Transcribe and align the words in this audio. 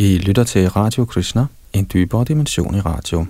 I 0.00 0.18
lytter 0.18 0.44
til 0.44 0.68
Radio 0.68 1.04
Krishna, 1.04 1.46
en 1.72 1.90
dybere 1.92 2.24
dimension 2.24 2.74
i 2.74 2.80
radio. 2.80 3.26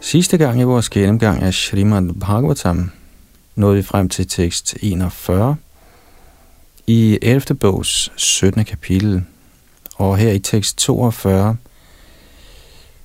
Sidste 0.00 0.38
gang 0.38 0.60
i 0.60 0.62
vores 0.62 0.90
gennemgang 0.90 1.42
af 1.42 1.54
Srimad 1.54 2.20
Bhagavatam 2.20 2.90
nåede 3.56 3.76
vi 3.76 3.82
frem 3.82 4.08
til 4.08 4.28
tekst 4.28 4.76
41 4.82 5.56
i 6.88 7.18
11. 7.22 7.54
bogs 7.54 8.12
17. 8.16 8.64
kapitel. 8.64 9.24
Og 9.96 10.16
her 10.16 10.32
i 10.32 10.38
tekst 10.38 10.78
42 10.78 11.56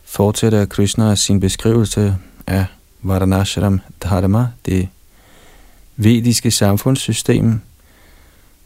fortsætter 0.03 0.65
Krishna 0.65 1.15
sin 1.15 1.39
beskrivelse 1.39 2.15
af 2.47 2.65
Varanashram 3.01 3.81
Dharma, 4.03 4.47
det 4.65 4.89
vediske 5.95 6.51
samfundssystem, 6.51 7.59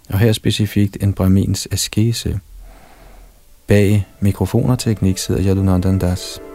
og 0.10 0.20
her 0.20 0.34
specifikt 0.34 0.98
en 1.02 1.14
brahmins 1.14 1.68
askese. 1.72 2.40
Bag 3.68 4.08
mikrofon 4.20 4.70
og 4.70 4.80
teknik 4.80 5.18
sidder 5.18 5.44
Yadunandandas. 5.44 6.40
Das. 6.40 6.47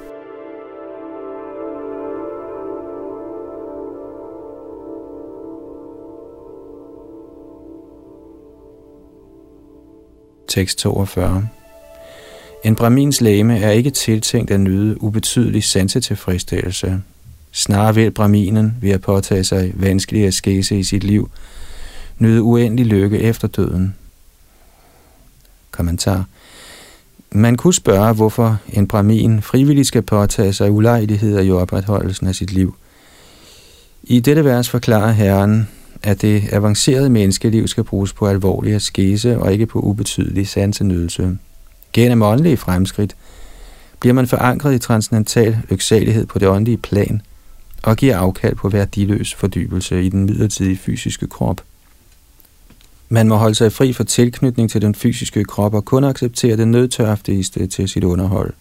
Tekst 10.52 10.79
42. 10.79 11.48
En 12.64 12.75
bramins 12.75 13.20
læme 13.20 13.58
er 13.58 13.70
ikke 13.70 13.91
tiltænkt 13.91 14.50
at 14.50 14.61
nyde 14.61 15.03
ubetydelig 15.03 15.64
sansetilfredsstillelse. 15.64 17.00
Snarere 17.53 17.94
vil 17.94 18.11
braminen, 18.11 18.77
ved 18.81 18.91
at 18.91 19.00
påtage 19.00 19.44
sig 19.44 19.72
vanskelige 19.75 20.27
askese 20.27 20.78
i 20.78 20.83
sit 20.83 21.05
liv, 21.05 21.31
nyde 22.19 22.42
uendelig 22.42 22.86
lykke 22.86 23.19
efter 23.19 23.48
døden. 23.48 23.94
Kommentar. 25.70 26.25
Man 27.31 27.56
kunne 27.56 27.75
spørge, 27.75 28.14
hvorfor 28.14 28.59
en 28.72 28.89
brahmin 28.89 29.42
frivilligt 29.42 29.89
skal 29.89 30.03
påtage 30.03 30.53
sig 30.53 30.70
ulejligheder 30.70 31.41
i 31.41 31.50
opretholdelsen 31.50 32.27
af 32.27 32.34
sit 32.34 32.53
liv. 32.53 32.75
I 34.03 34.20
dette 34.20 34.44
vers 34.44 34.69
forklarer 34.69 35.12
Herren, 35.12 35.69
at 36.03 36.22
det 36.22 36.48
avancerede 36.53 37.11
menneskeliv 37.11 37.69
skal 37.69 37.84
bruges 37.84 38.12
på 38.12 38.27
alvorlig 38.27 38.75
askese 38.75 39.39
og 39.39 39.53
ikke 39.53 39.67
på 39.67 39.81
ubetydelig 39.81 40.48
sansenydelse. 40.48 41.39
Gennem 41.92 42.22
åndelige 42.22 42.56
fremskridt 42.56 43.17
bliver 44.00 44.14
man 44.14 44.27
forankret 44.27 44.75
i 44.75 44.78
transcendental 44.78 45.59
lyksalighed 45.70 46.27
på 46.27 46.39
det 46.39 46.48
åndelige 46.48 46.77
plan 46.77 47.22
og 47.83 47.97
giver 47.97 48.17
afkald 48.17 48.55
på 48.55 48.69
værdiløs 48.69 49.34
fordybelse 49.34 50.03
i 50.03 50.09
den 50.09 50.25
midlertidige 50.25 50.77
fysiske 50.77 51.27
krop. 51.27 51.61
Man 53.09 53.28
må 53.28 53.37
holde 53.37 53.55
sig 53.55 53.72
fri 53.72 53.92
for 53.92 54.05
tilknytning 54.05 54.70
til 54.70 54.83
den 54.83 54.94
fysiske 54.94 55.44
krop 55.44 55.75
og 55.75 55.84
kun 55.84 56.05
acceptere 56.05 56.56
det 56.56 56.69
nødtørftigste 56.69 57.66
til 57.66 57.89
sit 57.89 58.05
underhold. 58.05 58.53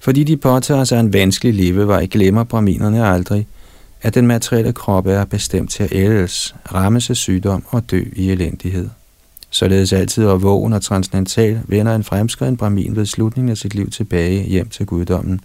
Fordi 0.00 0.24
de 0.24 0.36
påtager 0.36 0.84
sig 0.84 1.00
en 1.00 1.12
vanskelig 1.12 1.54
levevej, 1.54 2.06
glemmer 2.06 2.44
braminerne 2.44 3.06
aldrig– 3.06 3.46
at 4.02 4.14
den 4.14 4.26
materielle 4.26 4.72
krop 4.72 5.06
er 5.06 5.24
bestemt 5.24 5.70
til 5.70 5.82
at 5.82 5.92
ældes, 5.92 6.54
rammes 6.72 7.10
af 7.10 7.16
sygdom 7.16 7.64
og 7.68 7.90
dø 7.90 8.04
i 8.12 8.30
elendighed. 8.30 8.88
Således 9.50 9.92
altid 9.92 10.26
og 10.26 10.42
vågen 10.42 10.72
og 10.72 10.82
transcendental 10.82 11.60
vender 11.66 11.94
en 11.94 12.04
fremskreden 12.04 12.56
brahmin 12.56 12.96
ved 12.96 13.06
slutningen 13.06 13.50
af 13.50 13.56
sit 13.56 13.74
liv 13.74 13.90
tilbage 13.90 14.42
hjem 14.42 14.68
til 14.68 14.86
guddommen, 14.86 15.40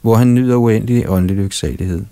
hvor 0.00 0.14
han 0.14 0.34
nyder 0.34 0.56
uendelig 0.56 1.08
åndelig 1.08 1.36
lyksalighed. 1.36 2.04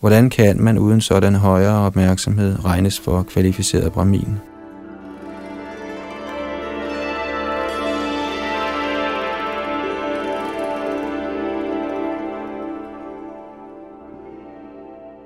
Hvordan 0.00 0.30
kan 0.30 0.62
man 0.62 0.78
uden 0.78 1.00
sådan 1.00 1.34
højere 1.34 1.78
opmærksomhed 1.78 2.64
regnes 2.64 3.00
for 3.00 3.22
kvalificeret 3.22 3.92
brahmin? 3.92 4.38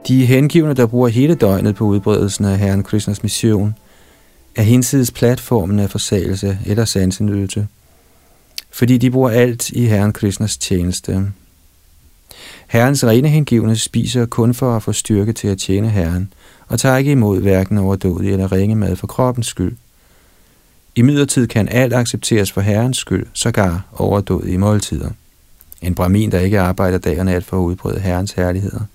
De 0.09 0.27
hengivne, 0.27 0.75
der 0.75 0.87
bruger 0.87 1.09
hele 1.09 1.35
døgnet 1.35 1.75
på 1.75 1.85
udbredelsen 1.85 2.45
af 2.45 2.59
Herren 2.59 2.83
Krishnas 2.83 3.23
mission, 3.23 3.75
er 4.57 4.63
hinsides 4.63 5.11
platformen 5.11 5.79
af 5.79 5.91
forsagelse 5.91 6.59
eller 6.67 6.85
sansenydelse, 6.85 7.67
fordi 8.71 8.99
de 8.99 9.11
bruger 9.11 9.31
alt 9.31 9.71
i 9.71 9.87
Herren 9.87 10.13
Krishnas 10.13 10.57
tjeneste. 10.57 11.33
Herrens 12.67 13.05
rene 13.05 13.29
hengivne 13.29 13.77
spiser 13.77 14.27
kun 14.27 14.55
for 14.55 14.77
at 14.77 14.83
få 14.83 14.93
styrke 14.93 15.33
til 15.33 15.49
at 15.49 15.59
tjene 15.59 15.91
Herren, 15.91 16.33
og 16.69 16.81
tager 16.81 16.97
ikke 16.97 17.13
imod 17.13 17.41
hverken 17.41 17.79
overdådig 17.79 18.33
eller 18.33 18.53
ringe 18.53 18.77
mad 18.77 18.97
for 18.97 19.07
kroppens 19.07 19.47
skyld. 19.47 19.77
I 20.95 21.03
midlertid 21.03 21.47
kan 21.47 21.69
alt 21.69 21.95
accepteres 21.95 22.53
for 22.53 22.61
Herrens 22.61 22.97
skyld, 22.97 23.27
sågar 23.33 23.87
overdådige 23.93 24.59
måltider. 24.59 25.11
En 25.83 25.95
brahmin, 25.95 26.33
der 26.33 26.41
ikke 26.41 26.61
arbejder 26.61 26.99
dag 26.99 27.19
og 27.19 27.25
nat 27.25 27.45
for 27.45 27.57
at 27.57 27.63
udbrede 27.63 28.01
Herrens 28.01 28.33
herligheder– 28.33 28.81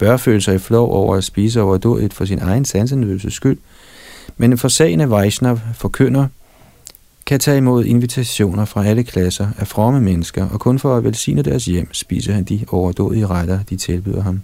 bør 0.00 0.16
føle 0.16 0.40
sig 0.40 0.54
i 0.54 0.58
flov 0.58 0.92
over 0.92 1.16
at 1.16 1.24
spise 1.24 1.60
overdådigt 1.60 2.14
for 2.14 2.24
sin 2.24 2.38
egen 2.38 2.64
sansenødelses 2.64 3.34
skyld, 3.34 3.58
men 4.36 4.52
en 4.52 4.58
forsagende 4.58 5.10
Vaishnav 5.10 5.60
forkynder 5.74 6.26
kan 7.26 7.40
tage 7.40 7.56
imod 7.56 7.84
invitationer 7.84 8.64
fra 8.64 8.86
alle 8.86 9.04
klasser 9.04 9.48
af 9.58 9.68
fromme 9.68 10.00
mennesker, 10.00 10.48
og 10.48 10.60
kun 10.60 10.78
for 10.78 10.96
at 10.96 11.04
velsigne 11.04 11.42
deres 11.42 11.64
hjem, 11.64 11.94
spiser 11.94 12.32
han 12.32 12.44
de 12.44 12.64
overdådige 12.68 13.26
retter, 13.26 13.62
de 13.62 13.76
tilbyder 13.76 14.22
ham. 14.22 14.40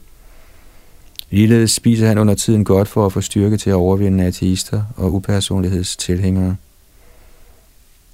Ligeledes 1.31 1.71
spiser 1.71 2.07
han 2.07 2.19
under 2.19 2.35
tiden 2.35 2.65
godt 2.65 2.89
for 2.89 3.07
at 3.07 3.13
få 3.13 3.21
styrke 3.21 3.57
til 3.57 3.71
at 3.71 3.77
overvinde 3.77 4.25
ateister 4.25 4.83
og 4.97 5.15
upersonlighedstilhængere. 5.15 6.57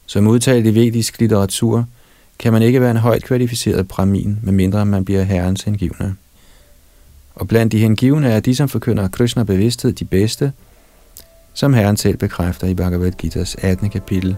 Som 0.06 0.26
udtalt 0.26 0.66
i 0.66 0.74
vedisk 0.74 1.20
litteratur, 1.20 1.86
kan 2.38 2.52
man 2.52 2.62
ikke 2.62 2.80
være 2.80 2.90
en 2.90 2.96
højt 2.96 3.24
kvalificeret 3.24 3.88
brahmin, 3.88 4.38
medmindre 4.42 4.86
man 4.86 5.04
bliver 5.04 5.22
herrens 5.22 5.62
hengivne. 5.62 6.16
Og 7.42 7.48
blandt 7.48 7.72
de 7.72 7.78
hengivne 7.78 8.28
er 8.28 8.40
de, 8.40 8.56
som 8.56 8.68
forkynder 8.68 9.08
Krishna 9.08 9.42
bevidsthed, 9.42 9.92
de 9.92 10.04
bedste, 10.04 10.52
som 11.52 11.74
Herren 11.74 11.96
selv 11.96 12.16
bekræfter 12.16 12.66
i 12.66 12.74
Bhagavad 12.74 13.12
Gita's 13.24 13.66
18. 13.66 13.90
kapitel. 13.90 14.36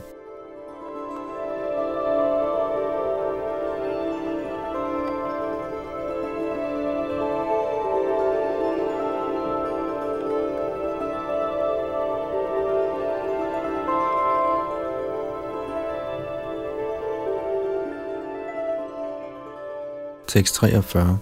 Tekst 20.29 20.55
43 20.55 21.19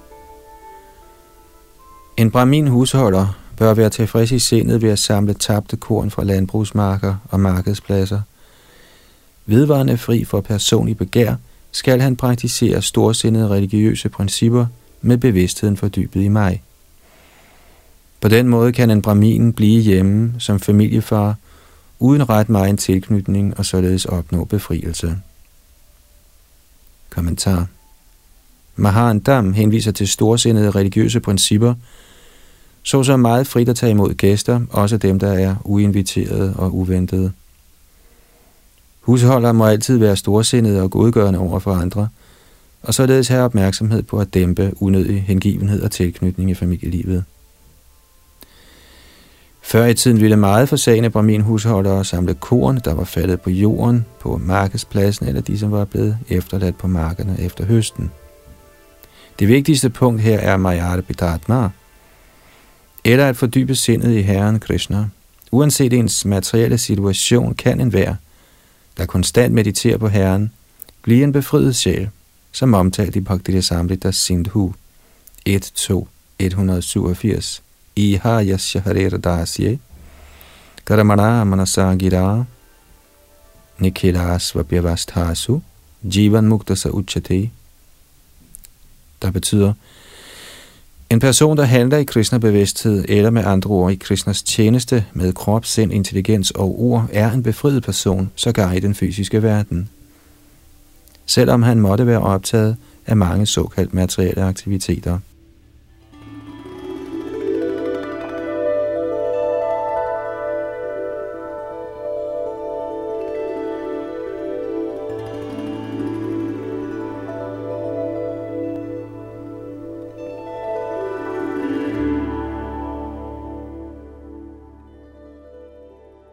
en 2.22 2.30
brahmin 2.30 2.66
husholder 2.66 3.38
bør 3.56 3.74
være 3.74 3.90
tilfreds 3.90 4.30
i 4.30 4.38
sindet 4.38 4.82
ved 4.82 4.90
at 4.90 4.98
samle 4.98 5.34
tabte 5.34 5.76
korn 5.76 6.10
fra 6.10 6.24
landbrugsmarker 6.24 7.16
og 7.28 7.40
markedspladser. 7.40 8.20
Vedvarende 9.46 9.98
fri 9.98 10.24
for 10.24 10.40
personlig 10.40 10.96
begær, 10.96 11.34
skal 11.72 12.00
han 12.00 12.16
praktisere 12.16 12.82
storsindede 12.82 13.48
religiøse 13.48 14.08
principper 14.08 14.66
med 15.00 15.18
bevidstheden 15.18 15.76
fordybet 15.76 16.22
i 16.22 16.28
mig. 16.28 16.62
På 18.20 18.28
den 18.28 18.48
måde 18.48 18.72
kan 18.72 18.90
en 18.90 19.02
brahmin 19.02 19.52
blive 19.52 19.82
hjemme 19.82 20.34
som 20.38 20.60
familiefar, 20.60 21.36
uden 21.98 22.28
ret 22.28 22.48
meget 22.48 22.78
tilknytning 22.78 23.58
og 23.58 23.66
således 23.66 24.04
opnå 24.04 24.44
befrielse. 24.44 25.16
Kommentar 27.10 27.66
Mahan 28.76 29.20
Dam 29.20 29.52
henviser 29.52 29.92
til 29.92 30.08
storsindede 30.08 30.70
religiøse 30.70 31.20
principper, 31.20 31.74
så 32.82 33.02
så 33.02 33.16
meget 33.16 33.46
frit 33.46 33.68
at 33.68 33.76
tage 33.76 33.90
imod 33.90 34.14
gæster, 34.14 34.60
også 34.70 34.96
dem, 34.96 35.18
der 35.18 35.32
er 35.32 35.56
uinviterede 35.64 36.54
og 36.56 36.76
uventede. 36.76 37.32
Husholdere 39.00 39.54
må 39.54 39.66
altid 39.66 39.98
være 39.98 40.16
storsindede 40.16 40.82
og 40.82 40.90
godgørende 40.90 41.38
over 41.38 41.58
for 41.58 41.72
andre, 41.72 42.08
og 42.82 42.94
således 42.94 43.28
have 43.28 43.42
opmærksomhed 43.42 44.02
på 44.02 44.20
at 44.20 44.34
dæmpe 44.34 44.72
unødig 44.80 45.22
hengivenhed 45.22 45.82
og 45.82 45.90
tilknytning 45.90 46.50
i 46.50 46.54
familielivet. 46.54 47.24
Før 49.62 49.84
i 49.86 49.94
tiden 49.94 50.20
ville 50.20 50.36
meget 50.36 50.68
forsagende 50.68 51.10
bramin 51.10 51.40
husholdere 51.40 52.04
samle 52.04 52.34
korn, 52.34 52.80
der 52.84 52.94
var 52.94 53.04
faldet 53.04 53.40
på 53.40 53.50
jorden, 53.50 54.06
på 54.20 54.36
markedspladsen 54.36 55.28
eller 55.28 55.40
de, 55.40 55.58
som 55.58 55.72
var 55.72 55.84
blevet 55.84 56.18
efterladt 56.28 56.78
på 56.78 56.86
markerne 56.86 57.36
efter 57.40 57.64
høsten. 57.64 58.10
Det 59.38 59.48
vigtigste 59.48 59.90
punkt 59.90 60.20
her 60.20 60.38
er 60.38 60.56
Majarte 60.56 61.02
Bidatma, 61.02 61.68
eller 63.04 63.28
at 63.28 63.36
fordybe 63.36 63.74
sindet 63.74 64.12
i 64.12 64.22
Herren 64.22 64.60
Krishna. 64.60 65.08
Uanset 65.52 65.92
ens 65.92 66.24
materielle 66.24 66.78
situation 66.78 67.54
kan 67.54 67.80
enhver, 67.80 68.14
der 68.96 69.06
konstant 69.06 69.54
mediterer 69.54 69.98
på 69.98 70.08
Herren, 70.08 70.52
blive 71.02 71.24
en 71.24 71.32
befriet 71.32 71.76
sjæl, 71.76 72.08
som 72.52 72.74
omtalt 72.74 73.16
i 73.16 73.20
Bhakti 73.20 73.62
Samrita 73.62 74.10
Sindhu 74.10 74.74
1.2. 75.48 76.06
187. 76.38 77.62
I 77.96 78.18
yasya 78.24 78.80
harer 78.80 79.18
dasye, 79.18 79.78
karamana 80.86 81.44
manasa 81.44 81.94
gira, 81.94 82.44
nikhilas 83.78 84.54
vabhyavasthasu, 84.54 85.60
jivan 86.04 86.48
muktasa 86.48 86.88
uchate. 86.88 87.50
Der 89.22 89.30
betyder, 89.30 89.74
en 91.12 91.20
person, 91.20 91.56
der 91.56 91.64
handler 91.64 91.98
i 91.98 92.04
Krishna 92.04 92.38
bevidsthed, 92.38 93.04
eller 93.08 93.30
med 93.30 93.44
andre 93.44 93.70
ord 93.70 93.92
i 93.92 93.94
Krishnas 93.94 94.42
tjeneste 94.42 95.04
med 95.12 95.32
krop, 95.32 95.64
sind, 95.64 95.92
intelligens 95.92 96.50
og 96.50 96.80
ord, 96.80 97.08
er 97.12 97.30
en 97.30 97.42
befriet 97.42 97.82
person, 97.82 98.30
sågar 98.34 98.72
i 98.72 98.80
den 98.80 98.94
fysiske 98.94 99.42
verden. 99.42 99.88
Selvom 101.26 101.62
han 101.62 101.80
måtte 101.80 102.06
være 102.06 102.20
optaget 102.20 102.76
af 103.06 103.16
mange 103.16 103.46
såkaldt 103.46 103.94
materielle 103.94 104.42
aktiviteter. 104.42 105.18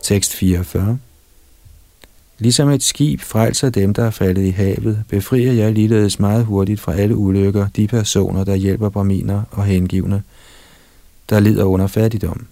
644 0.10 0.98
Ligesom 2.40 2.70
et 2.70 2.84
skib 2.84 3.22
frelser 3.22 3.70
dem, 3.70 3.94
der 3.94 4.04
er 4.04 4.12
faldet 4.12 4.46
i 4.46 4.50
havet, 4.50 5.04
befrier 5.10 5.54
jeg 5.54 5.74
ligeledes 5.74 6.20
meget 6.20 6.46
hurtigt 6.46 6.80
fra 6.80 6.94
alle 6.96 7.16
ulykker 7.16 7.68
de 7.76 7.88
personer, 7.88 8.44
der 8.44 8.56
hjælper 8.56 8.90
braminer 8.90 9.44
og 9.52 9.66
hengivne, 9.66 10.24
der 11.30 11.40
lider 11.40 11.64
under 11.64 11.88
fattigdom. 11.88 12.48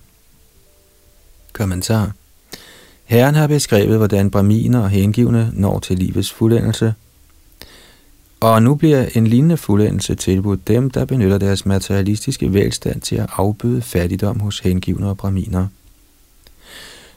Kommentar 1.53 2.11
Herren 3.05 3.35
har 3.35 3.47
beskrevet, 3.47 3.97
hvordan 3.97 4.31
braminer 4.31 4.79
og 4.79 4.89
hengivne 4.89 5.51
når 5.53 5.79
til 5.79 5.97
livets 5.97 6.31
fuldendelse, 6.31 6.93
og 8.39 8.63
nu 8.63 8.75
bliver 8.75 9.05
en 9.15 9.27
lignende 9.27 9.57
fuldendelse 9.57 10.15
tilbudt 10.15 10.67
dem, 10.67 10.89
der 10.89 11.05
benytter 11.05 11.37
deres 11.37 11.65
materialistiske 11.65 12.53
velstand 12.53 13.01
til 13.01 13.15
at 13.15 13.29
afbøde 13.33 13.81
fattigdom 13.81 14.39
hos 14.39 14.59
hengivne 14.59 15.09
og 15.09 15.17
braminer. 15.17 15.67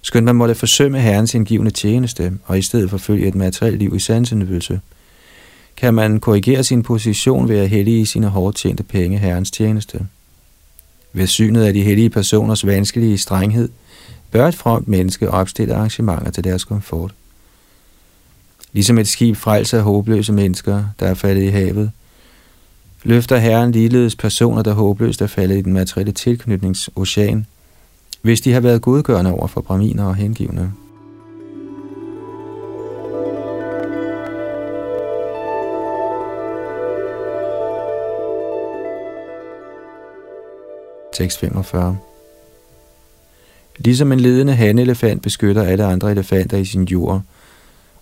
Skønt 0.02 0.24
man 0.24 0.36
måtte 0.36 0.54
forsømme 0.54 1.00
herrens 1.00 1.34
indgivende 1.34 1.70
tjeneste, 1.70 2.32
og 2.44 2.58
i 2.58 2.62
stedet 2.62 2.90
forfølge 2.90 3.28
et 3.28 3.34
materielt 3.34 3.78
liv 3.78 3.96
i 3.96 3.98
sansenydelse, 3.98 4.80
kan 5.76 5.94
man 5.94 6.20
korrigere 6.20 6.64
sin 6.64 6.82
position 6.82 7.48
ved 7.48 7.58
at 7.58 7.68
hellige 7.68 8.06
sine 8.06 8.28
hårdt 8.28 8.56
tjente 8.56 8.82
penge 8.82 9.18
herrens 9.18 9.50
tjeneste. 9.50 10.06
Ved 11.12 11.26
synet 11.26 11.64
af 11.64 11.72
de 11.72 11.82
hellige 11.82 12.10
personers 12.10 12.66
vanskelige 12.66 13.18
strenghed, 13.18 13.68
bør 14.30 14.48
et 14.48 14.54
fromt 14.54 14.88
menneske 14.88 15.30
opstille 15.30 15.74
arrangementer 15.74 16.30
til 16.30 16.44
deres 16.44 16.64
komfort. 16.64 17.14
Ligesom 18.72 18.98
et 18.98 19.08
skib 19.08 19.36
frelser 19.36 19.78
af 19.78 19.84
håbløse 19.84 20.32
mennesker, 20.32 20.84
der 21.00 21.06
er 21.06 21.14
faldet 21.14 21.42
i 21.42 21.48
havet, 21.48 21.90
løfter 23.02 23.38
Herren 23.38 23.72
ligeledes 23.72 24.16
personer, 24.16 24.62
der 24.62 24.72
håbløst 24.72 25.22
er 25.22 25.26
faldet 25.26 25.58
i 25.58 25.62
den 25.62 25.72
materielle 25.72 26.12
tilknytningsocean, 26.12 27.46
hvis 28.22 28.40
de 28.40 28.52
har 28.52 28.60
været 28.60 28.82
godgørende 28.82 29.32
over 29.32 29.46
for 29.46 29.60
braminer 29.60 30.04
og 30.04 30.14
hengivne. 30.14 30.72
Tekst 41.12 41.38
45 41.38 41.98
Ligesom 43.78 44.12
en 44.12 44.20
ledende 44.20 44.54
hanelefant 44.54 45.22
beskytter 45.22 45.62
alle 45.62 45.84
andre 45.84 46.10
elefanter 46.10 46.56
i 46.56 46.64
sin 46.64 46.84
jord, 46.84 47.22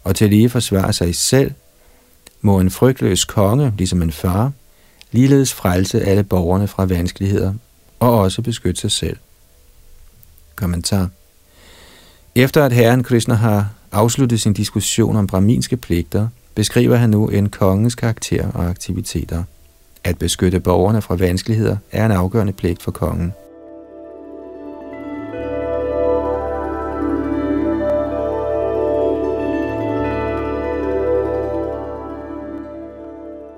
og 0.04 0.16
til 0.16 0.30
lige 0.30 0.48
forsvare 0.48 0.92
sig 0.92 1.14
selv, 1.14 1.52
må 2.40 2.60
en 2.60 2.70
frygtløs 2.70 3.24
konge, 3.24 3.72
ligesom 3.78 4.02
en 4.02 4.12
far, 4.12 4.52
ligeledes 5.12 5.52
frelse 5.52 6.02
alle 6.02 6.24
borgerne 6.24 6.68
fra 6.68 6.84
vanskeligheder, 6.84 7.54
og 8.00 8.18
også 8.18 8.42
beskytte 8.42 8.80
sig 8.80 8.90
selv. 8.90 9.16
Kommentar. 10.58 11.08
Efter 12.34 12.64
at 12.64 12.72
herren 12.72 13.02
Krishna 13.02 13.34
har 13.34 13.68
afsluttet 13.92 14.40
sin 14.40 14.52
diskussion 14.52 15.16
om 15.16 15.26
braminske 15.26 15.76
pligter, 15.76 16.28
beskriver 16.54 16.96
han 16.96 17.10
nu 17.10 17.28
en 17.28 17.48
kongens 17.48 17.94
karakter 17.94 18.50
og 18.54 18.64
aktiviteter. 18.64 19.44
At 20.04 20.18
beskytte 20.18 20.60
borgerne 20.60 21.02
fra 21.02 21.16
vanskeligheder 21.16 21.76
er 21.92 22.06
en 22.06 22.12
afgørende 22.12 22.52
pligt 22.52 22.82
for 22.82 22.90
kongen. 22.90 23.32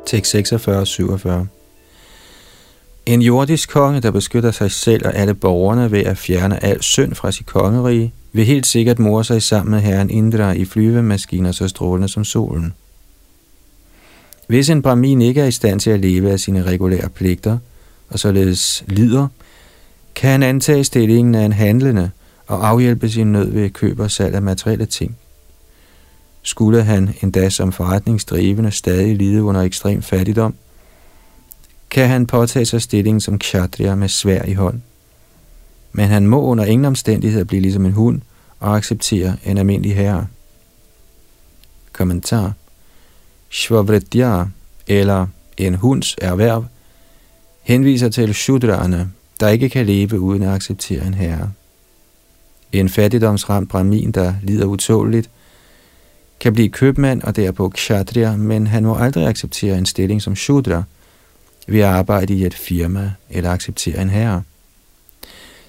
Tekst 0.06 0.30
46 0.30 0.86
47 0.86 1.46
en 3.06 3.22
jordisk 3.22 3.68
konge, 3.68 4.00
der 4.00 4.10
beskytter 4.10 4.50
sig 4.50 4.70
selv 4.70 5.06
og 5.06 5.14
alle 5.14 5.34
borgerne 5.34 5.90
ved 5.90 6.04
at 6.04 6.18
fjerne 6.18 6.64
al 6.64 6.82
synd 6.82 7.14
fra 7.14 7.32
sit 7.32 7.46
kongerige, 7.46 8.12
vil 8.32 8.44
helt 8.44 8.66
sikkert 8.66 8.98
more 8.98 9.24
sig 9.24 9.42
sammen 9.42 9.70
med 9.70 9.80
herren 9.80 10.10
Indra 10.10 10.52
i 10.52 10.64
flyvemaskiner 10.64 11.52
så 11.52 11.68
strålende 11.68 12.08
som 12.08 12.24
solen. 12.24 12.74
Hvis 14.46 14.70
en 14.70 14.82
brahmin 14.82 15.22
ikke 15.22 15.40
er 15.40 15.46
i 15.46 15.50
stand 15.50 15.80
til 15.80 15.90
at 15.90 16.00
leve 16.00 16.30
af 16.30 16.40
sine 16.40 16.62
regulære 16.62 17.08
pligter, 17.08 17.58
og 18.08 18.18
således 18.18 18.84
lider, 18.86 19.28
kan 20.14 20.30
han 20.30 20.42
antage 20.42 20.84
stillingen 20.84 21.34
af 21.34 21.44
en 21.44 21.52
handlende 21.52 22.10
og 22.46 22.68
afhjælpe 22.68 23.08
sin 23.08 23.32
nød 23.32 23.50
ved 23.50 23.70
køb 23.70 24.00
og 24.00 24.10
salg 24.10 24.34
af 24.34 24.42
materielle 24.42 24.86
ting. 24.86 25.16
Skulle 26.42 26.82
han 26.82 27.14
endda 27.22 27.50
som 27.50 27.72
forretningsdrivende 27.72 28.70
stadig 28.70 29.16
lide 29.16 29.42
under 29.42 29.60
ekstrem 29.60 30.02
fattigdom, 30.02 30.54
kan 31.90 32.08
han 32.08 32.26
påtage 32.26 32.64
sig 32.64 32.82
stillingen 32.82 33.20
som 33.20 33.38
kshatriya 33.38 33.94
med 33.94 34.08
svær 34.08 34.44
i 34.44 34.52
hånd. 34.52 34.80
Men 35.92 36.08
han 36.08 36.26
må 36.26 36.42
under 36.42 36.64
ingen 36.64 36.84
omstændigheder 36.84 37.44
blive 37.44 37.62
ligesom 37.62 37.86
en 37.86 37.92
hund 37.92 38.20
og 38.60 38.76
acceptere 38.76 39.36
en 39.44 39.58
almindelig 39.58 39.96
herre. 39.96 40.26
Kommentar 41.92 42.52
Shvavritya, 43.50 44.44
eller 44.86 45.26
en 45.56 45.74
hunds 45.74 46.16
erhverv, 46.18 46.64
henviser 47.62 48.08
til 48.08 48.34
shudraerne, 48.34 49.10
der 49.40 49.48
ikke 49.48 49.68
kan 49.68 49.86
leve 49.86 50.20
uden 50.20 50.42
at 50.42 50.54
acceptere 50.54 51.06
en 51.06 51.14
herre. 51.14 51.52
En 52.72 52.88
fattigdomsramt 52.88 53.70
brahmin, 53.70 54.12
der 54.12 54.34
lider 54.42 54.66
utåligt, 54.66 55.30
kan 56.40 56.52
blive 56.52 56.68
købmand 56.68 57.22
og 57.22 57.36
derpå 57.36 57.68
kshatriya, 57.68 58.36
men 58.36 58.66
han 58.66 58.84
må 58.84 58.94
aldrig 58.94 59.26
acceptere 59.26 59.78
en 59.78 59.86
stilling 59.86 60.22
som 60.22 60.36
shudra– 60.36 60.82
ved 61.68 61.80
at 61.80 61.86
arbejde 61.86 62.34
i 62.34 62.46
et 62.46 62.54
firma 62.54 63.12
eller 63.30 63.50
acceptere 63.50 64.02
en 64.02 64.10
herre. 64.10 64.42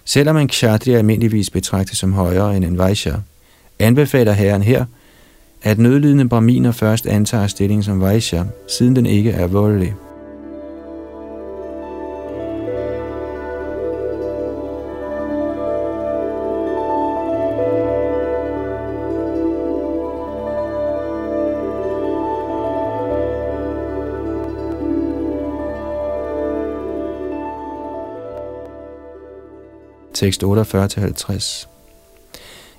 Selvom 0.05 0.37
en 0.37 0.47
kshatriya 0.47 0.97
almindeligvis 0.97 1.49
betragtes 1.49 1.97
som 1.97 2.13
højere 2.13 2.55
end 2.55 2.65
en 2.65 2.77
vaishya, 2.77 3.15
anbefaler 3.79 4.31
herren 4.31 4.61
her, 4.61 4.85
at 5.63 5.79
nødlidende 5.79 6.29
braminer 6.29 6.71
først 6.71 7.05
antager 7.05 7.47
stilling 7.47 7.83
som 7.83 8.01
vaishya, 8.01 8.43
siden 8.67 8.95
den 8.95 9.05
ikke 9.05 9.31
er 9.31 9.47
voldelig. 9.47 9.93
Tekst 30.21 30.43
48-50. 30.43 31.67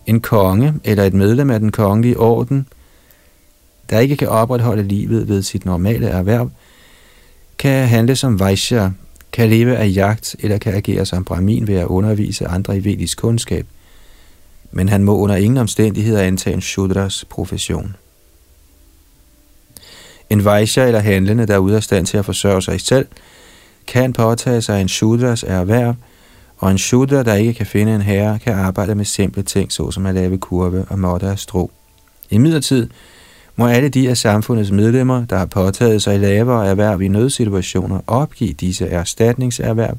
En 0.07 0.21
konge 0.21 0.75
eller 0.85 1.05
et 1.05 1.15
medlem 1.15 1.51
af 1.51 1.61
den 1.61 1.73
kongelige 1.73 2.19
orden, 2.19 2.67
der 3.91 3.99
ikke 3.99 4.17
kan 4.17 4.29
opretholde 4.29 4.83
livet 4.83 5.29
ved 5.29 5.43
sit 5.43 5.65
normale 5.65 6.07
erhverv, 6.07 6.51
kan 7.59 7.89
handle 7.89 8.17
som 8.17 8.41
Vaishya, 8.41 8.91
kan 9.33 9.49
leve 9.49 9.77
af 9.77 9.93
jagt 9.95 10.37
eller 10.39 10.59
kan 10.59 10.75
agere 10.75 11.07
som 11.07 11.25
brahmin 11.25 11.67
ved 11.67 11.75
at 11.75 11.87
undervise 11.87 12.47
andre 12.47 12.77
i 12.77 12.85
vedisk 12.85 13.19
kundskab, 13.19 13.67
men 14.71 14.89
han 14.89 15.05
må 15.05 15.19
under 15.19 15.37
ingen 15.37 15.59
omstændigheder 15.59 16.23
antage 16.23 16.55
en 16.55 16.61
shudras 16.61 17.25
profession. 17.31 17.97
En 20.31 20.45
Vaishya 20.45 20.87
eller 20.87 21.01
handlende, 21.01 21.47
der 21.47 21.55
er 21.55 21.59
ude 21.59 21.77
af 21.77 21.83
stand 21.83 22.07
til 22.07 22.19
at 22.19 22.25
forsørge 22.25 22.63
sig 22.63 22.81
selv, 22.81 23.07
kan 23.87 24.13
påtage 24.13 24.63
sig 24.63 24.81
en 24.81 24.89
shudras 24.89 25.43
erhverv, 25.43 25.95
og 26.63 26.71
en 26.71 26.79
shudder, 26.79 27.23
der 27.23 27.35
ikke 27.35 27.55
kan 27.55 27.67
finde 27.67 27.95
en 27.95 28.03
herre, 28.03 28.39
kan 28.39 28.55
arbejde 28.55 28.95
med 28.95 29.05
simple 29.05 29.43
ting, 29.43 29.73
såsom 29.73 30.07
at 30.07 30.15
lave 30.15 30.39
kurve 30.39 30.85
og 30.89 30.99
måtte 30.99 31.27
af 31.27 31.39
strå. 31.39 31.71
I 32.31 32.39
midlertid 32.39 32.89
må 33.57 33.67
alle 33.67 33.89
de 33.89 34.11
af 34.11 34.17
samfundets 34.17 34.71
medlemmer, 34.71 35.25
der 35.27 35.39
har 35.39 35.47
påtaget 35.47 36.03
sig 36.03 36.21
lavere 36.21 36.67
erhverv 36.67 37.03
i 37.03 37.09
nødsituationer, 37.09 38.01
opgive 38.07 38.53
disse 38.53 38.87
erstatningserhverv, 38.87 39.97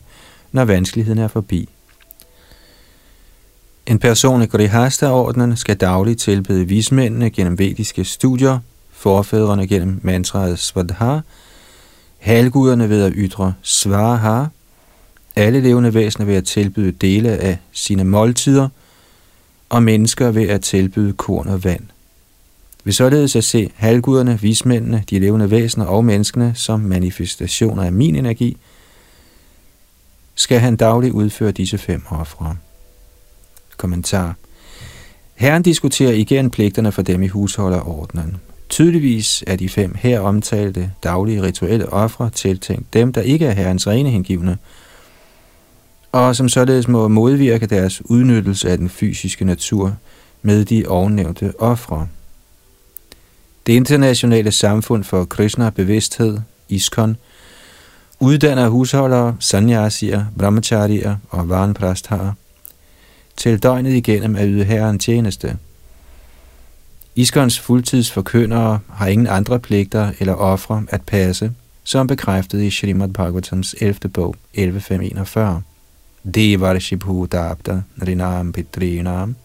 når 0.51 0.65
vanskeligheden 0.65 1.19
er 1.19 1.27
forbi. 1.27 1.69
En 3.85 3.99
person 3.99 4.41
i 4.41 4.45
Grihasta-ordenen 4.45 5.57
skal 5.57 5.77
dagligt 5.77 6.19
tilbede 6.19 6.67
vismændene 6.67 7.29
gennem 7.29 7.59
vediske 7.59 8.03
studier, 8.03 8.59
forfædrene 8.91 9.67
gennem 9.67 9.99
mantraet 10.03 10.59
Svadha, 10.59 11.19
halvguderne 12.19 12.89
ved 12.89 13.03
at 13.03 13.13
ytre 13.15 13.53
Svaha, 13.61 14.43
alle 15.35 15.61
levende 15.61 15.93
væsener 15.93 16.25
ved 16.25 16.35
at 16.35 16.45
tilbyde 16.45 16.91
dele 16.91 17.29
af 17.29 17.57
sine 17.71 18.03
måltider, 18.03 18.69
og 19.69 19.83
mennesker 19.83 20.31
ved 20.31 20.49
at 20.49 20.61
tilbyde 20.61 21.13
korn 21.13 21.47
og 21.47 21.63
vand. 21.63 21.83
Ved 22.83 22.93
således 22.93 23.35
at 23.35 23.43
se 23.43 23.71
halvguderne, 23.75 24.39
vismændene, 24.41 25.03
de 25.09 25.19
levende 25.19 25.51
væsener 25.51 25.85
og 25.85 26.05
menneskene 26.05 26.51
som 26.55 26.79
manifestationer 26.79 27.83
af 27.83 27.91
min 27.91 28.15
energi, 28.15 28.57
skal 30.35 30.59
han 30.59 30.75
dagligt 30.75 31.13
udføre 31.13 31.51
disse 31.51 31.77
fem 31.77 32.03
ofre. 32.09 32.55
Kommentar. 33.77 34.35
Herren 35.35 35.63
diskuterer 35.63 36.11
igen 36.11 36.49
pligterne 36.49 36.91
for 36.91 37.01
dem 37.01 37.23
i 37.23 37.27
husholderordnen. 37.27 38.35
Tydeligvis 38.69 39.43
er 39.47 39.55
de 39.55 39.69
fem 39.69 39.95
her 39.95 40.19
omtalte 40.19 40.91
daglige 41.03 41.41
rituelle 41.41 41.93
ofre 41.93 42.29
tiltænkt 42.29 42.93
dem, 42.93 43.13
der 43.13 43.21
ikke 43.21 43.45
er 43.45 43.51
herrens 43.51 43.87
rene 43.87 44.09
hengivne, 44.09 44.57
og 46.13 46.35
som 46.35 46.49
således 46.49 46.87
må 46.87 47.07
modvirke 47.07 47.65
deres 47.65 48.01
udnyttelse 48.05 48.69
af 48.69 48.77
den 48.77 48.89
fysiske 48.89 49.45
natur 49.45 49.95
med 50.41 50.65
de 50.65 50.87
ovennævnte 50.87 51.53
ofre. 51.59 52.07
Det 53.67 53.73
internationale 53.73 54.51
samfund 54.51 55.03
for 55.03 55.25
Krishna 55.25 55.69
bevidsthed, 55.69 56.37
ISKCON, 56.69 57.17
uddanner 58.19 58.69
husholdere, 58.69 59.35
sanyasier, 59.39 60.25
brahmacharier 60.37 61.17
og 61.29 61.49
varnprastharer 61.49 62.31
til 63.37 63.63
døgnet 63.63 63.93
igennem 63.93 64.35
at 64.35 64.45
yde 64.47 64.63
herren 64.63 64.99
tjeneste. 64.99 65.57
Iskons 67.15 67.59
fuldtidsforkyndere 67.59 68.79
har 68.89 69.07
ingen 69.07 69.27
andre 69.27 69.59
pligter 69.59 70.11
eller 70.19 70.33
ofre 70.33 70.83
at 70.89 71.01
passe, 71.01 71.51
som 71.83 72.07
bekræftet 72.07 72.61
i 72.61 72.69
Srimad 72.71 73.09
Bhagavatams 73.09 73.75
11. 73.81 74.09
bog 74.09 74.35
11.541. 74.57 75.72
Devarshibhudabda 76.25 77.83
rinam 78.01 78.53
pitrinam 78.53 79.35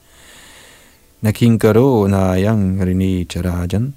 nakinkaro 1.23 2.07
nayang 2.07 2.79
rini 2.79 3.27
charajan 3.27 3.93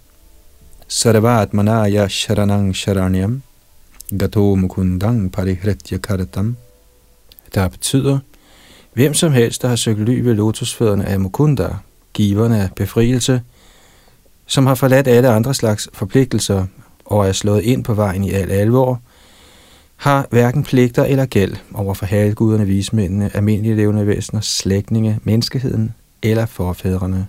sarvatmanaya 0.88 2.10
sharanang 2.10 2.74
sharanyam 2.74 3.42
gato 4.18 4.56
mukundang 4.56 5.30
parihritya 5.30 6.00
kartam. 6.00 6.58
Der 7.54 7.70
betyder, 7.70 8.20
hvem 8.94 9.14
som 9.14 9.32
helst, 9.32 9.62
der 9.62 9.68
har 9.68 9.76
søgt 9.76 10.00
ly 10.00 10.20
ved 10.20 10.34
lotusfødderne 10.34 11.06
af 11.06 11.20
Mukunda, 11.20 11.70
giverne 12.14 12.64
af 12.64 12.70
befrielse, 12.76 13.42
som 14.46 14.66
har 14.66 14.76
forladt 14.76 15.08
alle 15.08 15.30
andre 15.30 15.54
slags 15.54 15.90
forpligtelser 15.94 16.66
og 17.06 17.28
er 17.28 17.32
slået 17.32 17.62
ind 17.62 17.84
på 17.84 17.94
vejen 17.94 18.24
i 18.24 18.32
al 18.32 18.52
alvor, 18.52 19.02
har 20.02 20.28
hverken 20.30 20.64
pligter 20.64 21.04
eller 21.04 21.26
gæld 21.26 21.56
over 21.74 21.94
for 21.94 22.06
halvguderne, 22.06 22.66
vismændene, 22.66 23.36
almindelige 23.36 23.76
levende 23.76 24.08
væsener, 24.08 24.42
slægtninge, 24.42 25.20
menneskeheden 25.24 25.94
eller 26.24 26.46
forfædrene. 26.46 27.28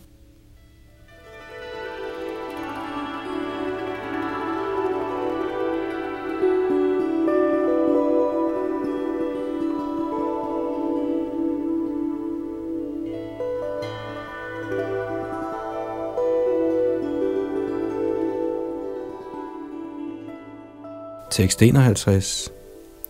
Tekst 21.30 21.62
51. 21.62 22.52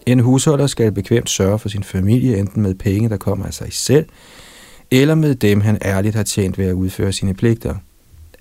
En 0.06 0.20
husholder 0.20 0.66
skal 0.66 0.92
bekvemt 0.92 1.30
sørge 1.30 1.58
for 1.58 1.68
sin 1.68 1.82
familie, 1.82 2.38
enten 2.38 2.62
med 2.62 2.74
penge, 2.74 3.08
der 3.08 3.16
kommer 3.16 3.46
af 3.46 3.54
sig 3.54 3.72
selv, 3.72 4.06
eller 4.90 5.14
med 5.14 5.34
dem, 5.34 5.60
han 5.60 5.78
ærligt 5.84 6.14
har 6.14 6.22
tjent 6.22 6.58
ved 6.58 6.66
at 6.66 6.72
udføre 6.72 7.12
sine 7.12 7.34
pligter. 7.34 7.74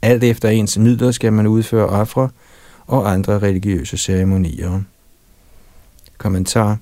Alt 0.02 0.24
efter 0.24 0.50
ens 0.50 0.78
midler 0.78 1.12
skal 1.12 1.34
man 1.34 1.48
udføre 1.48 1.86
ofre 1.86 2.30
og 2.88 3.12
andre 3.12 3.40
religiøse 3.40 3.98
ceremonier. 3.98 4.82
Kommentar. 6.18 6.78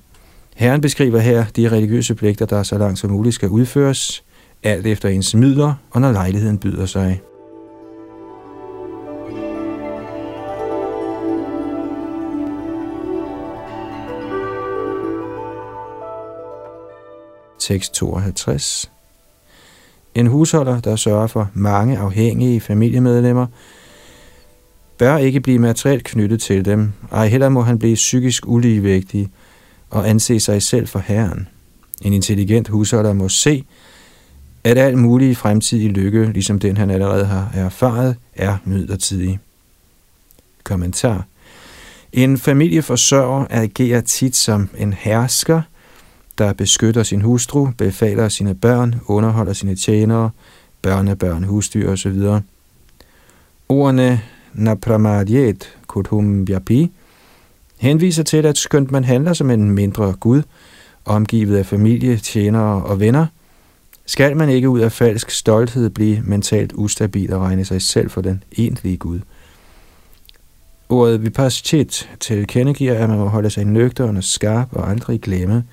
Herren 0.56 0.80
beskriver 0.80 1.18
her 1.18 1.44
de 1.56 1.68
religiøse 1.68 2.14
pligter, 2.14 2.46
der 2.46 2.62
så 2.62 2.78
langt 2.78 2.98
som 2.98 3.10
muligt 3.10 3.34
skal 3.34 3.48
udføres, 3.48 4.24
alt 4.62 4.86
efter 4.86 5.08
ens 5.08 5.34
midler 5.34 5.74
og 5.90 6.00
når 6.00 6.12
lejligheden 6.12 6.58
byder 6.58 6.86
sig. 6.86 7.20
Tekst 17.70 17.94
52. 17.94 18.90
En 20.14 20.26
husholder, 20.26 20.80
der 20.80 20.96
sørger 20.96 21.26
for 21.26 21.50
mange 21.54 21.98
afhængige 21.98 22.60
familiemedlemmer, 22.60 23.46
bør 24.98 25.16
ikke 25.16 25.40
blive 25.40 25.58
materielt 25.58 26.04
knyttet 26.04 26.40
til 26.42 26.64
dem, 26.64 26.92
ej 27.12 27.28
heller 27.28 27.48
må 27.48 27.62
han 27.62 27.78
blive 27.78 27.94
psykisk 27.94 28.46
uligevægtig 28.46 29.28
og 29.90 30.08
anse 30.08 30.40
sig 30.40 30.62
selv 30.62 30.86
for 30.86 30.98
herren. 30.98 31.48
En 32.02 32.12
intelligent 32.12 32.68
husholder 32.68 33.12
må 33.12 33.28
se, 33.28 33.64
at 34.64 34.78
al 34.78 34.98
mulig 34.98 35.36
fremtidig 35.36 35.90
lykke, 35.90 36.26
ligesom 36.32 36.58
den 36.58 36.76
han 36.76 36.90
allerede 36.90 37.24
har 37.24 37.50
erfaret, 37.54 38.16
er 38.36 38.56
midlertidig. 38.64 39.38
Kommentar. 40.64 41.26
En 42.12 42.38
familieforsørger 42.38 43.46
agerer 43.50 44.00
tit 44.00 44.36
som 44.36 44.68
en 44.78 44.92
hersker– 44.92 45.62
der 46.40 46.52
beskytter 46.52 47.02
sin 47.02 47.20
hustru, 47.20 47.68
befaler 47.78 48.28
sine 48.28 48.54
børn, 48.54 48.94
underholder 49.06 49.52
sine 49.52 49.76
tjenere, 49.76 50.30
børnebørn, 50.82 51.44
husdyr 51.44 51.90
osv. 51.92 52.22
Ordene 53.68 54.20
napramadjet 54.54 55.76
kuthum 55.86 56.48
vyapi 56.48 56.92
henviser 57.78 58.22
til, 58.22 58.46
at 58.46 58.58
skønt 58.58 58.90
man 58.90 59.04
handler 59.04 59.32
som 59.32 59.50
en 59.50 59.70
mindre 59.70 60.12
gud, 60.12 60.42
omgivet 61.04 61.56
af 61.56 61.66
familie, 61.66 62.16
tjenere 62.16 62.82
og 62.82 63.00
venner, 63.00 63.26
skal 64.06 64.36
man 64.36 64.48
ikke 64.48 64.68
ud 64.68 64.80
af 64.80 64.92
falsk 64.92 65.30
stolthed 65.30 65.90
blive 65.90 66.22
mentalt 66.24 66.72
ustabil 66.72 67.32
og 67.32 67.40
regne 67.40 67.64
sig 67.64 67.82
selv 67.82 68.10
for 68.10 68.20
den 68.20 68.42
egentlige 68.58 68.96
Gud. 68.96 69.20
Ordet 70.88 71.22
vipaschit 71.22 72.08
tilkendegiver, 72.20 72.94
at 72.94 73.08
man 73.08 73.18
må 73.18 73.26
holde 73.26 73.50
sig 73.50 73.64
nøgteren 73.64 74.16
og 74.16 74.24
skarp 74.24 74.68
og 74.72 74.90
aldrig 74.90 75.20
glemme, 75.20 75.64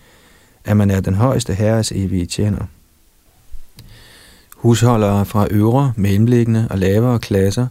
at 0.67 0.77
man 0.77 0.91
er 0.91 0.99
den 0.99 1.15
højeste 1.15 1.53
herres 1.53 1.91
evige 1.91 2.25
tjener. 2.25 2.65
Husholdere 4.55 5.25
fra 5.25 5.47
øvre, 5.51 5.93
mellemliggende 5.95 6.67
og 6.69 6.77
lavere 6.77 7.19
klasser 7.19 7.67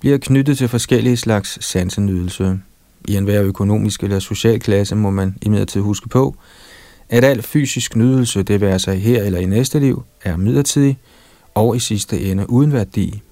bliver 0.00 0.18
knyttet 0.18 0.58
til 0.58 0.68
forskellige 0.68 1.16
slags 1.16 1.64
sansenydelse. 1.64 2.58
I 3.04 3.16
enhver 3.16 3.42
økonomisk 3.42 4.02
eller 4.02 4.18
social 4.18 4.60
klasse 4.60 4.94
må 4.94 5.10
man 5.10 5.36
imidlertid 5.42 5.80
huske 5.80 6.08
på, 6.08 6.36
at 7.08 7.24
al 7.24 7.42
fysisk 7.42 7.96
nydelse, 7.96 8.42
det 8.42 8.60
være 8.60 8.78
sig 8.78 9.02
her 9.02 9.22
eller 9.22 9.38
i 9.38 9.46
næste 9.46 9.78
liv, 9.78 10.02
er 10.24 10.36
midlertidig 10.36 10.98
og 11.54 11.76
i 11.76 11.78
sidste 11.78 12.20
ende 12.20 12.50
uden 12.50 12.72
værdi. 12.72 13.22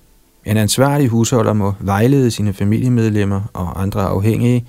En 0.44 0.56
ansvarlig 0.56 1.08
husholder 1.08 1.52
må 1.52 1.74
vejlede 1.80 2.30
sine 2.30 2.52
familiemedlemmer 2.52 3.40
og 3.52 3.82
andre 3.82 4.02
afhængige 4.02 4.66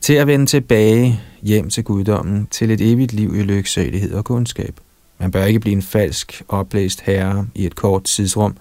til 0.00 0.14
at 0.14 0.26
vende 0.26 0.46
tilbage 0.46 1.20
hjem 1.42 1.70
til 1.70 1.84
guddommen, 1.84 2.48
til 2.50 2.70
et 2.70 2.80
evigt 2.80 3.12
liv 3.12 3.34
i 3.34 3.42
lyksalighed 3.42 4.14
og 4.14 4.24
kundskab. 4.24 4.80
Man 5.18 5.30
bør 5.30 5.44
ikke 5.44 5.60
blive 5.60 5.72
en 5.72 5.82
falsk, 5.82 6.42
oplæst 6.48 7.00
herre 7.00 7.46
i 7.54 7.66
et 7.66 7.76
kort 7.76 8.04
tidsrum, 8.04 8.56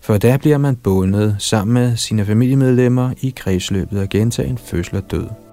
for 0.00 0.16
der 0.16 0.36
bliver 0.36 0.58
man 0.58 0.76
bundet 0.76 1.36
sammen 1.38 1.74
med 1.74 1.96
sine 1.96 2.24
familiemedlemmer 2.24 3.12
i 3.20 3.32
kredsløbet 3.36 3.98
af 3.98 4.08
gentagen 4.08 4.58
fødsel 4.58 4.96
og 4.96 5.10
død. 5.10 5.47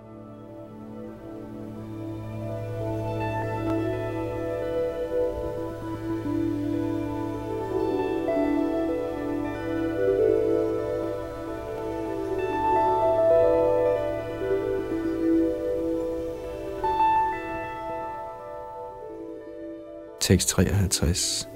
Tekst 20.26 20.50
53. 20.50 21.48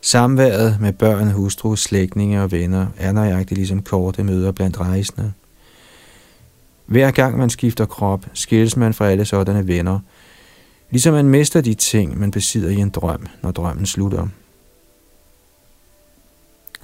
Samværet 0.00 0.80
med 0.80 0.92
børn, 0.92 1.30
hustru, 1.30 1.76
slægtninge 1.76 2.42
og 2.42 2.52
venner 2.52 2.86
er 2.96 3.12
nøjagtigt 3.12 3.58
ligesom 3.58 3.82
korte 3.82 4.24
møder 4.24 4.52
blandt 4.52 4.80
rejsende. 4.80 5.32
Hver 6.86 7.10
gang 7.10 7.38
man 7.38 7.50
skifter 7.50 7.86
krop, 7.86 8.26
skilles 8.32 8.76
man 8.76 8.94
fra 8.94 9.10
alle 9.10 9.24
sådanne 9.24 9.66
venner, 9.66 10.00
ligesom 10.90 11.14
man 11.14 11.28
mister 11.28 11.60
de 11.60 11.74
ting, 11.74 12.18
man 12.18 12.30
besidder 12.30 12.70
i 12.70 12.76
en 12.76 12.90
drøm, 12.90 13.26
når 13.42 13.50
drømmen 13.50 13.86
slutter. 13.86 14.28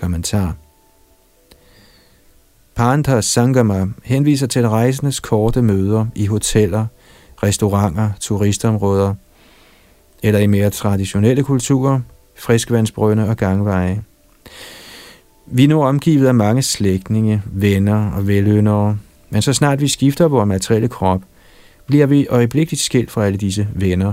Kommentar 0.00 0.56
Panta 2.74 3.20
Sangama 3.20 3.86
henviser 4.02 4.46
til 4.46 4.68
rejsendes 4.68 5.20
korte 5.20 5.62
møder 5.62 6.06
i 6.14 6.26
hoteller, 6.26 6.86
restauranter, 7.42 8.10
turistområder 8.20 9.14
eller 10.24 10.40
i 10.40 10.46
mere 10.46 10.70
traditionelle 10.70 11.42
kulturer, 11.42 12.00
friskvandsbrønde 12.36 13.28
og 13.28 13.36
gangveje. 13.36 14.02
Vi 15.46 15.64
er 15.64 15.68
nu 15.68 15.82
omgivet 15.82 16.26
af 16.26 16.34
mange 16.34 16.62
slægtninge, 16.62 17.42
venner 17.52 18.10
og 18.10 18.26
veløndere, 18.26 18.98
men 19.30 19.42
så 19.42 19.52
snart 19.52 19.80
vi 19.80 19.88
skifter 19.88 20.28
vores 20.28 20.48
materielle 20.48 20.88
krop, 20.88 21.22
bliver 21.86 22.06
vi 22.06 22.26
øjeblikkeligt 22.26 22.82
skilt 22.82 23.10
fra 23.10 23.26
alle 23.26 23.38
disse 23.38 23.68
venner, 23.74 24.12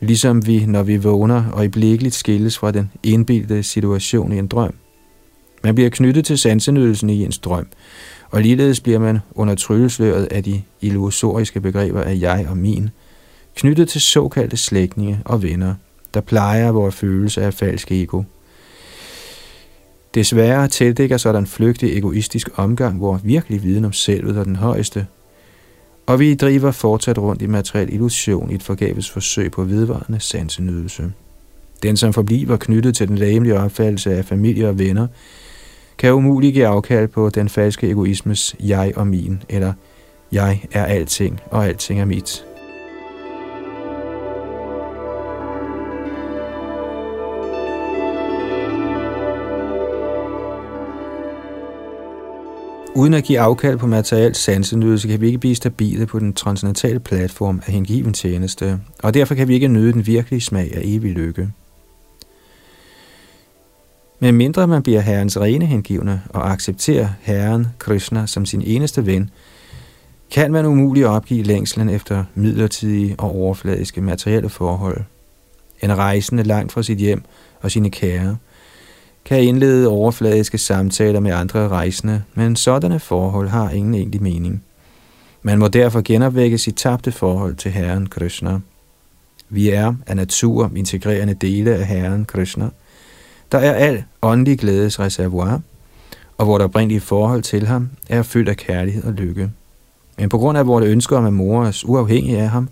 ligesom 0.00 0.46
vi, 0.46 0.66
når 0.66 0.82
vi 0.82 0.96
vågner, 0.96 1.44
øjeblikkeligt 1.52 2.14
skilles 2.14 2.58
fra 2.58 2.70
den 2.70 2.90
indbildte 3.02 3.62
situation 3.62 4.32
i 4.32 4.38
en 4.38 4.46
drøm. 4.46 4.74
Man 5.64 5.74
bliver 5.74 5.90
knyttet 5.90 6.24
til 6.24 6.38
sansenydelsen 6.38 7.10
i 7.10 7.24
ens 7.24 7.38
drøm, 7.38 7.66
og 8.30 8.42
ligeledes 8.42 8.80
bliver 8.80 8.98
man 8.98 9.18
under 9.34 9.54
tryllesløret 9.54 10.24
af 10.24 10.44
de 10.44 10.62
illusoriske 10.80 11.60
begreber 11.60 12.02
af 12.02 12.18
jeg 12.20 12.46
og 12.48 12.56
min, 12.56 12.90
knyttet 13.56 13.88
til 13.88 14.00
såkaldte 14.00 14.56
slægtninge 14.56 15.20
og 15.24 15.42
venner, 15.42 15.74
der 16.14 16.20
plejer 16.20 16.70
vores 16.70 16.94
følelse 16.94 17.42
af 17.42 17.54
falsk 17.54 17.92
ego. 17.92 18.22
Desværre 20.14 20.68
tildækker 20.68 21.16
sådan 21.16 21.46
flygtig 21.46 21.98
egoistisk 21.98 22.48
omgang 22.56 22.96
hvor 22.96 23.20
virkelig 23.24 23.62
viden 23.62 23.84
om 23.84 23.92
selvet 23.92 24.38
og 24.38 24.44
den 24.44 24.56
højeste, 24.56 25.06
og 26.06 26.20
vi 26.20 26.34
driver 26.34 26.70
fortsat 26.70 27.18
rundt 27.18 27.42
i 27.42 27.46
materiel 27.46 27.92
illusion 27.92 28.50
i 28.50 28.54
et 28.54 28.62
forgæves 28.62 29.10
forsøg 29.10 29.50
på 29.50 29.64
vedvarende 29.64 30.20
sansenydelse. 30.20 31.12
Den, 31.82 31.96
som 31.96 32.12
forbliver 32.12 32.56
knyttet 32.56 32.96
til 32.96 33.08
den 33.08 33.18
læmelige 33.18 33.60
opfattelse 33.60 34.14
af 34.14 34.24
familie 34.24 34.68
og 34.68 34.78
venner, 34.78 35.06
kan 35.98 36.12
umuligt 36.12 36.54
give 36.54 36.66
afkald 36.66 37.08
på 37.08 37.30
den 37.30 37.48
falske 37.48 37.90
egoismes 37.90 38.56
jeg 38.60 38.92
og 38.96 39.06
min, 39.06 39.42
eller 39.48 39.72
jeg 40.32 40.60
er 40.72 40.84
alting, 40.84 41.40
og 41.50 41.66
alting 41.66 42.00
er 42.00 42.04
mit. 42.04 42.44
Uden 52.96 53.14
at 53.14 53.24
give 53.24 53.40
afkald 53.40 53.78
på 53.78 53.86
materiel 53.86 54.34
sansenydelse, 54.34 55.08
kan 55.08 55.20
vi 55.20 55.26
ikke 55.26 55.38
blive 55.38 55.54
stabile 55.54 56.06
på 56.06 56.18
den 56.18 56.32
transcendentale 56.32 57.00
platform 57.00 57.62
af 57.66 57.72
hengiven 57.72 58.12
tjeneste, 58.12 58.80
og 59.02 59.14
derfor 59.14 59.34
kan 59.34 59.48
vi 59.48 59.54
ikke 59.54 59.68
nyde 59.68 59.92
den 59.92 60.06
virkelige 60.06 60.40
smag 60.40 60.76
af 60.76 60.80
evig 60.84 61.12
lykke. 61.12 61.48
Men 64.20 64.34
mindre 64.34 64.66
man 64.66 64.82
bliver 64.82 65.00
Herrens 65.00 65.40
rene 65.40 65.66
hengivne 65.66 66.22
og 66.28 66.50
accepterer 66.52 67.08
Herren 67.20 67.66
Krishna 67.78 68.26
som 68.26 68.46
sin 68.46 68.62
eneste 68.62 69.06
ven, 69.06 69.30
kan 70.30 70.52
man 70.52 70.66
umuligt 70.66 71.06
opgive 71.06 71.42
længslen 71.42 71.88
efter 71.88 72.24
midlertidige 72.34 73.14
og 73.18 73.36
overfladiske 73.36 74.00
materielle 74.00 74.48
forhold. 74.48 75.00
En 75.82 75.98
rejsende 75.98 76.42
langt 76.42 76.72
fra 76.72 76.82
sit 76.82 76.98
hjem 76.98 77.22
og 77.60 77.70
sine 77.70 77.90
kære 77.90 78.36
kan 79.26 79.42
indlede 79.42 79.88
overfladiske 79.88 80.58
samtaler 80.58 81.20
med 81.20 81.32
andre 81.32 81.68
rejsende, 81.68 82.22
men 82.34 82.56
sådanne 82.56 83.00
forhold 83.00 83.48
har 83.48 83.70
ingen 83.70 83.94
egentlig 83.94 84.22
mening. 84.22 84.64
Man 85.42 85.58
må 85.58 85.68
derfor 85.68 86.00
genopvække 86.04 86.58
sit 86.58 86.74
tabte 86.74 87.12
forhold 87.12 87.54
til 87.54 87.70
Herren 87.70 88.06
Krishna. 88.06 88.60
Vi 89.48 89.70
er 89.70 89.94
af 90.06 90.16
natur 90.16 90.70
integrerende 90.76 91.34
dele 91.34 91.74
af 91.74 91.86
Herren 91.86 92.24
Krishna– 92.24 92.68
der 93.52 93.58
er 93.58 93.72
al 93.72 94.04
åndelig 94.22 94.58
glædes 94.58 95.00
reservoir, 95.00 95.60
og 96.38 96.46
vores 96.46 96.62
oprindelige 96.62 97.00
forhold 97.00 97.42
til 97.42 97.66
ham 97.66 97.90
er 98.08 98.22
fyldt 98.22 98.48
af 98.48 98.56
kærlighed 98.56 99.04
og 99.04 99.12
lykke. 99.12 99.50
Men 100.18 100.28
på 100.28 100.38
grund 100.38 100.58
af 100.58 100.66
vores 100.66 100.86
ønsker 100.86 101.16
om 101.16 101.26
at 101.26 101.32
mor 101.32 101.64
os 101.64 101.84
uafhængige 101.84 102.38
af 102.38 102.48
ham, 102.48 102.68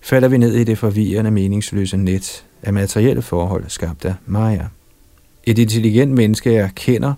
falder 0.00 0.28
vi 0.28 0.38
ned 0.38 0.54
i 0.54 0.64
det 0.64 0.78
forvirrende 0.78 1.30
meningsløse 1.30 1.96
net 1.96 2.44
af 2.62 2.72
materielle 2.72 3.22
forhold 3.22 3.64
skabt 3.68 4.04
af 4.04 4.14
Maya. 4.26 4.66
Et 5.46 5.58
intelligent 5.58 6.12
menneske 6.12 6.56
erkender, 6.56 7.14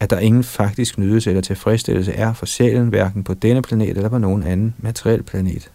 at 0.00 0.10
der 0.10 0.18
ingen 0.18 0.44
faktisk 0.44 0.98
nydelse 0.98 1.30
eller 1.30 1.42
tilfredsstillelse 1.42 2.12
er 2.12 2.32
for 2.32 2.46
sjælen, 2.46 2.88
hverken 2.88 3.24
på 3.24 3.34
denne 3.34 3.62
planet 3.62 3.96
eller 3.96 4.08
på 4.08 4.18
nogen 4.18 4.42
anden 4.42 4.74
materiel 4.78 5.22
planet. 5.22 5.70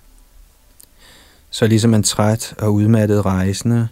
Så 1.50 1.68
ligesom 1.68 1.94
en 1.94 2.04
træt 2.04 2.54
og 2.58 2.74
udmattet 2.74 3.26
rejsende 3.26 3.88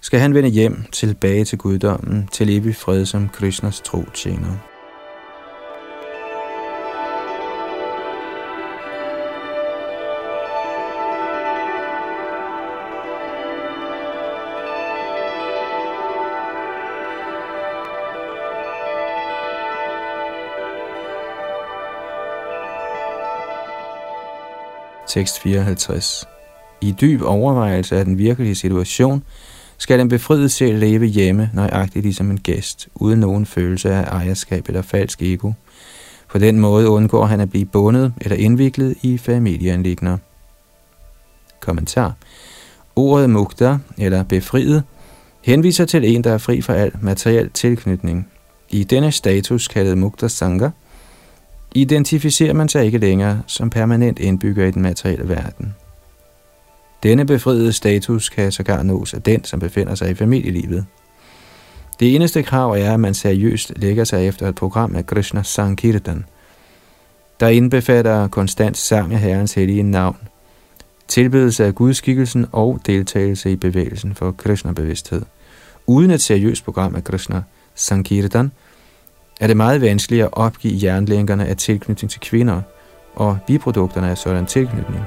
skal 0.00 0.20
han 0.20 0.34
vende 0.34 0.48
hjem 0.48 0.84
tilbage 0.92 1.44
til 1.44 1.58
guddommen, 1.58 2.28
til 2.32 2.56
evig 2.56 2.76
fred 2.76 3.06
som 3.06 3.28
Krishnas 3.28 3.80
tro 3.80 4.04
tjener. 4.14 4.75
Tekst 25.08 25.40
54 25.40 26.24
I 26.80 26.94
dyb 27.00 27.22
overvejelse 27.22 27.98
af 27.98 28.04
den 28.04 28.18
virkelige 28.18 28.54
situation, 28.54 29.22
skal 29.78 29.98
den 29.98 30.08
befriede 30.08 30.48
sjæl 30.48 30.74
leve 30.74 31.06
hjemme, 31.06 31.50
nøjagtigt 31.54 32.02
ligesom 32.02 32.30
en 32.30 32.40
gæst, 32.40 32.88
uden 32.94 33.20
nogen 33.20 33.46
følelse 33.46 33.90
af 33.90 34.02
ejerskab 34.02 34.68
eller 34.68 34.82
falsk 34.82 35.22
ego. 35.22 35.52
På 36.28 36.38
den 36.38 36.60
måde 36.60 36.88
undgår 36.88 37.26
han 37.26 37.40
at 37.40 37.50
blive 37.50 37.64
bundet 37.64 38.14
eller 38.20 38.36
indviklet 38.36 38.96
i 39.02 39.18
familieanlægner. 39.18 40.18
Kommentar. 41.60 42.14
Ordet 42.96 43.30
mukta, 43.30 43.78
eller 43.98 44.22
befriet, 44.22 44.82
henviser 45.42 45.84
til 45.84 46.14
en, 46.14 46.24
der 46.24 46.32
er 46.32 46.38
fri 46.38 46.60
for 46.60 46.72
al 46.72 46.92
materiel 47.00 47.50
tilknytning. 47.50 48.28
I 48.70 48.84
denne 48.84 49.12
status, 49.12 49.68
kaldet 49.68 49.98
mukta 49.98 50.28
sangha, 50.28 50.68
identificerer 51.80 52.52
man 52.52 52.68
sig 52.68 52.84
ikke 52.84 52.98
længere 52.98 53.42
som 53.46 53.70
permanent 53.70 54.18
indbygger 54.18 54.66
i 54.66 54.70
den 54.70 54.82
materielle 54.82 55.28
verden. 55.28 55.74
Denne 57.02 57.26
befriede 57.26 57.72
status 57.72 58.28
kan 58.28 58.52
sågar 58.52 58.82
nås 58.82 59.14
af 59.14 59.22
den, 59.22 59.44
som 59.44 59.60
befinder 59.60 59.94
sig 59.94 60.10
i 60.10 60.14
familielivet. 60.14 60.86
Det 62.00 62.14
eneste 62.14 62.42
krav 62.42 62.70
er, 62.70 62.94
at 62.94 63.00
man 63.00 63.14
seriøst 63.14 63.72
lægger 63.76 64.04
sig 64.04 64.26
efter 64.26 64.48
et 64.48 64.54
program 64.54 64.96
af 64.96 65.06
Krishna 65.06 65.42
Sankirtan, 65.42 66.24
der 67.40 67.48
indbefatter 67.48 68.28
konstant 68.28 68.76
sang 68.76 69.12
af 69.12 69.18
Herrens 69.18 69.54
hellige 69.54 69.82
navn, 69.82 70.16
tilbedelse 71.08 71.64
af 71.64 71.74
gudskikkelsen 71.74 72.46
og 72.52 72.80
deltagelse 72.86 73.52
i 73.52 73.56
bevægelsen 73.56 74.14
for 74.14 74.32
Krishna-bevidsthed. 74.32 75.22
Uden 75.86 76.10
et 76.10 76.20
seriøst 76.20 76.64
program 76.64 76.94
af 76.94 77.04
Krishna 77.04 77.42
Sankirtan, 77.74 78.50
er 79.40 79.46
det 79.46 79.56
meget 79.56 79.80
vanskeligt 79.80 80.22
at 80.24 80.28
opgive 80.32 80.78
jernlænkerne 80.82 81.46
af 81.46 81.56
tilknytning 81.56 82.10
til 82.10 82.20
kvinder 82.20 82.62
og 83.14 83.38
biprodukterne 83.46 84.10
af 84.10 84.18
sådan 84.18 84.46
tilknytning. 84.46 85.04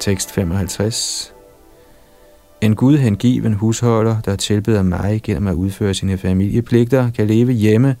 Tekst 0.00 0.32
55 0.32 1.34
En 2.60 2.76
Gud 2.76 2.96
hengiven 2.96 3.54
husholder, 3.54 4.20
der 4.20 4.36
tilbeder 4.36 4.82
mig 4.82 5.20
gennem 5.22 5.46
at 5.46 5.54
udføre 5.54 5.94
sine 5.94 6.18
familiepligter, 6.18 7.10
kan 7.10 7.26
leve 7.26 7.52
hjemme, 7.52 7.96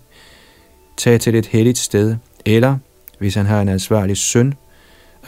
tage 0.96 1.18
til 1.18 1.34
et 1.34 1.46
helligt 1.46 1.78
sted, 1.78 2.16
eller, 2.46 2.78
hvis 3.18 3.34
han 3.34 3.46
har 3.46 3.60
en 3.60 3.68
ansvarlig 3.68 4.16
søn, 4.16 4.54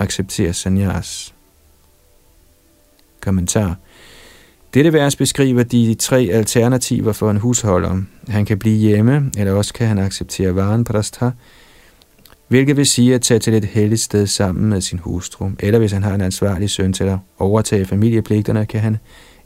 acceptere 0.00 0.52
sanyas. 0.52 1.34
Kommentar 3.20 3.76
dette 4.74 4.92
vers 4.92 5.16
beskriver 5.16 5.62
de 5.62 5.94
tre 5.94 6.28
alternativer 6.32 7.12
for 7.12 7.30
en 7.30 7.36
husholder. 7.36 8.02
Han 8.28 8.44
kan 8.44 8.58
blive 8.58 8.76
hjemme, 8.76 9.30
eller 9.36 9.52
også 9.52 9.74
kan 9.74 9.86
han 9.86 9.98
acceptere 9.98 10.54
varen 10.54 10.84
prastha, 10.84 11.30
hvilket 12.48 12.76
vil 12.76 12.86
sige 12.86 13.14
at 13.14 13.22
tage 13.22 13.40
til 13.40 13.54
et 13.54 13.64
helligt 13.64 14.00
sted 14.00 14.26
sammen 14.26 14.70
med 14.70 14.80
sin 14.80 14.98
hustru, 14.98 15.50
eller 15.58 15.78
hvis 15.78 15.92
han 15.92 16.02
har 16.02 16.14
en 16.14 16.20
ansvarlig 16.20 16.70
søn 16.70 16.92
til 16.92 17.04
at 17.04 17.18
overtage 17.38 17.86
familiepligterne, 17.86 18.66
kan 18.66 18.80
han 18.80 18.96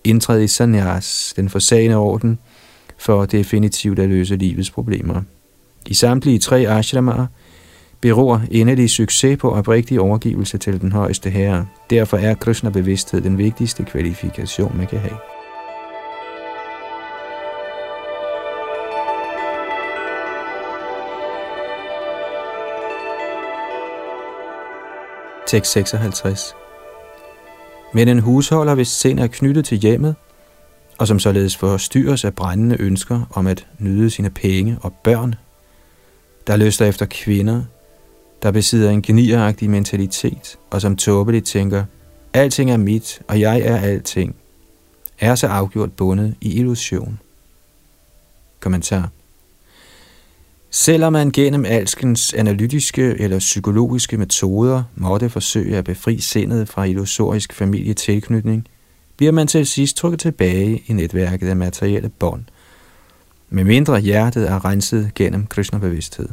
indtræde 0.04 0.44
i 0.44 0.48
sanyas, 0.48 1.32
den 1.36 1.48
forsagende 1.48 1.96
orden, 1.96 2.38
for 2.98 3.26
definitivt 3.26 3.98
at 3.98 4.08
løse 4.08 4.36
livets 4.36 4.70
problemer. 4.70 5.22
I 5.86 5.94
samtlige 5.94 6.38
tre 6.38 6.66
ashramaer 6.68 7.26
beror 8.04 8.42
endelig 8.50 8.90
succes 8.90 9.38
på 9.38 9.50
oprigtig 9.50 10.00
overgivelse 10.00 10.58
til 10.58 10.80
den 10.80 10.92
højeste 10.92 11.30
herre. 11.30 11.66
Derfor 11.90 12.16
er 12.16 12.34
Krishna-bevidsthed 12.34 13.20
den 13.20 13.38
vigtigste 13.38 13.84
kvalifikation, 13.84 14.76
man 14.76 14.86
kan 14.86 14.98
have. 14.98 15.16
Tekst 25.46 25.72
56 25.72 26.54
Men 27.94 28.08
en 28.08 28.18
husholder, 28.18 28.74
hvis 28.74 28.88
sind 28.88 29.20
er 29.20 29.26
knyttet 29.26 29.64
til 29.64 29.78
hjemmet, 29.78 30.14
og 30.98 31.08
som 31.08 31.18
således 31.18 31.56
forstyrres 31.56 32.24
af 32.24 32.34
brændende 32.34 32.76
ønsker 32.80 33.20
om 33.30 33.46
at 33.46 33.66
nyde 33.78 34.10
sine 34.10 34.30
penge 34.30 34.78
og 34.80 34.92
børn, 35.04 35.34
der 36.46 36.56
lyster 36.56 36.86
efter 36.86 37.06
kvinder, 37.06 37.62
der 38.44 38.50
besidder 38.50 38.90
en 38.90 39.02
genieragtig 39.02 39.70
mentalitet, 39.70 40.58
og 40.70 40.80
som 40.80 40.96
tåbeligt 40.96 41.46
tænker, 41.46 41.84
alting 42.32 42.70
er 42.70 42.76
mit, 42.76 43.22
og 43.28 43.40
jeg 43.40 43.60
er 43.60 43.76
alting, 43.76 44.36
er 45.20 45.34
så 45.34 45.46
afgjort 45.46 45.92
bundet 45.92 46.34
i 46.40 46.52
illusion. 46.58 47.18
Kommentar 48.60 49.10
Selvom 50.70 51.12
man 51.12 51.30
gennem 51.30 51.64
alskens 51.64 52.34
analytiske 52.34 53.20
eller 53.20 53.38
psykologiske 53.38 54.16
metoder 54.16 54.82
måtte 54.94 55.30
forsøge 55.30 55.76
at 55.76 55.84
befri 55.84 56.20
sindet 56.20 56.68
fra 56.68 56.84
illusorisk 56.84 57.52
familietilknytning, 57.52 58.66
bliver 59.16 59.32
man 59.32 59.46
til 59.46 59.66
sidst 59.66 59.96
trukket 59.96 60.20
tilbage 60.20 60.82
i 60.86 60.92
netværket 60.92 61.48
af 61.48 61.56
materielle 61.56 62.08
bånd, 62.08 62.42
medmindre 63.48 64.00
hjertet 64.00 64.50
er 64.50 64.64
renset 64.64 65.12
gennem 65.14 65.46
Krishna-bevidsthed. 65.46 66.28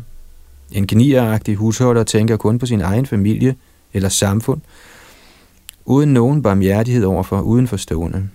En 0.71 0.88
genieragtig 0.88 1.55
husholder 1.55 2.03
tænker 2.03 2.38
kun 2.38 2.60
på 2.60 2.65
sin 2.65 2.81
egen 2.81 3.05
familie 3.05 3.55
eller 3.93 4.10
samfund, 4.10 4.62
uden 5.86 6.13
nogen 6.13 6.41
barmhjertighed 6.41 7.03
overfor 7.03 7.41
udenforstående. 7.41 8.29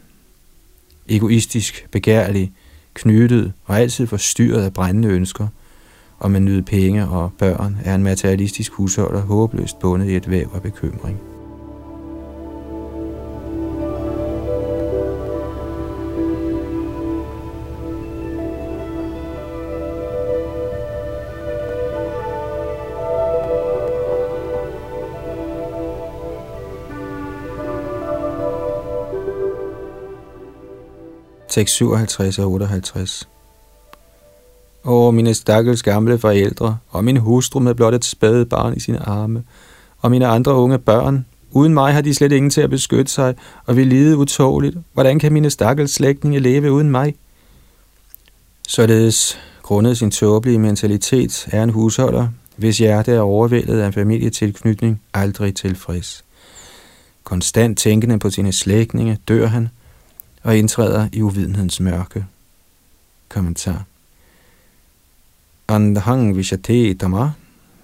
Egoistisk, 1.09 1.87
begærlig, 1.93 2.53
knyttet 2.95 3.53
og 3.65 3.81
altid 3.81 4.07
forstyrret 4.07 4.63
af 4.63 4.73
brændende 4.73 5.09
ønsker– 5.09 5.49
og 6.19 6.37
at 6.37 6.43
nyde 6.43 6.63
penge 6.63 7.09
og 7.09 7.33
børn, 7.39 7.77
er 7.85 7.95
en 7.95 8.03
materialistisk 8.03 8.73
husholder 8.73 9.21
håbløst 9.21 9.79
bundet 9.79 10.09
i 10.09 10.17
et 10.17 10.31
væv 10.31 10.51
af 10.55 10.63
bekymring. 10.63 11.36
Tekst 31.57 31.75
57 31.75 32.39
og 32.39 32.51
58 32.51 33.29
Åh, 34.85 35.15
mine 35.15 35.35
stakkels 35.35 35.83
gamle 35.83 36.19
forældre, 36.19 36.79
og 36.89 37.05
min 37.05 37.17
hustru 37.17 37.61
med 37.61 37.75
blot 37.75 37.95
et 37.95 38.05
spædet 38.05 38.49
barn 38.49 38.77
i 38.77 38.81
sine 38.81 38.99
arme, 38.99 39.43
og 39.99 40.11
mine 40.11 40.27
andre 40.27 40.55
unge 40.55 40.79
børn. 40.79 41.27
Uden 41.51 41.75
mig 41.75 41.95
har 41.95 42.01
de 42.01 42.15
slet 42.15 42.33
ingen 42.33 42.51
til 42.51 42.61
at 42.61 42.71
beskytte 42.71 43.13
sig, 43.13 43.35
og 43.67 43.77
vil 43.77 43.87
lide 43.87 44.17
utåligt. 44.17 44.77
Hvordan 44.93 45.19
kan 45.19 45.33
mine 45.33 45.51
stakkels 45.51 45.95
slægtninge 45.95 46.39
leve 46.39 46.73
uden 46.73 46.91
mig? 46.91 47.15
Således, 48.69 49.39
grundet 49.63 49.99
sin 49.99 50.11
tåbelige 50.11 50.59
mentalitet, 50.59 51.49
er 51.53 51.63
en 51.63 51.71
husholder, 51.71 52.29
hvis 52.57 52.79
hjerte 52.79 53.13
er 53.13 53.21
overvældet 53.21 53.81
af 53.81 53.95
familietilknytning, 53.95 55.03
aldrig 55.15 55.55
tilfreds. 55.55 56.25
Konstant 57.25 57.79
tænkende 57.79 58.19
på 58.19 58.31
sine 58.31 58.53
slægtninge, 58.53 59.19
dør 59.29 59.47
han 59.47 59.69
og 60.47 60.57
indtræder 60.57 61.09
i 61.13 61.23
uvidenhedens 61.23 61.81
mørke. 61.81 62.25
Kommentar 63.29 63.85
Andhang 65.69 66.37
Vishathetama 66.37 67.31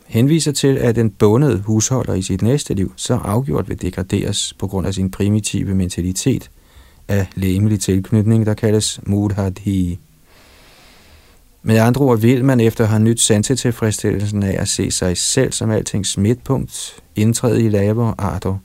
henviser 0.06 0.52
til, 0.52 0.76
at 0.76 0.98
en 0.98 1.10
bundet 1.10 1.60
husholder 1.60 2.14
i 2.14 2.22
sit 2.22 2.42
næste 2.42 2.74
liv 2.74 2.92
så 2.96 3.14
afgjort 3.14 3.68
vil 3.68 3.82
degraderes 3.82 4.54
på 4.58 4.66
grund 4.66 4.86
af 4.86 4.94
sin 4.94 5.10
primitive 5.10 5.74
mentalitet 5.74 6.50
af 7.08 7.26
læmelig 7.34 7.80
tilknytning, 7.80 8.46
der 8.46 8.54
kaldes 8.54 9.00
mudhadhi. 9.06 9.98
Med 11.62 11.78
andre 11.78 12.00
ord 12.00 12.18
vil 12.18 12.44
man 12.44 12.60
efter 12.60 12.84
at 12.84 12.90
have 12.90 13.02
nyt 13.02 13.20
sansetilfredsstillelsen 13.20 14.42
af 14.42 14.56
at 14.60 14.68
se 14.68 14.90
sig 14.90 15.16
selv 15.16 15.52
som 15.52 15.70
altings 15.70 16.18
midtpunkt, 16.18 17.02
indtræde 17.16 17.64
i 17.64 17.68
lavere 17.68 18.14
arter. 18.18 18.58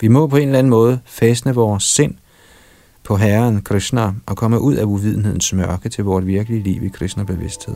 Vi 0.00 0.08
må 0.08 0.26
på 0.26 0.36
en 0.36 0.48
eller 0.48 0.58
anden 0.58 0.70
måde 0.70 1.00
fæstne 1.04 1.54
vores 1.54 1.84
sind 1.84 2.14
på 3.10 3.16
Herren 3.16 3.62
Krishna 3.62 4.12
og 4.26 4.36
komme 4.36 4.60
ud 4.60 4.74
af 4.74 4.84
uvidenhedens 4.84 5.52
mørke 5.52 5.88
til 5.88 6.04
vores 6.04 6.26
virkelige 6.26 6.62
liv 6.62 6.82
i 6.84 6.88
Krishna-bevidsthed. 6.88 7.74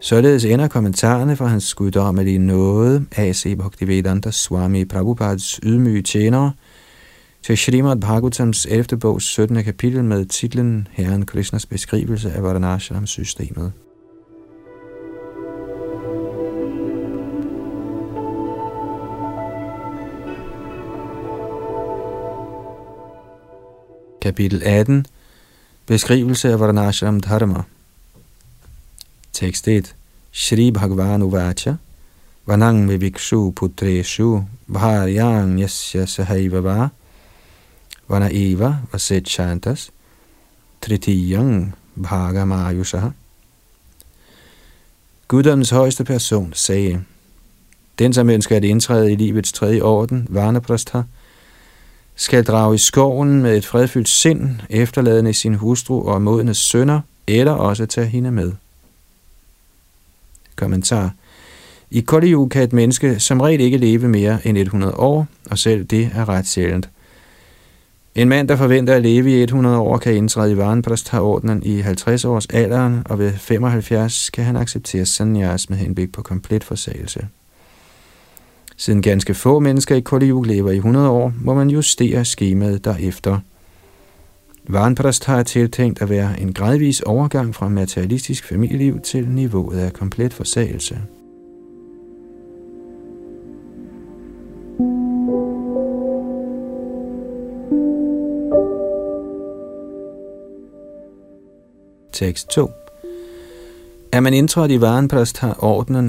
Således 0.00 0.44
ender 0.44 0.68
kommentarerne 0.68 1.36
fra 1.36 1.46
hans 1.46 1.74
guddommelige 1.74 2.38
nåde, 2.38 3.06
A.C. 3.16 3.56
Bhaktivedanta 3.58 4.30
Swami 4.30 4.84
Prabhupads 4.84 5.60
ydmyge 5.62 6.02
tjenere, 6.02 6.52
til 7.42 7.58
Srimad 7.58 7.96
Bhagavatams 7.96 8.66
11. 8.70 8.98
bogs 9.00 9.24
17. 9.24 9.64
kapitel 9.64 10.04
med 10.04 10.26
titlen 10.26 10.88
Herren 10.90 11.26
Krishnas 11.26 11.66
beskrivelse 11.66 12.32
af 12.32 12.42
Vardanashram-systemet. 12.42 13.72
Kapitel 24.20 24.62
18 24.62 25.06
Beskrivelse 25.86 26.52
af 26.52 26.60
Varnashram 26.60 27.20
Dharma. 27.20 27.62
Tekst 29.32 29.68
1 29.68 29.94
Shri 30.32 30.70
Bhagavan 30.70 31.22
Uvacha 31.22 31.74
Vanang 32.46 32.88
Vivikshu 32.90 33.50
Putreshu. 33.50 34.42
Bharyang 34.72 35.60
Yasya 35.60 36.06
Sahaivava 36.06 36.88
Vana 38.08 38.28
Eva 38.32 38.76
Vaset 38.92 39.28
Chantas 39.28 39.90
Tritiyang 40.82 41.74
Bhagamayusaha 41.96 43.08
Guddommens 45.28 45.70
højeste 45.70 46.04
person 46.04 46.52
sagde, 46.52 47.04
den 47.98 48.12
som 48.12 48.30
ønsker 48.30 48.56
at 48.56 48.64
indtræde 48.64 49.12
i 49.12 49.16
livets 49.16 49.52
tredje 49.52 49.80
orden, 49.80 50.26
Varnaprastha, 50.30 51.02
skal 52.20 52.44
drage 52.44 52.74
i 52.74 52.78
skoven 52.78 53.42
med 53.42 53.56
et 53.56 53.66
fredfyldt 53.66 54.08
sind, 54.08 54.50
efterladende 54.70 55.34
sin 55.34 55.54
hustru 55.54 56.08
og 56.08 56.22
modne 56.22 56.54
sønner, 56.54 57.00
eller 57.26 57.52
også 57.52 57.86
tage 57.86 58.06
hende 58.06 58.30
med. 58.30 58.52
Kommentar. 60.56 61.14
I 61.90 62.00
Kali 62.00 62.34
kan 62.50 62.62
et 62.62 62.72
menneske 62.72 63.20
som 63.20 63.40
regel 63.40 63.60
ikke 63.60 63.78
leve 63.78 64.08
mere 64.08 64.38
end 64.44 64.58
100 64.58 64.94
år, 64.94 65.26
og 65.50 65.58
selv 65.58 65.84
det 65.84 66.10
er 66.14 66.28
ret 66.28 66.46
sjældent. 66.46 66.88
En 68.14 68.28
mand, 68.28 68.48
der 68.48 68.56
forventer 68.56 68.94
at 68.94 69.02
leve 69.02 69.30
i 69.30 69.42
100 69.42 69.78
år, 69.78 69.98
kan 69.98 70.16
indtræde 70.16 70.52
i 70.52 70.56
Varenpræstaordenen 70.56 71.62
i 71.62 71.80
50 71.80 72.24
års 72.24 72.46
alderen, 72.46 73.02
og 73.04 73.18
ved 73.18 73.32
75 73.32 74.30
kan 74.30 74.44
han 74.44 74.56
acceptere 74.56 75.06
sanyas 75.06 75.70
med 75.70 75.78
henblik 75.78 76.12
på 76.12 76.22
komplet 76.22 76.64
forsagelse. 76.64 77.28
Siden 78.80 79.02
ganske 79.02 79.34
få 79.34 79.58
mennesker 79.58 79.96
i 79.96 80.00
Kali 80.00 80.26
lever 80.26 80.70
i 80.70 80.76
100 80.76 81.08
år, 81.08 81.32
må 81.40 81.54
man 81.54 81.70
justere 81.70 82.24
skemaet 82.24 82.84
derefter– 82.84 83.38
Varenprast 84.68 85.24
har 85.24 85.42
tiltænkt 85.42 86.02
at 86.02 86.10
være 86.10 86.40
en 86.40 86.52
gradvis 86.52 87.00
overgang 87.00 87.54
fra 87.54 87.68
materialistisk 87.68 88.48
familieliv 88.48 89.00
til 89.00 89.28
niveauet 89.28 89.78
af 89.78 89.92
komplet 89.92 90.34
forsagelse. 90.34 91.00
Tekst 102.12 102.48
2 102.50 102.70
er 104.12 104.20
man 104.20 104.34
indtrådt 104.34 104.70
i 104.70 104.80
har 105.38 105.64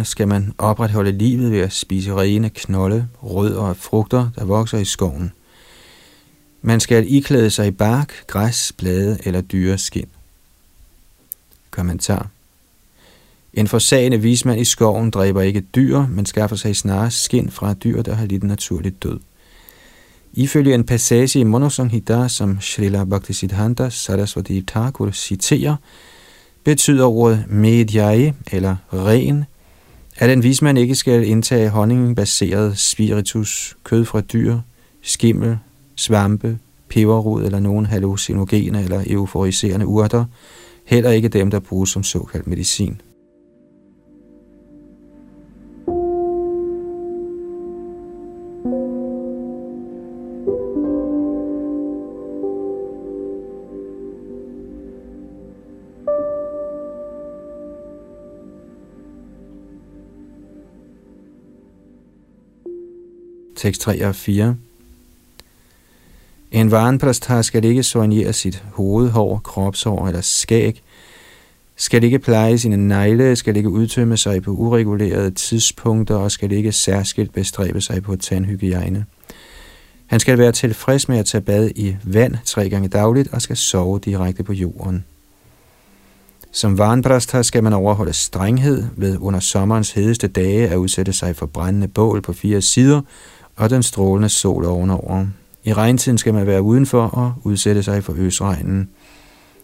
skal 0.06 0.28
man 0.28 0.54
opretholde 0.58 1.12
livet 1.12 1.52
ved 1.52 1.60
at 1.60 1.74
spise 1.74 2.16
rene 2.16 2.50
knolde, 2.50 3.08
rødder 3.24 3.62
og 3.62 3.78
frugter, 3.78 4.30
der 4.36 4.46
vokser 4.46 4.78
i 4.78 4.86
skoven– 4.86 5.32
man 6.62 6.80
skal 6.80 7.14
iklæde 7.14 7.50
sig 7.50 7.68
i 7.68 7.72
bark, 7.72 8.14
græs, 8.28 8.74
blade 8.78 9.18
eller 9.26 9.42
dyreskin. 9.42 10.08
Kommentar. 11.72 12.28
En 13.54 13.68
forsagende 13.68 14.22
vismand 14.22 14.62
i 14.62 14.66
skoven 14.66 15.10
dræber 15.10 15.42
ikke 15.42 15.62
dyr, 15.62 16.08
men 16.08 16.26
skaffer 16.26 16.56
sig 16.56 16.76
snarere 16.76 17.12
skin 17.12 17.52
fra 17.52 17.74
dyr, 17.74 18.02
der 18.02 18.14
har 18.14 18.26
lidt 18.26 18.44
naturligt 18.44 19.04
død. 19.04 19.20
Ifølge 20.34 20.74
en 20.74 20.84
passage 20.84 21.40
i 21.40 21.44
Monosonghita, 21.44 22.28
som 22.28 22.62
Srila 22.62 23.04
Bhaktisiddhanta 23.04 23.90
Saraswati 23.90 24.62
Thakur 24.62 25.12
citerer, 25.12 25.76
betyder 26.64 27.06
ordet 27.06 27.46
medjai, 27.50 28.34
eller 28.52 28.76
ren, 28.94 29.46
at 30.18 30.30
en 30.30 30.44
vismand 30.44 30.78
ikke 30.78 30.96
skal 30.96 31.28
indtage 31.28 31.70
honningbaseret 31.70 32.78
spiritus, 32.78 33.78
kød 33.84 34.06
fra 34.06 34.22
dyr, 34.22 34.60
skimmel, 35.02 35.58
svampe, 35.96 36.58
peberrod 36.90 37.44
eller 37.44 37.60
nogen 37.60 37.86
hallucinogene 37.86 38.84
eller 38.84 39.04
euforiserende 39.08 39.88
urter, 39.88 40.26
heller 40.86 41.12
ikke 41.12 41.28
dem, 41.28 41.52
der 41.52 41.60
bruges 41.60 41.90
som 41.90 42.04
såkaldt 42.04 42.48
medicin. 42.48 43.02
Tekst 63.62 63.82
3 63.82 64.06
og 64.06 64.16
4. 64.16 64.56
En 66.52 66.72
varenprastar 66.72 67.42
skal 67.42 67.66
ikke 67.66 67.84
soignere 67.84 68.34
sit 68.34 68.64
hovedhår, 68.74 69.42
kropshår 69.44 70.08
eller 70.08 70.22
skæg, 70.22 70.82
skal 71.76 72.04
ikke 72.04 72.20
pleje 72.20 72.58
sine 72.58 72.88
negle, 72.88 73.36
skal 73.36 73.58
ikke 73.58 73.70
udtømme 73.70 74.18
sig 74.18 74.44
på 74.44 74.52
uregulerede 74.52 75.32
tidspunkter 75.32 76.16
og 76.16 76.32
skal 76.32 76.52
ikke 76.52 76.72
særskilt 76.72 77.34
bestræbe 77.34 77.82
sig 77.82 78.04
på 78.04 78.16
tandhygiejne. 78.16 79.06
Han 80.06 80.20
skal 80.20 80.38
være 80.38 80.52
tilfreds 80.52 81.10
med 81.10 81.18
at 81.18 81.26
tage 81.26 81.42
bad 81.42 81.70
i 81.76 81.96
vand 82.04 82.36
tre 82.46 82.70
gange 82.70 82.88
dagligt 82.90 83.34
og 83.34 83.42
skal 83.42 83.58
sove 83.58 84.00
direkte 84.00 84.44
på 84.44 84.54
jorden. 84.54 85.06
Som 86.52 86.78
varenprastar 86.78 87.42
skal 87.42 87.64
man 87.64 87.74
overholde 87.74 88.14
strenghed 88.14 88.84
ved 88.98 89.18
under 89.20 89.40
sommerens 89.40 89.92
hedeste 89.92 90.28
dage 90.28 90.70
at 90.70 90.78
udsætte 90.78 91.14
sig 91.14 91.36
for 91.36 91.46
brændende 91.46 91.88
bål 91.88 92.22
på 92.22 92.34
fire 92.34 92.62
sider 92.62 93.02
og 93.56 93.70
den 93.70 93.84
strålende 93.84 94.30
sol 94.30 94.66
ovenover. 94.66 95.26
I 95.64 95.74
regntiden 95.74 96.18
skal 96.18 96.34
man 96.34 96.48
være 96.48 96.62
udenfor 96.62 97.04
og 97.04 97.34
udsætte 97.44 97.84
sig 97.84 98.04
for 98.04 98.14
øsregnen. 98.18 98.90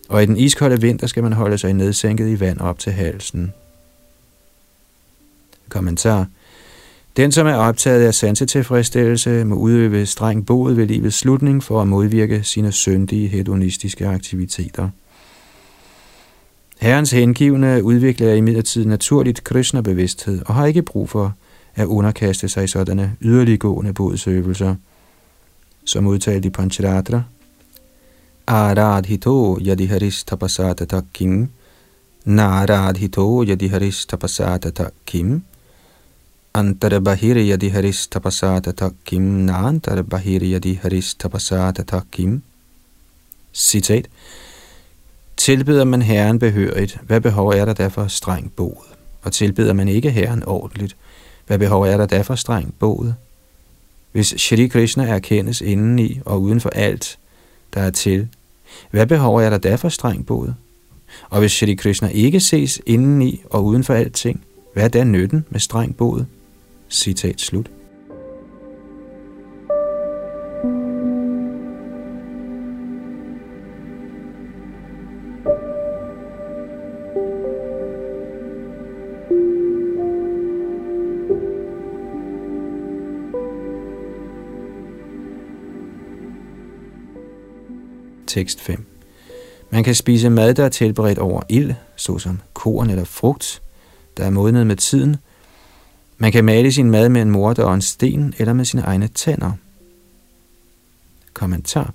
Og 0.09 0.23
i 0.23 0.25
den 0.25 0.37
iskolde 0.37 0.81
vinter 0.81 1.07
skal 1.07 1.23
man 1.23 1.33
holde 1.33 1.57
sig 1.57 1.73
nedsænket 1.73 2.29
i 2.29 2.39
vand 2.39 2.59
op 2.59 2.79
til 2.79 2.91
halsen. 2.91 3.53
Kommentar. 5.69 6.25
Den, 7.17 7.31
som 7.31 7.47
er 7.47 7.55
optaget 7.55 8.07
af 8.07 8.13
sansetilfredsstillelse, 8.13 9.43
må 9.43 9.55
udøve 9.55 10.05
streng 10.05 10.45
bod 10.45 10.73
ved 10.73 10.85
livets 10.85 11.17
slutning 11.17 11.63
for 11.63 11.81
at 11.81 11.87
modvirke 11.87 12.43
sine 12.43 12.71
syndige 12.71 13.27
hedonistiske 13.27 14.07
aktiviteter. 14.07 14.89
Herrens 16.81 17.11
hengivne 17.11 17.83
udvikler 17.83 18.33
imidlertid 18.33 18.85
naturligt 18.85 19.43
Krishna-bevidsthed 19.43 20.41
og 20.45 20.55
har 20.55 20.65
ikke 20.65 20.81
brug 20.81 21.09
for 21.09 21.33
at 21.77 21.85
underkaste 21.85 22.49
sig 22.49 22.69
sådanne 22.69 23.15
yderliggående 23.21 23.93
bodsøvelser, 23.93 24.75
som 25.85 26.07
udtalt 26.07 26.45
i 26.45 26.49
Pancharatra. 26.49 27.23
Aradhito 28.47 29.59
yadiharis 29.67 30.23
tapasata 30.23 30.85
takim, 30.85 31.49
naradhito 32.25 33.43
yadiharis 33.43 34.05
tapasata 34.05 34.69
takim, 34.69 35.41
antarabahiri 36.53 37.49
yadiharis 37.49 38.07
tapasata 38.07 38.71
takim, 38.71 39.21
naantarabahiri 39.21 40.51
yadiharis 40.51 41.15
tapasata 41.15 41.83
takkim. 41.83 42.41
Citat. 43.53 44.07
Tilbeder 45.37 45.83
man 45.83 46.01
Herren 46.01 46.39
behørigt, 46.39 46.99
hvad 47.03 47.21
behov 47.21 47.47
er 47.49 47.65
der 47.65 47.73
derfor 47.73 48.07
streng 48.07 48.51
bod? 48.55 48.85
Og 49.21 49.33
tilbeder 49.33 49.73
man 49.73 49.87
ikke 49.87 50.11
Herren 50.11 50.43
ordentligt, 50.45 50.95
hvad 51.47 51.59
behov 51.59 51.81
er 51.81 51.97
der 51.97 52.05
da 52.05 52.21
for 52.21 52.35
streng 52.35 52.73
båd? 52.79 53.13
Hvis 54.11 54.33
Shri 54.37 54.67
Krishna 54.67 55.03
erkendes 55.03 55.61
indeni 55.61 56.19
og 56.25 56.41
uden 56.41 56.61
for 56.61 56.69
alt, 56.69 57.19
der 57.73 57.81
er 57.81 57.89
til, 57.89 58.27
hvad 58.91 59.07
behov 59.07 59.37
er 59.37 59.49
der 59.49 59.57
da 59.57 59.75
for 59.75 59.89
streng 59.89 60.25
båd? 60.25 60.53
Og 61.29 61.39
hvis 61.39 61.51
Shri 61.51 61.75
Krishna 61.75 62.07
ikke 62.07 62.39
ses 62.39 62.81
indeni 62.85 63.41
og 63.49 63.65
uden 63.65 63.83
for 63.83 63.93
alting, 63.93 64.43
hvad 64.73 64.83
er 64.83 64.87
da 64.87 65.03
nytten 65.03 65.45
med 65.49 65.59
streng 65.59 65.97
båd? 65.97 66.25
Citat 66.89 67.41
slut. 67.41 67.69
Tekst 88.37 88.61
5. 88.61 88.85
Man 89.69 89.83
kan 89.83 89.95
spise 89.95 90.29
mad, 90.29 90.53
der 90.53 90.65
er 90.65 90.69
tilberedt 90.69 91.19
over 91.19 91.41
ild, 91.49 91.73
såsom 91.95 92.39
korn 92.53 92.89
eller 92.89 93.03
frugt, 93.03 93.61
der 94.17 94.23
er 94.23 94.29
modnet 94.29 94.67
med 94.67 94.75
tiden. 94.75 95.15
Man 96.17 96.31
kan 96.31 96.45
male 96.45 96.71
sin 96.71 96.91
mad 96.91 97.09
med 97.09 97.21
en 97.21 97.31
morter 97.31 97.63
og 97.63 97.73
en 97.73 97.81
sten 97.81 98.33
eller 98.37 98.53
med 98.53 98.65
sine 98.65 98.81
egne 98.81 99.07
tænder. 99.07 99.51
Kommentar. 101.33 101.93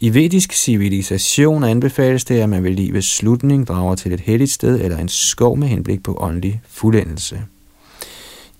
I 0.00 0.14
vedisk 0.14 0.52
civilisation 0.52 1.64
anbefales 1.64 2.24
det, 2.24 2.40
at 2.40 2.48
man 2.48 2.64
ved 2.64 2.70
livets 2.70 3.16
slutning 3.16 3.66
drager 3.66 3.94
til 3.94 4.12
et 4.12 4.20
helligt 4.20 4.50
sted 4.50 4.80
eller 4.80 4.98
en 4.98 5.08
skov 5.08 5.56
med 5.56 5.68
henblik 5.68 6.02
på 6.02 6.16
åndelig 6.20 6.62
fuldendelse. 6.68 7.42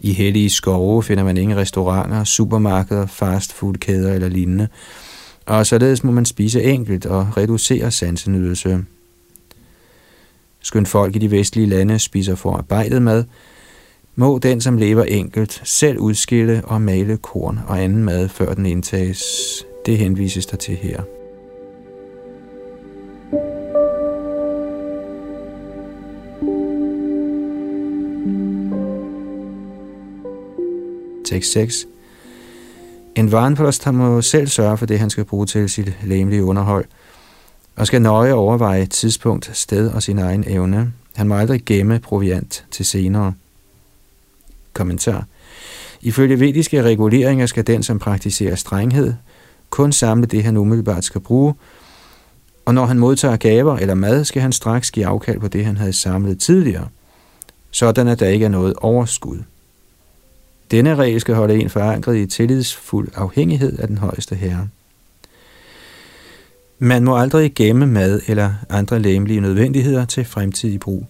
I 0.00 0.12
hellige 0.12 0.50
skove 0.50 1.02
finder 1.02 1.24
man 1.24 1.36
ingen 1.36 1.56
restauranter, 1.56 2.24
supermarkeder, 2.24 3.06
fastfoodkæder 3.06 4.12
eller 4.12 4.28
lignende, 4.28 4.68
og 5.46 5.66
således 5.66 6.04
må 6.04 6.12
man 6.12 6.24
spise 6.24 6.62
enkelt 6.62 7.06
og 7.06 7.36
reducere 7.36 7.90
sansenydelse. 7.90 8.84
Skønt 10.60 10.88
folk 10.88 11.16
i 11.16 11.18
de 11.18 11.30
vestlige 11.30 11.66
lande 11.66 11.98
spiser 11.98 12.34
forarbejdet 12.34 13.02
mad, 13.02 13.24
må 14.14 14.38
den, 14.38 14.60
som 14.60 14.78
lever 14.78 15.04
enkelt, 15.04 15.62
selv 15.64 15.98
udskille 15.98 16.62
og 16.64 16.82
male 16.82 17.16
korn 17.16 17.60
og 17.66 17.82
anden 17.82 18.04
mad, 18.04 18.28
før 18.28 18.54
den 18.54 18.66
indtages. 18.66 19.22
Det 19.86 19.98
henvises 19.98 20.46
der 20.46 20.56
til 20.56 20.76
her. 20.76 21.02
Tekst 31.24 31.52
6 31.52 31.86
en 33.16 33.32
varenpost 33.32 33.92
må 33.92 34.22
selv 34.22 34.48
sørge 34.48 34.78
for 34.78 34.86
det, 34.86 34.98
han 34.98 35.10
skal 35.10 35.24
bruge 35.24 35.46
til 35.46 35.70
sit 35.70 35.96
læmelige 36.02 36.44
underhold, 36.44 36.84
og 37.76 37.86
skal 37.86 38.02
nøje 38.02 38.32
overveje 38.32 38.86
tidspunkt, 38.86 39.50
sted 39.56 39.90
og 39.90 40.02
sin 40.02 40.18
egen 40.18 40.44
evne. 40.46 40.92
Han 41.14 41.28
må 41.28 41.34
aldrig 41.34 41.62
gemme 41.66 41.98
proviant 41.98 42.64
til 42.70 42.84
senere. 42.84 43.32
Kommentar. 44.72 45.24
Ifølge 46.02 46.40
vediske 46.40 46.82
reguleringer 46.82 47.46
skal 47.46 47.66
den, 47.66 47.82
som 47.82 47.98
praktiserer 47.98 48.54
strenghed, 48.54 49.14
kun 49.70 49.92
samle 49.92 50.26
det, 50.26 50.44
han 50.44 50.56
umiddelbart 50.56 51.04
skal 51.04 51.20
bruge, 51.20 51.54
og 52.64 52.74
når 52.74 52.86
han 52.86 52.98
modtager 52.98 53.36
gaver 53.36 53.76
eller 53.76 53.94
mad, 53.94 54.24
skal 54.24 54.42
han 54.42 54.52
straks 54.52 54.90
give 54.90 55.06
afkald 55.06 55.40
på 55.40 55.48
det, 55.48 55.64
han 55.64 55.76
havde 55.76 55.92
samlet 55.92 56.40
tidligere, 56.40 56.88
sådan 57.70 58.08
at 58.08 58.20
der 58.20 58.28
ikke 58.28 58.44
er 58.44 58.48
noget 58.48 58.74
overskud. 58.76 59.38
Denne 60.70 60.94
regel 60.94 61.20
skal 61.20 61.34
holde 61.34 61.58
en 61.58 61.70
forankret 61.70 62.16
i 62.16 62.26
tillidsfuld 62.26 63.08
afhængighed 63.14 63.78
af 63.78 63.88
den 63.88 63.98
højeste 63.98 64.34
herre. 64.34 64.68
Man 66.78 67.04
må 67.04 67.18
aldrig 67.18 67.54
gemme 67.54 67.86
mad 67.86 68.20
eller 68.26 68.52
andre 68.68 68.98
læmelige 68.98 69.40
nødvendigheder 69.40 70.04
til 70.04 70.24
fremtidig 70.24 70.80
brug. 70.80 71.06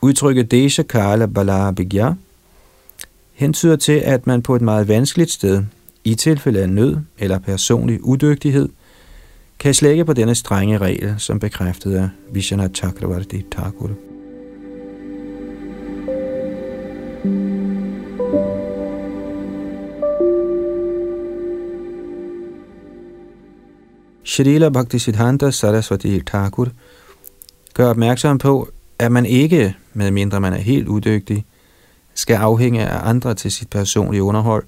Udtrykket 0.00 0.50
Desha 0.50 0.82
Kala 0.82 1.26
Bala 1.26 1.70
Bigya 1.70 2.12
hentyder 3.34 3.76
til, 3.76 3.92
at 3.92 4.26
man 4.26 4.42
på 4.42 4.56
et 4.56 4.62
meget 4.62 4.88
vanskeligt 4.88 5.30
sted, 5.30 5.62
i 6.04 6.14
tilfælde 6.14 6.62
af 6.62 6.68
nød 6.68 6.96
eller 7.18 7.38
personlig 7.38 8.04
udygtighed, 8.04 8.68
kan 9.58 9.74
slække 9.74 10.04
på 10.04 10.12
denne 10.12 10.34
strenge 10.34 10.78
regel, 10.78 11.14
som 11.18 11.40
bekræftet 11.40 11.94
af 11.94 12.08
Vishana 12.32 12.68
Chakravarti 12.68 13.44
Thakur. 13.52 13.90
Shrila 24.36 24.68
Bhaktisiddhanta 24.68 25.50
Saraswati 25.50 26.20
Thakur 26.20 26.68
gør 27.74 27.90
opmærksom 27.90 28.38
på, 28.38 28.68
at 28.98 29.12
man 29.12 29.26
ikke, 29.26 29.76
medmindre 29.94 30.40
man 30.40 30.52
er 30.52 30.58
helt 30.58 30.88
udygtig, 30.88 31.44
skal 32.14 32.34
afhænge 32.34 32.86
af 32.86 33.08
andre 33.08 33.34
til 33.34 33.52
sit 33.52 33.70
personlige 33.70 34.22
underhold, 34.22 34.64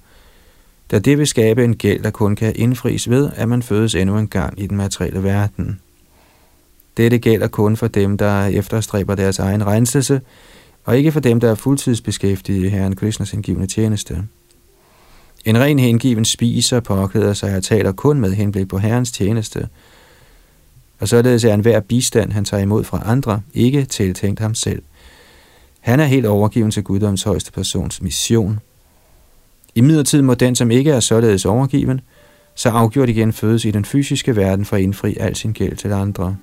da 0.91 0.99
det 0.99 1.19
vil 1.19 1.27
skabe 1.27 1.65
en 1.65 1.77
gæld, 1.77 2.03
der 2.03 2.11
kun 2.11 2.37
kan 2.37 2.53
indfries 2.57 3.11
ved, 3.11 3.31
at 3.35 3.49
man 3.49 3.63
fødes 3.63 3.95
endnu 3.95 4.19
en 4.19 4.29
gang 4.29 4.61
i 4.61 4.67
den 4.67 4.77
materielle 4.77 5.23
verden. 5.23 5.81
Dette 6.97 7.19
gælder 7.19 7.49
kun 7.49 7.77
for 7.77 7.89
dem, 7.89 8.19
der 8.19 8.45
efterstræber 8.45 9.15
deres 9.15 9.39
egen 9.39 9.67
renselse, 9.67 10.21
og 10.85 10.99
ikke 10.99 11.13
for 11.13 11.21
dem, 11.21 11.41
der 11.41 11.51
er 11.51 11.55
fuldtidsbeskæftigede 11.55 12.67
i 12.67 12.69
Herren 12.69 12.97
Krishnas 12.97 13.33
indgivende 13.33 13.67
tjeneste. 13.67 14.25
En 15.49 15.61
ren 15.61 15.79
hengiven 15.79 16.25
spiser 16.25 16.81
påklæder 16.81 17.33
sig 17.33 17.57
og 17.57 17.63
taler 17.63 17.93
kun 17.93 18.21
med 18.21 18.33
henblik 18.33 18.69
på 18.69 18.79
Herrens 18.79 19.13
tjeneste, 19.13 19.69
og 20.99 21.09
således 21.09 21.45
er 21.45 21.55
enhver 21.55 21.81
bistand, 21.81 22.33
han 22.33 22.45
tager 22.45 22.63
imod 22.63 22.85
fra 22.85 23.03
andre, 23.05 23.41
ikke 23.55 23.85
tiltænkt 23.85 24.41
ham 24.41 24.55
selv. 24.55 24.83
Han 25.81 26.01
er 26.01 26.05
helt 26.05 26.27
overgiven 26.27 26.71
til 26.71 26.83
Guddoms 26.83 27.23
højeste 27.23 27.53
persons 27.53 28.03
mission. 28.03 28.61
I 29.75 29.81
midlertid 29.81 30.23
må 30.23 30.35
den, 30.35 30.55
som 30.55 30.71
ikke 30.71 30.91
er 30.91 31.01
således 31.01 31.45
overgiven, 31.45 32.01
så 32.55 32.69
afgjort 32.69 33.09
igen 33.09 33.33
fødes 33.33 33.65
i 33.65 33.71
den 33.71 33.85
fysiske 33.85 34.37
verden 34.37 34.65
for 34.65 34.77
at 34.77 34.83
indfri 34.83 35.17
al 35.21 35.37
sin 35.37 35.53
gæld 35.53 35.77
til 35.77 35.93
andre. 35.93 36.37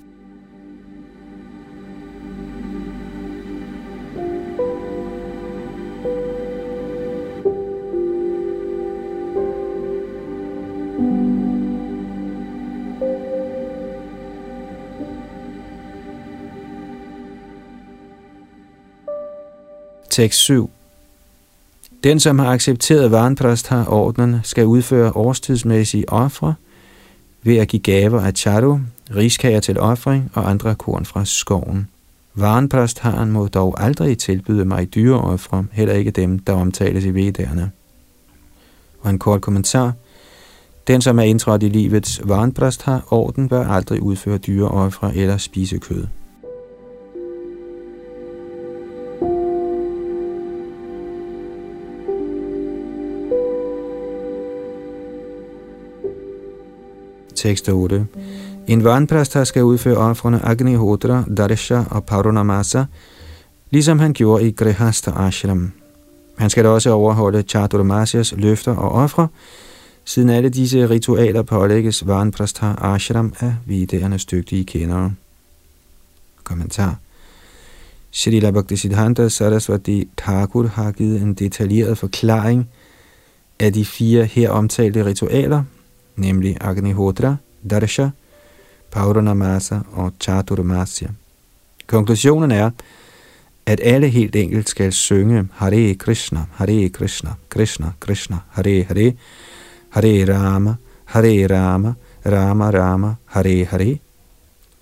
Tekst 20.16 20.40
7. 20.40 20.70
Den, 22.04 22.20
som 22.20 22.38
har 22.38 22.46
accepteret 22.46 23.10
har 23.66 23.86
ordnen 23.88 24.36
skal 24.42 24.66
udføre 24.66 25.12
årstidsmæssige 25.16 26.12
ofre 26.12 26.54
ved 27.42 27.56
at 27.56 27.68
give 27.68 27.82
gaver 27.82 28.20
af 28.20 28.32
charu, 28.32 28.78
riskager 29.16 29.60
til 29.60 29.80
ofring 29.80 30.30
og 30.34 30.50
andre 30.50 30.74
korn 30.74 31.04
fra 31.04 31.24
skoven. 31.24 31.88
Varenprastharen 32.34 33.32
må 33.32 33.48
dog 33.48 33.82
aldrig 33.82 34.18
tilbyde 34.18 34.64
mig 34.64 34.94
dyreofre, 34.94 35.66
heller 35.72 35.94
ikke 35.94 36.10
dem, 36.10 36.38
der 36.38 36.52
omtales 36.52 37.04
i 37.04 37.14
vedderne. 37.14 37.70
Og 39.00 39.10
en 39.10 39.18
kort 39.18 39.40
kommentar. 39.40 39.92
Den, 40.86 41.00
som 41.00 41.18
er 41.18 41.22
indtrådt 41.22 41.62
i 41.62 41.68
livets 41.68 42.20
varenprasthar 42.24 43.04
orden, 43.10 43.48
bør 43.48 43.68
aldrig 43.68 44.02
udføre 44.02 44.38
dyreofre 44.38 45.16
eller 45.16 45.36
spise 45.36 45.78
kød. 45.78 46.06
Tekst 57.46 57.68
8. 57.68 58.06
En 58.66 58.84
vandpræster 58.84 59.44
skal 59.44 59.62
udføre 59.64 59.96
offrene 59.96 60.44
Agnihotra, 60.44 61.24
Darsha 61.36 61.82
og 61.90 62.04
Parunamasa, 62.04 62.84
ligesom 63.70 63.98
han 63.98 64.12
gjorde 64.12 64.48
i 64.48 64.50
Grihasta 64.50 65.10
Ashram. 65.10 65.72
Han 66.38 66.50
skal 66.50 66.64
da 66.64 66.68
også 66.68 66.90
overholde 66.90 67.42
Chaturmasias 67.42 68.34
løfter 68.36 68.76
og 68.76 68.92
ofre, 68.92 69.28
siden 70.04 70.30
alle 70.30 70.48
disse 70.48 70.90
ritualer 70.90 71.42
pålægges 71.42 72.06
Vanprastha 72.06 72.72
Ashram 72.78 73.32
af 73.40 73.54
viderenes 73.66 74.24
dygtige 74.24 74.64
kendere. 74.64 75.14
Kommentar 76.44 76.98
Srila 78.10 78.50
Bhaktisiddhanta 78.50 79.28
Saraswati 79.28 80.08
Thakur 80.18 80.66
har 80.66 80.92
givet 80.92 81.22
en 81.22 81.34
detaljeret 81.34 81.98
forklaring 81.98 82.68
af 83.60 83.72
de 83.72 83.84
fire 83.84 84.24
her 84.24 84.50
omtalte 84.50 85.04
ritualer, 85.04 85.62
nemlig 86.16 86.56
Agnihotra, 86.60 87.36
Darsha, 87.70 88.08
Pauranamasa 88.90 89.78
og 89.92 90.12
Chaturmasya. 90.20 91.08
Konklusionen 91.86 92.50
er, 92.50 92.70
at 93.66 93.80
alle 93.82 94.08
helt 94.08 94.36
enkelt 94.36 94.68
skal 94.68 94.92
synge 94.92 95.48
Hare 95.52 95.94
Krishna, 95.94 96.44
Hare 96.52 96.88
Krishna, 96.88 97.30
Krishna 97.48 97.86
Krishna, 98.00 98.36
Hare 98.50 98.84
Hare, 98.84 99.12
Hare 99.90 100.34
Rama, 100.34 100.74
Hare 101.04 101.46
Rama, 101.46 101.92
Rama 102.26 102.70
Rama, 102.70 103.14
Hare 103.24 103.64
Hare, 103.64 103.98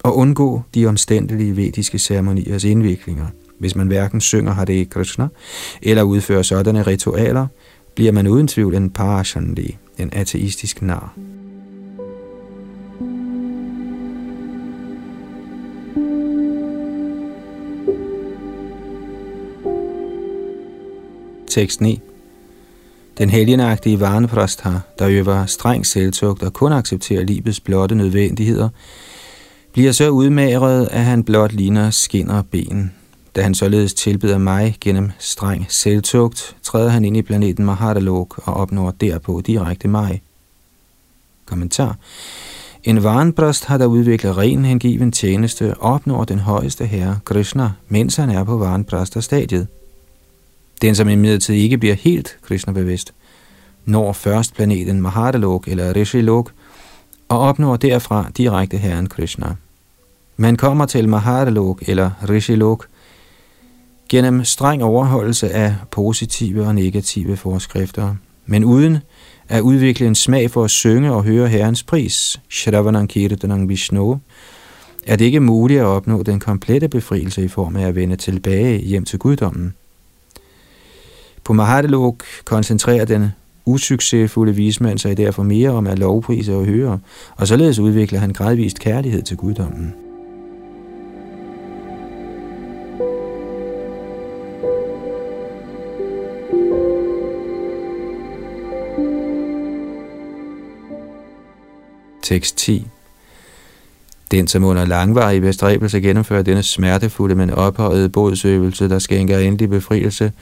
og 0.03 0.17
undgå 0.17 0.63
de 0.75 0.87
omstændelige 0.87 1.57
vediske 1.57 1.99
ceremoniers 1.99 2.65
indviklinger. 2.65 3.27
Hvis 3.59 3.77
man 3.77 3.87
hverken 3.87 4.21
synger 4.21 4.53
Hare 4.53 4.85
Krishna 4.85 5.29
eller 5.83 6.03
udfører 6.03 6.43
sådanne 6.43 6.83
ritualer, 6.83 7.47
bliver 7.95 8.13
man 8.13 8.27
uden 8.27 8.49
tvivl 8.49 8.75
en 8.75 8.91
parashandi, 8.91 9.77
en 9.99 10.09
ateistisk 10.13 10.83
nar. 10.83 11.15
Tekst 21.47 21.81
9. 21.81 22.01
Den 23.19 23.31
helgenagtige 23.31 24.01
har, 24.61 24.81
der 24.99 25.09
øver 25.09 25.47
streng 25.47 25.87
selvtugt 25.87 26.43
og 26.43 26.53
kun 26.53 26.73
accepterer 26.73 27.25
livets 27.25 27.61
blotte 27.61 27.95
nødvendigheder, 27.95 28.69
bliver 29.73 29.93
så 29.93 30.09
udmagret, 30.09 30.89
at 30.91 31.05
han 31.05 31.25
blot 31.25 31.53
ligner 31.53 31.91
skinner 31.91 32.35
og 32.35 32.47
ben. 32.47 32.93
Da 33.37 33.43
han 33.43 33.55
således 33.55 33.95
tilbeder 33.95 34.39
mig 34.39 34.77
gennem 34.81 35.11
streng 35.19 35.67
selvtugt, 35.69 36.57
træder 36.63 36.91
han 36.91 37.05
ind 37.05 37.17
i 37.17 37.23
planeten 37.23 37.65
Mahadalok 37.65 38.41
og 38.45 38.55
opnår 38.55 38.91
derpå 38.91 39.43
direkte 39.47 39.89
mig. 39.89 40.23
Kommentar. 41.47 41.97
En 42.85 43.03
varenpræst 43.03 43.65
har 43.65 43.79
der 43.79 43.87
udviklet 43.87 44.37
ren 44.37 44.65
hengiven 44.65 45.13
tjeneste 45.13 45.75
og 45.75 45.93
opnår 45.93 46.25
den 46.25 46.39
højeste 46.39 46.87
herre, 46.87 47.19
Krishna, 47.25 47.71
mens 47.89 48.17
han 48.17 48.31
er 48.31 48.45
på 48.45 48.57
varenpræsterstadiet. 48.57 49.67
Den, 50.83 50.95
som 50.95 51.09
imidlertid 51.09 51.55
ikke 51.55 51.79
bliver 51.79 51.95
helt 51.95 52.37
Krishna-bevidst, 52.43 53.15
når 53.85 54.13
først 54.13 54.55
planeten 54.55 55.03
Mahadalok 55.03 55.69
eller 55.69 55.97
Rishilok 55.97 56.53
og 57.29 57.39
opnår 57.39 57.77
derfra 57.77 58.27
direkte 58.37 58.77
herren 58.77 59.09
Krishna. 59.09 59.57
Man 60.37 60.57
kommer 60.57 60.87
til 60.87 61.09
Mahadalok 61.09 61.83
eller 61.87 62.11
Rishilok 62.29 62.87
gennem 64.09 64.45
streng 64.45 64.85
overholdelse 64.85 65.51
af 65.51 65.75
positive 65.91 66.67
og 66.67 66.75
negative 66.75 67.37
forskrifter, 67.37 68.15
men 68.47 68.65
uden 68.65 68.99
at 69.49 69.61
udvikle 69.61 70.07
en 70.07 70.15
smag 70.15 70.51
for 70.51 70.65
at 70.65 70.71
synge 70.71 71.13
og 71.13 71.25
høre 71.25 71.49
Herrens 71.49 71.83
pris, 71.83 72.41
Shravanam 72.51 73.69
Vishnu, 73.69 74.21
er 75.07 75.17
det 75.17 75.25
ikke 75.25 75.41
muligt 75.41 75.81
at 75.81 75.87
opnå 75.87 76.23
den 76.23 76.41
komplette 76.41 76.89
befrielse 76.89 77.45
i 77.45 77.49
form 77.49 77.77
af 77.77 77.87
at 77.87 77.95
vende 77.95 78.17
tilbage 78.17 78.79
hjem 78.79 79.05
til 79.05 79.19
guddommen. 79.19 79.75
På 81.45 81.53
Mahadalok 81.53 82.25
koncentrerer 82.45 83.05
den 83.05 83.29
usuccesfulde 83.65 84.55
vismand 84.55 84.99
sig 84.99 85.17
derfor 85.17 85.43
mere 85.43 85.71
om 85.71 85.87
at 85.87 85.99
lovprise 85.99 86.55
og 86.55 86.65
høre, 86.65 86.99
og 87.37 87.49
således 87.49 87.79
udvikler 87.79 88.19
han 88.19 88.33
gradvist 88.33 88.79
kærlighed 88.79 89.23
til 89.23 89.37
guddommen. 89.37 90.04
6.10. 102.35 102.83
den, 104.31 104.47
som 104.49 104.65
under 104.65 104.85
langvarig 104.85 105.43
bestræbelse 105.43 106.01
gennemfører 106.01 106.43
denne 106.43 106.63
smertefulde, 106.63 107.35
men 107.35 107.51
ophøjede 107.51 108.09
bodsøvelse, 108.09 108.89
der 108.89 108.99
skænker 108.99 109.39
endelig 109.39 109.71
befrielse, 109.71 110.33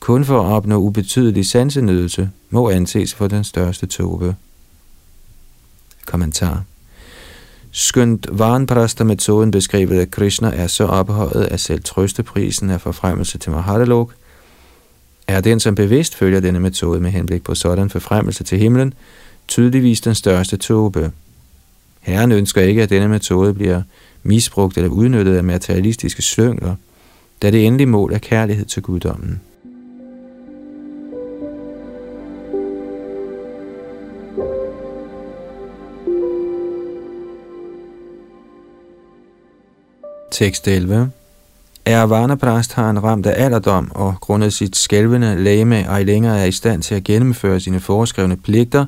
kun 0.00 0.24
for 0.24 0.40
at 0.40 0.52
opnå 0.52 0.76
ubetydelig 0.76 1.46
sansenydelse, 1.46 2.30
må 2.50 2.70
anses 2.70 3.14
for 3.14 3.28
den 3.28 3.44
største 3.44 3.86
tobe. 3.86 4.36
Kommentar 6.06 6.64
Skønt 7.72 8.26
varenpræster-metoden 8.30 9.50
beskrevet 9.50 10.00
af 10.00 10.10
Krishna 10.10 10.50
er 10.54 10.66
så 10.66 10.84
ophøjet, 10.84 11.44
at 11.44 11.60
selv 11.60 11.82
trøsteprisen 11.82 12.70
af 12.70 12.80
forfremmelse 12.80 13.38
til 13.38 13.52
Mahadalok, 13.52 14.14
er 15.26 15.40
den, 15.40 15.60
som 15.60 15.74
bevidst 15.74 16.14
følger 16.14 16.40
denne 16.40 16.60
metode 16.60 17.00
med 17.00 17.10
henblik 17.10 17.42
på 17.42 17.54
sådan 17.54 17.90
forfremmelse 17.90 18.44
til 18.44 18.58
himlen, 18.58 18.94
tydeligvis 19.48 20.00
den 20.00 20.14
største 20.14 20.56
tobe. 20.56 21.12
Herren 22.00 22.32
ønsker 22.32 22.62
ikke, 22.62 22.82
at 22.82 22.90
denne 22.90 23.08
metode 23.08 23.54
bliver 23.54 23.82
misbrugt 24.22 24.76
eller 24.76 24.90
udnyttet 24.90 25.36
af 25.36 25.44
materialistiske 25.44 26.22
slyngler, 26.22 26.74
da 27.42 27.50
det 27.50 27.66
endelige 27.66 27.86
mål 27.86 28.12
er 28.12 28.18
kærlighed 28.18 28.64
til 28.64 28.82
guddommen. 28.82 29.40
Tekst 40.30 40.68
11. 40.68 41.10
Er 41.84 42.02
Varnaprast 42.02 42.72
har 42.72 42.90
en 42.90 43.02
ramt 43.02 43.26
af 43.26 43.44
alderdom 43.44 43.90
og 43.94 44.14
grundet 44.20 44.52
sit 44.52 44.76
skælvende 44.76 45.44
lame 45.44 45.80
ej 45.80 46.02
længere 46.02 46.40
er 46.40 46.44
i 46.44 46.52
stand 46.52 46.82
til 46.82 46.94
at 46.94 47.04
gennemføre 47.04 47.60
sine 47.60 47.80
foreskrevne 47.80 48.36
pligter, 48.36 48.86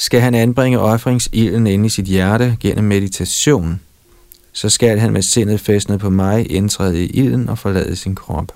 skal 0.00 0.20
han 0.20 0.34
anbringe 0.34 0.78
offringsilden 0.78 1.66
inde 1.66 1.86
i 1.86 1.88
sit 1.88 2.04
hjerte 2.04 2.56
gennem 2.60 2.84
meditation. 2.84 3.80
Så 4.52 4.68
skal 4.68 4.98
han 4.98 5.12
med 5.12 5.22
sindet 5.22 5.60
fæstnet 5.60 6.00
på 6.00 6.10
mig 6.10 6.52
indtræde 6.52 7.04
i 7.04 7.06
ilden 7.06 7.48
og 7.48 7.58
forlade 7.58 7.96
sin 7.96 8.14
krop. 8.14 8.52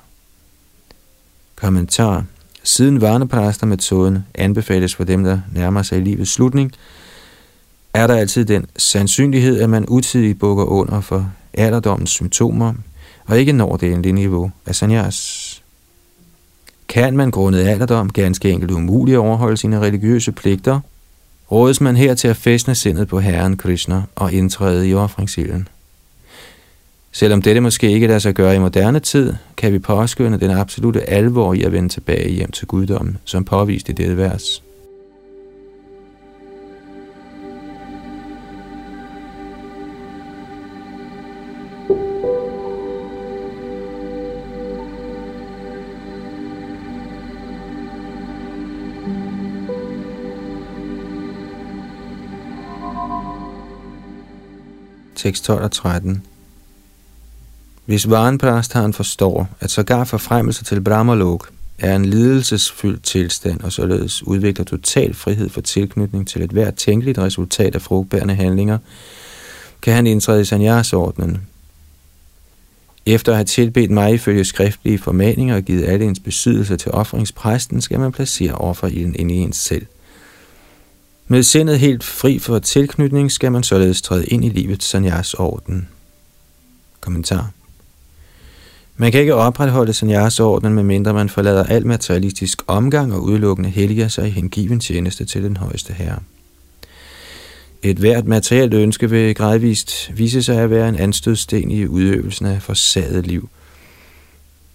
Kommentar 1.56 2.24
Siden 2.62 3.00
varnepræster-metoden 3.00 4.18
anbefales 4.34 4.94
for 4.94 5.04
dem, 5.04 5.24
der 5.24 5.40
nærmer 5.52 5.82
sig 5.82 6.02
livets 6.02 6.30
slutning, 6.32 6.72
er 7.94 8.06
der 8.06 8.14
altid 8.14 8.44
den 8.44 8.66
sandsynlighed, 8.76 9.60
at 9.60 9.70
man 9.70 9.84
utidigt 9.88 10.38
bukker 10.38 10.64
under 10.64 11.00
for 11.00 11.32
alderdommens 11.54 12.10
symptomer, 12.10 12.74
og 13.26 13.38
ikke 13.38 13.52
når 13.52 13.76
det 13.76 13.92
endelige 13.92 14.12
niveau 14.12 14.50
af 14.66 14.74
sanyas. 14.74 15.62
Kan 16.88 17.16
man 17.16 17.30
grundet 17.30 17.66
alderdom 17.66 18.10
ganske 18.10 18.50
enkelt 18.50 18.70
umuligt 18.70 19.18
overholde 19.18 19.56
sine 19.56 19.80
religiøse 19.80 20.32
pligter, 20.32 20.80
rådes 21.54 21.80
man 21.80 21.96
her 21.96 22.14
til 22.14 22.28
at 22.28 22.36
fæstne 22.36 22.74
sindet 22.74 23.08
på 23.08 23.20
Herren 23.20 23.56
Krishna 23.56 24.02
og 24.14 24.32
indtræde 24.32 24.88
i 24.88 24.94
offringsilden. 24.94 25.68
Selvom 27.12 27.42
dette 27.42 27.60
måske 27.60 27.90
ikke 27.90 28.06
lader 28.06 28.18
sig 28.18 28.34
gøre 28.34 28.56
i 28.56 28.58
moderne 28.58 29.00
tid, 29.00 29.34
kan 29.56 29.72
vi 29.72 29.78
påskynde 29.78 30.40
den 30.40 30.50
absolute 30.50 31.10
alvor 31.10 31.54
i 31.54 31.62
at 31.62 31.72
vende 31.72 31.88
tilbage 31.88 32.30
hjem 32.30 32.50
til 32.50 32.66
guddommen, 32.66 33.18
som 33.24 33.44
påvist 33.44 33.88
i 33.88 33.92
dette 33.92 34.16
vers. 34.16 34.63
Tekst 55.24 55.44
12 55.44 55.64
og 55.64 55.72
13 55.72 56.22
hvis 57.84 58.04
han 58.72 58.92
forstår, 58.92 59.48
at 59.60 59.70
sågar 59.70 60.04
forfremmelse 60.04 60.64
til 60.64 60.80
Brahmalok 60.80 61.50
er 61.78 61.96
en 61.96 62.04
lidelsesfyldt 62.04 63.02
tilstand 63.02 63.60
og 63.60 63.72
således 63.72 64.22
udvikler 64.22 64.64
total 64.64 65.14
frihed 65.14 65.48
for 65.48 65.60
tilknytning 65.60 66.28
til 66.28 66.42
et 66.42 66.50
hvert 66.50 66.74
tænkeligt 66.74 67.18
resultat 67.18 67.74
af 67.74 67.82
frugtbærende 67.82 68.34
handlinger, 68.34 68.78
kan 69.82 69.94
han 69.94 70.06
indtræde 70.06 70.40
i 70.40 70.44
sanyasordnen. 70.44 71.46
Efter 73.06 73.32
at 73.32 73.36
have 73.36 73.44
tilbedt 73.44 73.90
mig 73.90 74.14
ifølge 74.14 74.44
skriftlige 74.44 74.98
formaninger 74.98 75.56
og 75.56 75.62
givet 75.62 75.84
alle 75.84 76.04
ens 76.04 76.20
besiddelser 76.20 76.76
til 76.76 76.90
offringspræsten, 76.92 77.80
skal 77.80 78.00
man 78.00 78.12
placere 78.12 78.54
offerilden 78.54 79.16
ind 79.18 79.30
i 79.30 79.34
ens 79.34 79.56
selv. 79.56 79.86
Med 81.28 81.42
sindet 81.42 81.78
helt 81.78 82.04
fri 82.04 82.38
for 82.38 82.58
tilknytning 82.58 83.32
skal 83.32 83.52
man 83.52 83.62
således 83.62 84.02
træde 84.02 84.26
ind 84.26 84.44
i 84.44 84.48
livets 84.48 84.86
sanyasorden. 84.86 85.88
Kommentar 87.00 87.50
man 88.96 89.12
kan 89.12 89.20
ikke 89.20 89.34
opretholde 89.34 89.92
sanyasordenen, 89.92 90.74
medmindre 90.74 91.14
man 91.14 91.28
forlader 91.28 91.64
al 91.64 91.86
materialistisk 91.86 92.62
omgang 92.66 93.14
og 93.14 93.22
udelukkende 93.22 93.70
helliger 93.70 94.08
sig 94.08 94.26
i 94.26 94.30
hengiven 94.30 94.80
tjeneste 94.80 95.24
til 95.24 95.42
den 95.42 95.56
højeste 95.56 95.92
herre. 95.92 96.18
Et 97.82 97.96
hvert 97.96 98.26
materielt 98.26 98.74
ønske 98.74 99.10
vil 99.10 99.34
gradvist 99.34 100.10
vise 100.16 100.42
sig 100.42 100.58
at 100.58 100.70
være 100.70 100.88
en 100.88 100.96
anstødsten 100.96 101.70
i 101.70 101.86
udøvelsen 101.86 102.46
af 102.46 102.62
forsaget 102.62 103.26
liv. 103.26 103.48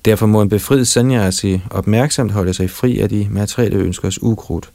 Derfor 0.06 0.26
må 0.26 0.42
en 0.42 0.50
befriet 0.50 0.88
sanyasi 0.88 1.62
opmærksomt 1.70 2.32
holde 2.32 2.54
sig 2.54 2.70
fri 2.70 3.00
af 3.00 3.10
de 3.10 3.28
materielle 3.32 3.78
ønskers 3.78 4.24
ukrudt, 4.24 4.70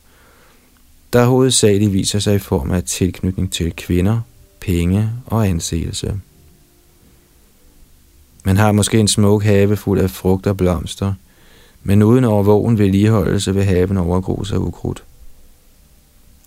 der 1.15 1.25
hovedsageligt 1.25 1.93
viser 1.93 2.19
sig 2.19 2.35
i 2.35 2.39
form 2.39 2.71
af 2.71 2.83
tilknytning 2.83 3.53
til 3.53 3.73
kvinder, 3.77 4.21
penge 4.61 5.11
og 5.27 5.49
anseelse. 5.49 6.15
Man 8.45 8.57
har 8.57 8.73
måske 8.73 8.99
en 8.99 9.09
smuk 9.09 9.43
have 9.43 9.77
fuld 9.77 10.01
af 10.01 10.11
frugt 10.11 10.47
og 10.47 10.57
blomster, 10.57 11.15
men 11.83 12.03
uden 12.03 12.25
overvågen 12.25 12.79
vedligeholdelse 12.79 13.55
vil 13.55 13.65
haven 13.65 13.97
overgro 13.97 14.45
sig 14.45 14.59
ukrudt. 14.59 15.05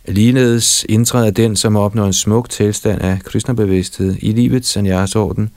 Ligeledes 0.08 0.86
indtræder 0.90 1.32
den, 1.32 1.56
som 1.56 1.76
opnår 1.76 2.06
en 2.06 2.14
smuk 2.14 2.50
tilstand 2.50 3.02
af 3.02 3.20
kristnebevidsthed 3.20 4.16
i 4.20 4.32
livets 4.32 4.70
sanyasorden, 4.70 5.50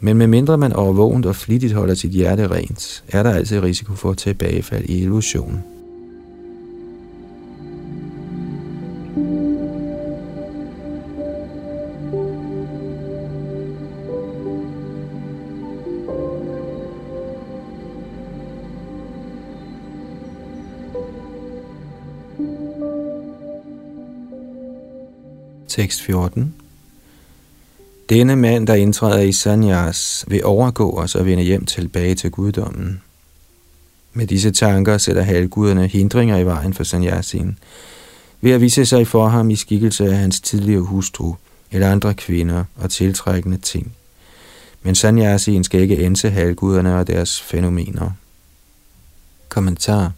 men 0.00 0.16
medmindre 0.16 0.58
man 0.58 0.72
overvågent 0.72 1.26
og 1.26 1.36
flittigt 1.36 1.72
holder 1.72 1.94
sit 1.94 2.10
hjerte 2.10 2.50
rent, 2.50 3.04
er 3.08 3.22
der 3.22 3.34
altid 3.34 3.60
risiko 3.60 3.94
for 3.94 4.14
tilbagefald 4.14 4.84
i 4.84 5.02
illusionen. 5.02 5.71
Tekst 25.72 26.02
14 26.02 26.54
Denne 28.08 28.36
mand, 28.36 28.66
der 28.66 28.74
indtræder 28.74 29.20
i 29.20 29.32
sanyas, 29.32 30.24
vil 30.28 30.44
overgå 30.44 30.98
os 30.98 31.14
og 31.14 31.26
vende 31.26 31.42
hjem 31.42 31.66
tilbage 31.66 32.14
til 32.14 32.30
guddommen. 32.30 33.02
Med 34.12 34.26
disse 34.26 34.50
tanker 34.50 34.98
sætter 34.98 35.22
halvguderne 35.22 35.86
hindringer 35.86 36.36
i 36.36 36.46
vejen 36.46 36.74
for 36.74 36.84
sanyasin, 36.84 37.58
ved 38.40 38.50
at 38.52 38.60
vise 38.60 38.86
sig 38.86 39.06
for 39.06 39.28
ham 39.28 39.50
i 39.50 39.56
skikkelse 39.56 40.04
af 40.04 40.16
hans 40.16 40.40
tidligere 40.40 40.82
hustru 40.82 41.34
eller 41.70 41.90
andre 41.90 42.14
kvinder 42.14 42.64
og 42.76 42.90
tiltrækkende 42.90 43.58
ting. 43.58 43.92
Men 44.82 44.94
sanyasin 44.94 45.64
skal 45.64 45.80
ikke 45.80 46.04
ense 46.04 46.30
halvguderne 46.30 46.98
og 46.98 47.06
deres 47.06 47.40
fænomener. 47.40 48.10
Kommentar 49.48 50.12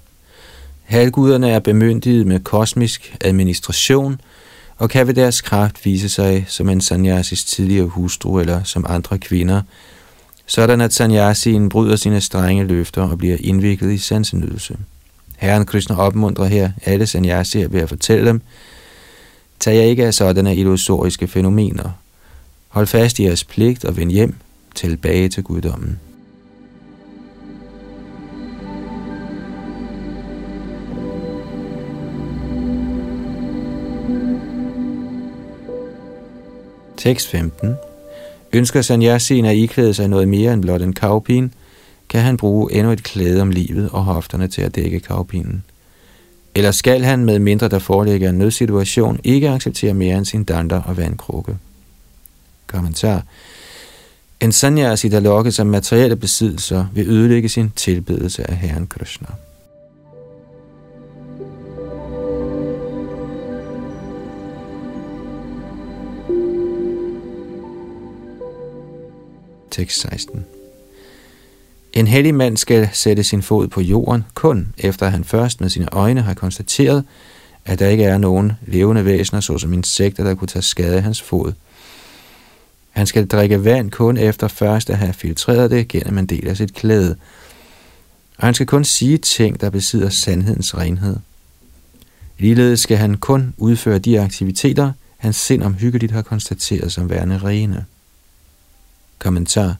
Halvguderne 0.82 1.50
er 1.50 1.58
bemyndiget 1.58 2.26
med 2.26 2.40
kosmisk 2.40 3.16
administration– 3.20 4.20
og 4.78 4.90
kan 4.90 5.06
ved 5.06 5.14
deres 5.14 5.40
kraft 5.40 5.84
vise 5.84 6.08
sig 6.08 6.44
som 6.48 6.68
en 6.68 6.80
sannyasis 6.80 7.44
tidligere 7.44 7.86
hustru 7.86 8.40
eller 8.40 8.62
som 8.62 8.86
andre 8.88 9.18
kvinder, 9.18 9.62
sådan 10.46 10.80
at 10.80 10.92
sanyasien 10.92 11.68
bryder 11.68 11.96
sine 11.96 12.20
strenge 12.20 12.64
løfter 12.64 13.02
og 13.02 13.18
bliver 13.18 13.36
indviklet 13.40 13.92
i 13.92 13.98
sansenydelse. 13.98 14.76
Herren 15.36 15.66
Krishna 15.66 15.96
opmuntrer 15.96 16.44
her 16.44 16.70
alle 16.84 17.06
sanyasier 17.06 17.68
ved 17.68 17.80
at 17.80 17.88
fortælle 17.88 18.26
dem, 18.26 18.42
tag 19.60 19.76
jer 19.76 19.82
ikke 19.82 20.06
af 20.06 20.14
sådanne 20.14 20.56
illusoriske 20.56 21.28
fænomener. 21.28 21.90
Hold 22.68 22.86
fast 22.86 23.18
i 23.18 23.24
jeres 23.24 23.44
pligt 23.44 23.84
og 23.84 23.96
vend 23.96 24.10
hjem 24.10 24.34
tilbage 24.74 25.28
til 25.28 25.42
guddommen. 25.42 26.00
Tekst 37.04 37.28
15. 37.28 37.74
Ønsker 38.52 38.82
sanyasien 38.82 39.44
at 39.44 39.56
iklæde 39.56 39.94
sig 39.94 40.08
noget 40.08 40.28
mere 40.28 40.52
end 40.52 40.62
blot 40.62 40.82
en 40.82 40.92
kavpin, 40.92 41.54
kan 42.08 42.20
han 42.20 42.36
bruge 42.36 42.72
endnu 42.72 42.92
et 42.92 43.02
klæde 43.02 43.42
om 43.42 43.50
livet 43.50 43.90
og 43.90 44.04
hofterne 44.04 44.48
til 44.48 44.62
at 44.62 44.74
dække 44.74 45.00
kavpinen. 45.00 45.64
Eller 46.54 46.70
skal 46.70 47.02
han, 47.02 47.24
med 47.24 47.38
mindre 47.38 47.68
der 47.68 47.78
foreligger 47.78 48.28
en 48.28 48.38
nødsituation, 48.38 49.20
ikke 49.24 49.48
acceptere 49.48 49.94
mere 49.94 50.18
end 50.18 50.24
sin 50.24 50.44
dander 50.44 50.82
og 50.82 50.96
vandkrukke? 50.96 51.56
Kommentar. 52.66 53.22
En 54.40 54.52
sanyasi, 54.52 55.08
der 55.08 55.20
lokkes 55.20 55.58
af 55.58 55.66
materielle 55.66 56.16
besiddelser, 56.16 56.86
vil 56.92 57.08
ødelægge 57.08 57.48
sin 57.48 57.72
tilbedelse 57.76 58.50
af 58.50 58.56
Herren 58.56 58.86
Krishna. 58.86 59.28
Tekst 69.74 70.00
16. 70.00 70.44
En 71.92 72.06
hellig 72.06 72.34
mand 72.34 72.56
skal 72.56 72.88
sætte 72.92 73.24
sin 73.24 73.42
fod 73.42 73.68
på 73.68 73.80
jorden 73.80 74.24
kun 74.34 74.74
efter 74.78 75.08
han 75.08 75.24
først 75.24 75.60
med 75.60 75.68
sine 75.68 75.88
øjne 75.92 76.22
har 76.22 76.34
konstateret, 76.34 77.04
at 77.64 77.78
der 77.78 77.88
ikke 77.88 78.04
er 78.04 78.18
nogen 78.18 78.52
levende 78.66 79.04
væsener, 79.04 79.40
såsom 79.40 79.72
insekter, 79.72 80.24
der 80.24 80.34
kunne 80.34 80.48
tage 80.48 80.62
skade 80.62 80.96
af 80.96 81.02
hans 81.02 81.22
fod. 81.22 81.52
Han 82.90 83.06
skal 83.06 83.26
drikke 83.26 83.64
vand 83.64 83.90
kun 83.90 84.16
efter 84.16 84.48
først 84.48 84.90
at 84.90 84.98
have 84.98 85.12
filtreret 85.12 85.70
det 85.70 85.88
gennem 85.88 86.18
en 86.18 86.26
del 86.26 86.48
af 86.48 86.56
sit 86.56 86.74
klæde. 86.74 87.16
Og 88.38 88.46
han 88.46 88.54
skal 88.54 88.66
kun 88.66 88.84
sige 88.84 89.18
ting, 89.18 89.60
der 89.60 89.70
besidder 89.70 90.08
sandhedens 90.08 90.76
renhed. 90.76 91.16
Ligeledes 92.38 92.80
skal 92.80 92.96
han 92.96 93.16
kun 93.16 93.54
udføre 93.56 93.98
de 93.98 94.20
aktiviteter, 94.20 94.92
hans 95.16 95.36
sind 95.36 95.62
omhyggeligt 95.62 96.12
har 96.12 96.22
konstateret 96.22 96.92
som 96.92 97.10
værende 97.10 97.38
rene. 97.38 97.84
Kommentar. 99.18 99.76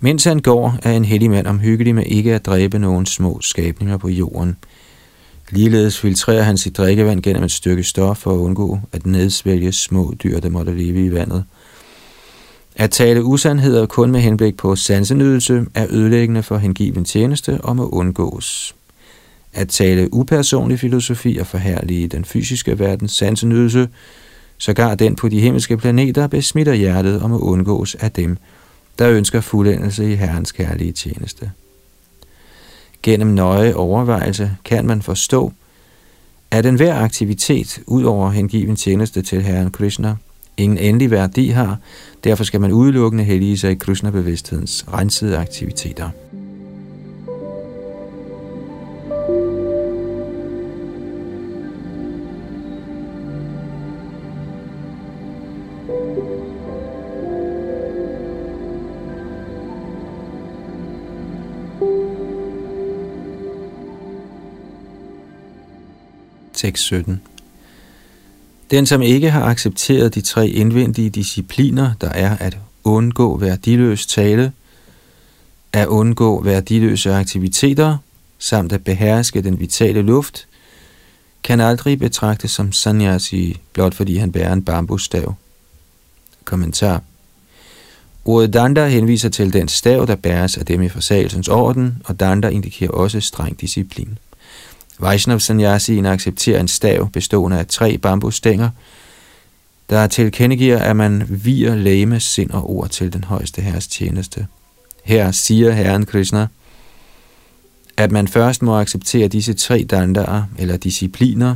Mens 0.00 0.24
han 0.24 0.38
går, 0.38 0.78
er 0.82 0.92
en 0.92 1.04
hellig 1.04 1.30
mand 1.30 1.46
omhyggelig 1.46 1.94
med 1.94 2.04
ikke 2.06 2.34
at 2.34 2.46
dræbe 2.46 2.78
nogen 2.78 3.06
små 3.06 3.40
skabninger 3.40 3.96
på 3.96 4.08
jorden. 4.08 4.56
Ligeledes 5.50 5.98
filtrerer 5.98 6.42
han 6.42 6.58
sit 6.58 6.76
drikkevand 6.76 7.22
gennem 7.22 7.42
et 7.42 7.52
stykke 7.52 7.82
stof 7.82 8.16
for 8.16 8.34
at 8.34 8.38
undgå 8.38 8.80
at 8.92 9.06
nedsvælge 9.06 9.72
små 9.72 10.14
dyr, 10.22 10.40
der 10.40 10.48
måtte 10.48 10.74
leve 10.74 11.06
i 11.06 11.12
vandet. 11.12 11.44
At 12.76 12.90
tale 12.90 13.24
usandheder 13.24 13.86
kun 13.86 14.10
med 14.10 14.20
henblik 14.20 14.56
på 14.56 14.76
sansenydelse 14.76 15.66
er 15.74 15.86
ødelæggende 15.90 16.42
for 16.42 16.56
hengiven 16.56 17.04
tjeneste 17.04 17.60
og 17.60 17.76
må 17.76 17.88
undgås. 17.88 18.74
At 19.52 19.68
tale 19.68 20.14
upersonlig 20.14 20.78
filosofi 20.78 21.38
og 21.38 21.46
forhærlige 21.46 22.08
den 22.08 22.24
fysiske 22.24 22.78
verdens 22.78 23.12
sansenydelse, 23.12 23.88
sågar 24.62 24.94
den 24.94 25.16
på 25.16 25.28
de 25.28 25.40
himmelske 25.40 25.76
planeter, 25.76 26.26
besmitter 26.26 26.74
hjertet 26.74 27.22
og 27.22 27.30
må 27.30 27.38
undgås 27.38 27.94
af 27.94 28.12
dem, 28.12 28.36
der 28.98 29.10
ønsker 29.10 29.40
fuldendelse 29.40 30.12
i 30.12 30.14
Herrens 30.14 30.52
kærlige 30.52 30.92
tjeneste. 30.92 31.50
Gennem 33.02 33.28
nøje 33.28 33.74
overvejelse 33.74 34.56
kan 34.64 34.86
man 34.86 35.02
forstå, 35.02 35.52
at 36.50 36.66
enhver 36.66 36.94
aktivitet 36.94 37.80
ud 37.86 38.04
over 38.04 38.30
hengiven 38.30 38.76
tjeneste 38.76 39.22
til 39.22 39.42
Herren 39.42 39.70
Krishna 39.70 40.16
ingen 40.56 40.78
endelig 40.78 41.10
værdi 41.10 41.48
har, 41.48 41.78
derfor 42.24 42.44
skal 42.44 42.60
man 42.60 42.72
udelukkende 42.72 43.24
hellige 43.24 43.58
sig 43.58 43.70
i 43.70 43.74
Krishna-bevidsthedens 43.74 44.84
rensede 44.92 45.38
aktiviteter. 45.38 46.10
Tekst 66.62 66.84
17 66.84 67.20
den, 68.70 68.86
som 68.86 69.02
ikke 69.02 69.30
har 69.30 69.44
accepteret 69.44 70.14
de 70.14 70.20
tre 70.20 70.48
indvendige 70.48 71.10
discipliner, 71.10 71.94
der 72.00 72.08
er 72.08 72.36
at 72.36 72.58
undgå 72.84 73.38
værdiløs 73.38 74.06
tale, 74.06 74.52
at 75.72 75.86
undgå 75.86 76.42
værdiløse 76.42 77.14
aktiviteter, 77.14 77.98
samt 78.38 78.72
at 78.72 78.84
beherske 78.84 79.42
den 79.42 79.60
vitale 79.60 80.02
luft, 80.02 80.46
kan 81.42 81.60
aldrig 81.60 81.98
betragtes 81.98 82.50
som 82.50 82.72
sannyasi, 82.72 83.60
blot 83.72 83.94
fordi 83.94 84.16
han 84.16 84.32
bærer 84.32 84.52
en 84.52 84.64
bambusstav. 84.64 85.34
Kommentar 86.44 87.02
Ordet 88.24 88.52
danda 88.52 88.88
henviser 88.88 89.28
til 89.28 89.52
den 89.52 89.68
stav, 89.68 90.06
der 90.06 90.16
bæres 90.16 90.56
af 90.56 90.66
dem 90.66 90.82
i 90.82 90.88
forsagelsens 90.88 91.48
orden, 91.48 92.02
og 92.04 92.20
danda 92.20 92.48
indikerer 92.48 92.90
også 92.90 93.20
streng 93.20 93.60
disciplin. 93.60 94.18
Vaishnav 95.02 95.40
Sanyasin 95.40 96.06
accepterer 96.06 96.60
en 96.60 96.68
stav 96.68 97.10
bestående 97.10 97.58
af 97.58 97.66
tre 97.66 97.98
bambusstænger, 97.98 98.70
der 99.90 100.06
tilkendegiver, 100.06 100.78
at 100.78 100.96
man 100.96 101.26
virer 101.28 101.74
læme, 101.74 102.20
sind 102.20 102.50
og 102.50 102.70
ord 102.70 102.88
til 102.88 103.12
den 103.12 103.24
højeste 103.24 103.62
herres 103.62 103.86
tjeneste. 103.86 104.46
Her 105.04 105.30
siger 105.30 105.72
Herren 105.72 106.06
Krishna, 106.06 106.46
at 107.96 108.12
man 108.12 108.28
først 108.28 108.62
må 108.62 108.78
acceptere 108.78 109.28
disse 109.28 109.54
tre 109.54 109.86
dandarer 109.90 110.44
eller 110.58 110.76
discipliner, 110.76 111.54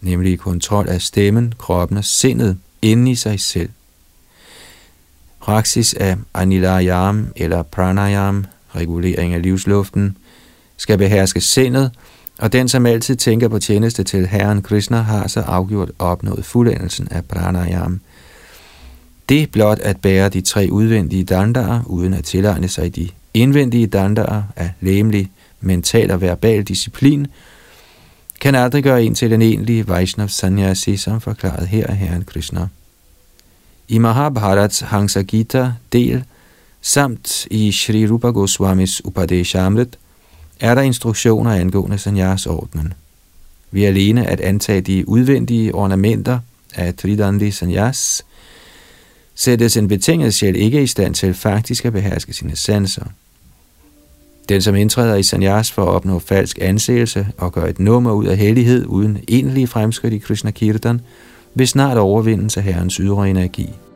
nemlig 0.00 0.38
kontrol 0.38 0.88
af 0.88 1.02
stemmen, 1.02 1.54
kroppen 1.58 1.98
og 1.98 2.04
sindet, 2.04 2.58
inde 2.82 3.10
i 3.10 3.14
sig 3.14 3.40
selv. 3.40 3.70
Praksis 5.40 5.94
af 5.94 6.16
anilayam 6.34 7.28
eller 7.36 7.62
pranayam, 7.62 8.44
regulering 8.74 9.34
af 9.34 9.42
livsluften, 9.42 10.16
skal 10.76 10.98
beherske 10.98 11.40
sindet, 11.40 11.90
og 12.38 12.52
den, 12.52 12.68
som 12.68 12.86
altid 12.86 13.16
tænker 13.16 13.48
på 13.48 13.58
tjeneste 13.58 14.04
til 14.04 14.26
Herren 14.26 14.62
Krishna, 14.62 14.96
har 14.96 15.26
så 15.26 15.40
afgjort 15.40 15.90
opnået 15.98 16.44
fuldendelsen 16.44 17.08
af 17.10 17.24
pranayam. 17.24 18.00
Det 19.28 19.50
blot 19.50 19.78
at 19.78 19.96
bære 20.00 20.28
de 20.28 20.40
tre 20.40 20.68
udvendige 20.70 21.24
dandarer, 21.24 21.82
uden 21.86 22.14
at 22.14 22.24
tilegne 22.24 22.68
sig 22.68 22.96
de 22.96 23.08
indvendige 23.34 23.86
dandarer 23.86 24.42
af 24.56 24.70
læmelig, 24.80 25.30
mental 25.60 26.10
og 26.10 26.20
verbal 26.20 26.62
disciplin, 26.62 27.26
kan 28.40 28.54
aldrig 28.54 28.82
gøre 28.82 29.04
en 29.04 29.14
til 29.14 29.30
den 29.30 29.42
egentlige 29.42 29.88
Vaishnav 29.88 30.28
Sanyasi, 30.28 30.96
som 30.96 31.20
forklaret 31.20 31.68
her 31.68 31.86
af 31.86 31.96
Herren 31.96 32.24
Krishna. 32.24 32.68
I 33.88 33.98
Mahabharats 33.98 34.80
Hansa 34.80 35.22
Gita 35.22 35.72
del, 35.92 36.24
samt 36.80 37.46
i 37.50 37.72
Sri 37.72 38.06
Rupa 38.06 38.28
Goswamis 38.28 39.04
Upadeshamrit, 39.04 39.98
er 40.60 40.74
der 40.74 40.82
instruktioner 40.82 41.50
angående 41.50 41.98
sanyas-ordnen. 41.98 42.92
Vi 43.70 43.84
er 43.84 43.88
alene 43.88 44.26
at 44.26 44.40
antage 44.40 44.80
de 44.80 45.08
udvendige 45.08 45.74
ornamenter 45.74 46.38
af 46.74 46.94
Tridandi 46.94 47.50
Sanyas, 47.50 48.24
sættes 49.34 49.76
en 49.76 49.88
betinget 49.88 50.34
sjæl 50.34 50.56
ikke 50.56 50.82
i 50.82 50.86
stand 50.86 51.14
til 51.14 51.34
faktisk 51.34 51.84
at 51.84 51.92
beherske 51.92 52.32
sine 52.32 52.56
sanser. 52.56 53.04
Den, 54.48 54.62
som 54.62 54.74
indtræder 54.74 55.14
i 55.14 55.22
sanyas 55.22 55.72
for 55.72 55.82
at 55.82 55.88
opnå 55.88 56.18
falsk 56.18 56.58
anseelse 56.60 57.26
og 57.38 57.52
gør 57.52 57.66
et 57.66 57.78
nummer 57.78 58.12
ud 58.12 58.26
af 58.26 58.36
hellighed 58.36 58.86
uden 58.86 59.18
egentlig 59.28 59.68
fremskridt 59.68 60.14
i 60.14 60.18
Krishna 60.18 60.50
Kirtan, 60.50 61.00
vil 61.54 61.68
snart 61.68 61.98
overvindes 61.98 62.56
af 62.56 62.62
Herrens 62.62 62.94
ydre 62.94 63.30
energi– 63.30 63.70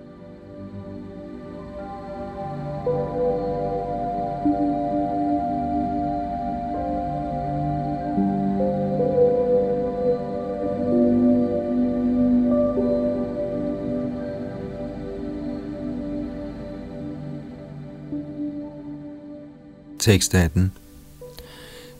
Tekst 20.02 20.34
18. 20.34 20.72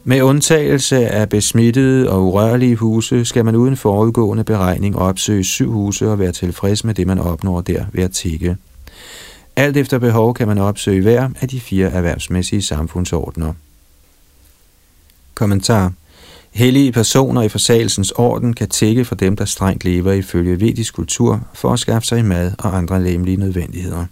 Med 0.05 0.23
undtagelse 0.23 1.09
af 1.09 1.29
besmittede 1.29 2.11
og 2.11 2.23
urørlige 2.23 2.77
huse, 2.77 3.25
skal 3.25 3.45
man 3.45 3.57
uden 3.57 3.77
forudgående 3.77 4.45
beregning 4.45 4.99
opsøge 4.99 5.45
syv 5.45 5.71
huse 5.71 6.11
og 6.11 6.19
være 6.19 6.33
tilfreds 6.33 6.85
med 6.85 6.95
det, 6.95 7.07
man 7.07 7.19
opnår 7.19 7.61
der 7.61 7.85
ved 7.93 8.05
at 8.05 8.11
tikke. 8.11 8.57
Alt 9.57 9.77
efter 9.77 9.99
behov 9.99 10.35
kan 10.35 10.49
man 10.49 10.59
opsøge 10.59 11.03
hver 11.03 11.29
af 11.41 11.49
de 11.49 11.61
fire 11.61 11.91
erhvervsmæssige 11.91 12.63
samfundsordner. 12.63 13.53
Kommentar. 15.35 15.93
Hellige 16.51 16.93
personer 16.93 17.43
i 17.43 17.49
forsagelsens 17.49 18.11
orden 18.11 18.55
kan 18.55 18.69
tække 18.69 19.05
for 19.05 19.15
dem, 19.15 19.37
der 19.37 19.45
strengt 19.45 19.85
lever 19.85 20.13
ifølge 20.13 20.61
vedisk 20.61 20.95
kultur, 20.95 21.41
for 21.55 21.73
at 21.73 21.79
skaffe 21.79 22.09
sig 22.09 22.25
mad 22.25 22.53
og 22.59 22.77
andre 22.77 23.03
lemlige 23.03 23.37
nødvendigheder. 23.37 24.07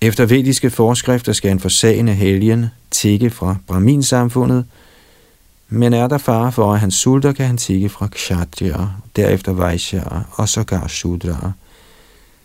Efter 0.00 0.26
vediske 0.26 0.70
forskrifter 0.70 1.32
skal 1.32 1.50
en 1.50 1.60
forsagende 1.60 2.14
helgen 2.14 2.66
tikke 2.90 3.30
fra 3.30 3.56
Brahmin-samfundet, 3.66 4.64
men 5.68 5.92
er 5.92 6.08
der 6.08 6.18
fare 6.18 6.52
for, 6.52 6.72
at 6.72 6.80
han 6.80 6.90
sulter, 6.90 7.32
kan 7.32 7.46
han 7.46 7.56
tikke 7.56 7.88
fra 7.88 8.06
Kshatriya, 8.06 8.86
derefter 9.16 9.52
Vaishya 9.52 10.02
og 10.30 10.48
sågar 10.48 10.86
Shudra. 10.86 11.52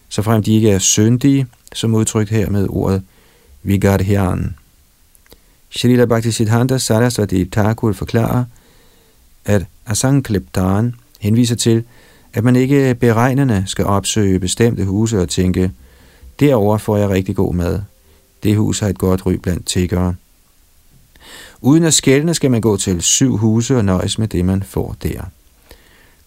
Så 0.09 0.21
frem 0.21 0.43
de 0.43 0.55
ikke 0.55 0.71
er 0.71 0.79
syndige, 0.79 1.47
som 1.73 1.95
udtrykt 1.95 2.29
her 2.29 2.49
med 2.49 2.67
ordet 2.69 3.03
Vigadhyan. 3.63 4.55
Shrila 5.69 6.05
Bhaktisiddhanta 6.05 6.77
Saraswati 6.77 7.45
Thakur 7.45 7.93
forklarer, 7.93 8.43
at 9.45 9.65
Asankliptan 9.85 10.95
henviser 11.19 11.55
til, 11.55 11.83
at 12.33 12.43
man 12.43 12.55
ikke 12.55 12.95
beregnende 12.95 13.63
skal 13.67 13.85
opsøge 13.85 14.39
bestemte 14.39 14.85
huse 14.85 15.21
og 15.21 15.29
tænke– 15.29 15.71
Derover 16.39 16.77
får 16.77 16.97
jeg 16.97 17.09
rigtig 17.09 17.35
god 17.35 17.53
mad. 17.53 17.81
Det 18.43 18.55
hus 18.55 18.79
har 18.79 18.87
et 18.87 18.97
godt 18.97 19.25
ry 19.25 19.33
blandt 19.33 19.65
tiggere. 19.65 20.15
Uden 21.61 21.83
at 21.83 21.93
skældne 21.93 22.33
skal 22.33 22.51
man 22.51 22.61
gå 22.61 22.77
til 22.77 23.01
syv 23.01 23.37
huse 23.37 23.77
og 23.77 23.85
nøjes 23.85 24.19
med 24.19 24.27
det, 24.27 24.45
man 24.45 24.63
får 24.63 24.95
der. 25.03 25.21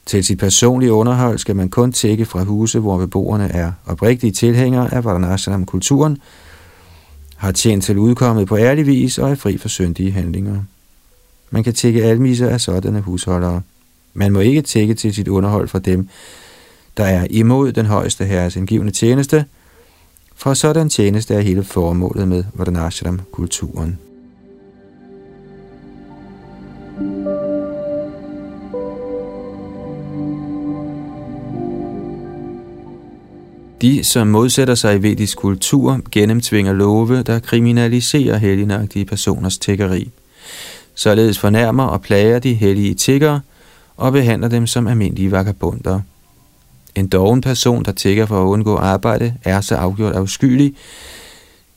Til 0.07 0.25
sit 0.25 0.39
personlige 0.39 0.93
underhold 0.93 1.39
skal 1.39 1.57
man 1.57 1.69
kun 1.69 1.93
tække 1.93 2.25
fra 2.25 2.43
huse, 2.43 2.79
hvor 2.79 2.99
beboerne 2.99 3.49
er 3.49 3.73
oprigtige 3.87 4.33
tilhængere 4.33 4.95
af 4.95 5.05
Varnashram-kulturen, 5.05 6.19
har 7.37 7.53
tjent 7.53 7.85
til 7.85 7.99
udkommet 7.99 8.49
på 8.49 8.57
ærlig 8.57 8.87
vis 8.87 9.19
og 9.19 9.31
er 9.31 9.35
fri 9.35 9.59
for 9.59 9.69
syndige 9.69 10.13
handlinger. 10.13 10.63
Man 11.51 11.65
kan 11.65 11.75
tække 11.75 12.05
almiser 12.05 12.49
af 12.49 12.61
sådanne 12.61 13.01
husholdere. 13.01 13.63
Man 14.15 14.33
må 14.33 14.41
ikke 14.41 14.63
tække 14.63 14.95
til 14.95 15.15
sit 15.15 15.29
underhold 15.29 15.69
fra 15.69 15.79
dem, 15.79 16.09
der 16.97 17.05
er 17.05 17.27
imod 17.31 17.73
den 17.73 17.87
højeste 17.87 18.25
herres 18.25 18.57
indgivende 18.57 18.93
tjeneste– 18.93 19.45
for 20.37 20.55
sådan 20.55 20.89
tjeneste 20.89 21.34
er 21.34 21.41
hele 21.41 21.64
formålet 21.64 22.28
med 22.28 22.45
Varnashram-kulturen. 22.55 23.99
De, 33.82 34.05
som 34.05 34.26
modsætter 34.26 34.74
sig 34.74 35.03
vedisk 35.03 35.39
kultur, 35.39 36.01
gennemtvinger 36.12 36.72
love, 36.72 37.22
der 37.22 37.39
kriminaliserer 37.39 38.37
helgenagtige 38.37 39.05
personers 39.05 39.59
tiggeri. 39.59 40.11
Således 40.95 41.39
fornærmer 41.39 41.84
og 41.84 42.03
plager 42.03 42.39
de 42.39 42.55
hellige 42.55 42.95
tiggere 42.95 43.41
og 43.97 44.12
behandler 44.12 44.49
dem 44.49 44.66
som 44.66 44.87
almindelige 44.87 45.30
vagabunder. 45.30 46.01
En 46.97 47.07
doven 47.07 47.40
person, 47.40 47.84
der 47.84 47.92
tigger 47.92 48.26
for 48.26 48.42
at 48.42 48.47
undgå 48.47 48.76
arbejde, 48.76 49.34
er 49.44 49.61
så 49.61 49.74
afgjort 49.74 50.14
afskyelig, 50.14 50.74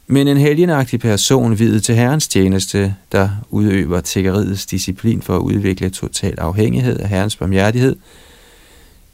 men 0.07 0.28
en 0.28 0.38
helgenagtig 0.38 0.99
person 0.99 1.59
videt 1.59 1.84
til 1.84 1.95
Herrens 1.95 2.28
tjeneste, 2.28 2.95
der 3.11 3.30
udøver 3.49 4.01
tiggeriets 4.01 4.65
disciplin 4.65 5.22
for 5.22 5.36
at 5.36 5.41
udvikle 5.41 5.89
total 5.89 6.39
afhængighed 6.39 6.99
af 6.99 7.09
Herrens 7.09 7.36
barmhjertighed, 7.36 7.95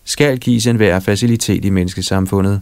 skal 0.04 0.38
gives 0.38 0.68
en 0.68 0.76
hver 0.76 1.00
facilitet 1.00 1.66
i 1.66 1.70
menneskesamfundet. 1.70 2.62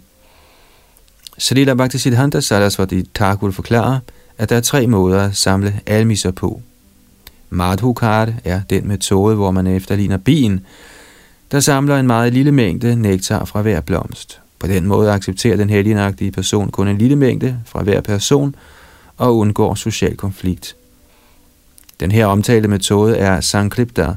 Srila 1.37 1.73
Bhaktisiddhanta 1.73 2.39
Saraswati 2.39 3.03
Thakur 3.15 3.51
forklarer, 3.51 3.99
at 4.37 4.49
der 4.49 4.55
er 4.55 4.61
tre 4.61 4.87
måder 4.87 5.21
at 5.21 5.35
samle 5.35 5.79
almiser 5.85 6.31
på. 6.31 6.61
Madhukart 7.49 8.29
er 8.43 8.61
den 8.69 8.87
metode, 8.87 9.35
hvor 9.35 9.51
man 9.51 9.67
efterligner 9.67 10.17
bien, 10.17 10.65
der 11.54 11.60
samler 11.60 11.97
en 11.97 12.08
meget 12.08 12.34
lille 12.34 12.51
mængde 12.51 12.95
nektar 12.95 13.45
fra 13.45 13.62
hver 13.62 13.82
blomst. 13.82 14.39
På 14.60 14.68
den 14.68 14.86
måde 14.86 15.12
accepterer 15.12 15.58
den 15.58 15.70
helgenagtige 15.70 16.32
person 16.32 16.70
kun 16.70 16.88
en 16.88 16.97
lille 16.97 17.16
mængde 17.16 17.60
fra 17.66 17.84
hver 17.84 18.01
person 18.01 18.56
og 19.18 19.38
undgår 19.38 19.76
social 19.76 20.18
konflikt. 20.18 20.76
Den 21.99 22.12
her 22.12 22.26
omtalte 22.26 22.68
metode 22.68 23.18
er 23.18 23.41
Sankripta, 23.41 24.16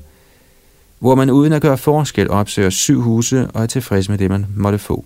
hvor 0.99 1.15
man 1.15 1.31
uden 1.31 1.53
at 1.53 1.63
gøre 1.63 1.79
forskel 1.79 2.31
opsøger 2.31 2.71
syv 2.71 3.01
huse 3.01 3.49
og 3.55 3.63
er 3.63 3.67
tilfreds 3.67 4.09
med 4.09 4.19
det, 4.19 4.31
man 4.31 4.47
måtte 4.57 4.79
få. 4.79 5.05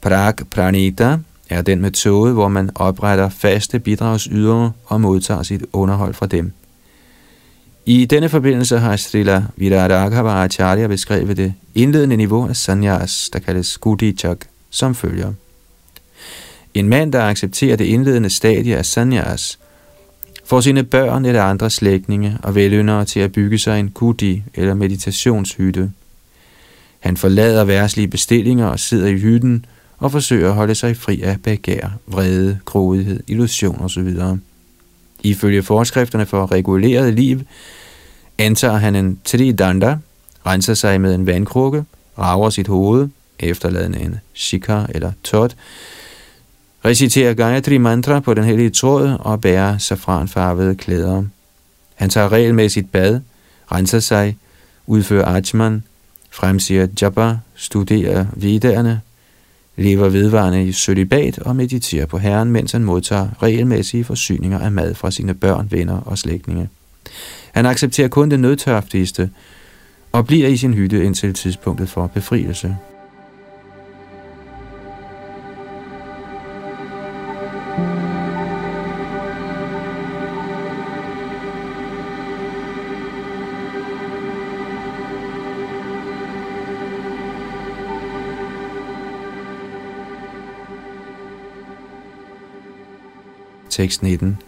Prag 0.00 0.34
Pranita 0.50 1.18
er 1.50 1.62
den 1.62 1.80
metode, 1.80 2.32
hvor 2.32 2.48
man 2.48 2.70
opretter 2.74 3.28
faste 3.28 3.78
bidragsydere 3.78 4.72
og 4.86 5.00
modtager 5.00 5.42
sit 5.42 5.64
underhold 5.72 6.14
fra 6.14 6.26
dem. 6.26 6.52
I 7.90 8.04
denne 8.04 8.28
forbindelse 8.28 8.78
har 8.78 8.96
Srila 8.96 9.42
Viraraghava 9.56 10.44
Acharya 10.44 10.86
beskrevet 10.86 11.36
det 11.36 11.54
indledende 11.74 12.16
niveau 12.16 12.48
af 12.48 12.56
sanyas, 12.56 13.30
der 13.32 13.38
kaldes 13.38 13.78
Gudichak, 13.78 14.38
som 14.70 14.94
følger. 14.94 15.32
En 16.74 16.88
mand, 16.88 17.12
der 17.12 17.22
accepterer 17.22 17.76
det 17.76 17.84
indledende 17.84 18.30
stadie 18.30 18.76
af 18.76 18.86
sanyas, 18.86 19.58
får 20.44 20.60
sine 20.60 20.84
børn 20.84 21.24
eller 21.24 21.42
andre 21.42 21.70
slægtninge 21.70 22.38
og 22.42 22.54
veløndere 22.54 23.04
til 23.04 23.20
at 23.20 23.32
bygge 23.32 23.58
sig 23.58 23.80
en 23.80 23.90
gudi 23.90 24.42
eller 24.54 24.74
meditationshytte. 24.74 25.90
Han 27.00 27.16
forlader 27.16 27.64
værslige 27.64 28.08
bestillinger 28.08 28.66
og 28.66 28.80
sidder 28.80 29.06
i 29.06 29.18
hytten 29.18 29.66
og 29.98 30.12
forsøger 30.12 30.48
at 30.48 30.54
holde 30.54 30.74
sig 30.74 30.96
fri 30.96 31.22
af 31.22 31.42
begær, 31.42 31.88
vrede, 32.06 32.58
grådighed, 32.64 33.20
illusion 33.26 33.80
osv. 33.80 34.14
Ifølge 35.22 35.62
forskrifterne 35.62 36.26
for 36.26 36.52
reguleret 36.52 37.14
liv, 37.14 37.40
antager 38.38 38.76
han 38.76 38.96
en 38.96 39.20
tridanda, 39.24 39.96
renser 40.46 40.74
sig 40.74 41.00
med 41.00 41.14
en 41.14 41.26
vandkrukke, 41.26 41.84
rager 42.18 42.50
sit 42.50 42.68
hoved, 42.68 43.08
efterladende 43.38 44.00
en 44.00 44.16
shikha 44.34 44.84
eller 44.88 45.12
tot, 45.24 45.56
reciterer 46.84 47.34
Gayatri 47.34 47.78
mantra 47.78 48.20
på 48.20 48.34
den 48.34 48.44
hellige 48.44 48.70
tråd 48.70 49.16
og 49.20 49.40
bærer 49.40 49.78
safranfarvede 49.78 50.74
klæder. 50.74 51.22
Han 51.94 52.10
tager 52.10 52.32
regelmæssigt 52.32 52.92
bad, 52.92 53.20
renser 53.72 54.00
sig, 54.00 54.36
udfører 54.86 55.34
ajman, 55.34 55.82
fremsiger 56.30 56.86
japa, 57.02 57.36
studerer 57.54 58.26
vidderne, 58.36 59.00
lever 59.76 60.08
vedvarende 60.08 60.64
i 60.64 60.72
sølibat 60.72 61.38
og 61.38 61.56
mediterer 61.56 62.06
på 62.06 62.18
Herren, 62.18 62.50
mens 62.50 62.72
han 62.72 62.84
modtager 62.84 63.28
regelmæssige 63.42 64.04
forsyninger 64.04 64.58
af 64.58 64.72
mad 64.72 64.94
fra 64.94 65.10
sine 65.10 65.34
børn, 65.34 65.68
venner 65.70 66.00
og 66.00 66.18
slægtninge. 66.18 66.68
Han 67.58 67.66
accepterer 67.66 68.08
kun 68.08 68.30
det 68.30 68.40
nødtørftigste 68.40 69.30
og 70.12 70.26
bliver 70.26 70.48
i 70.48 70.56
sin 70.56 70.74
hytte 70.74 71.04
indtil 71.04 71.34
tidspunktet 71.34 71.88
for 71.88 72.06
befrielse. 72.06 72.76
Tekst 93.70 94.02
19 94.02 94.38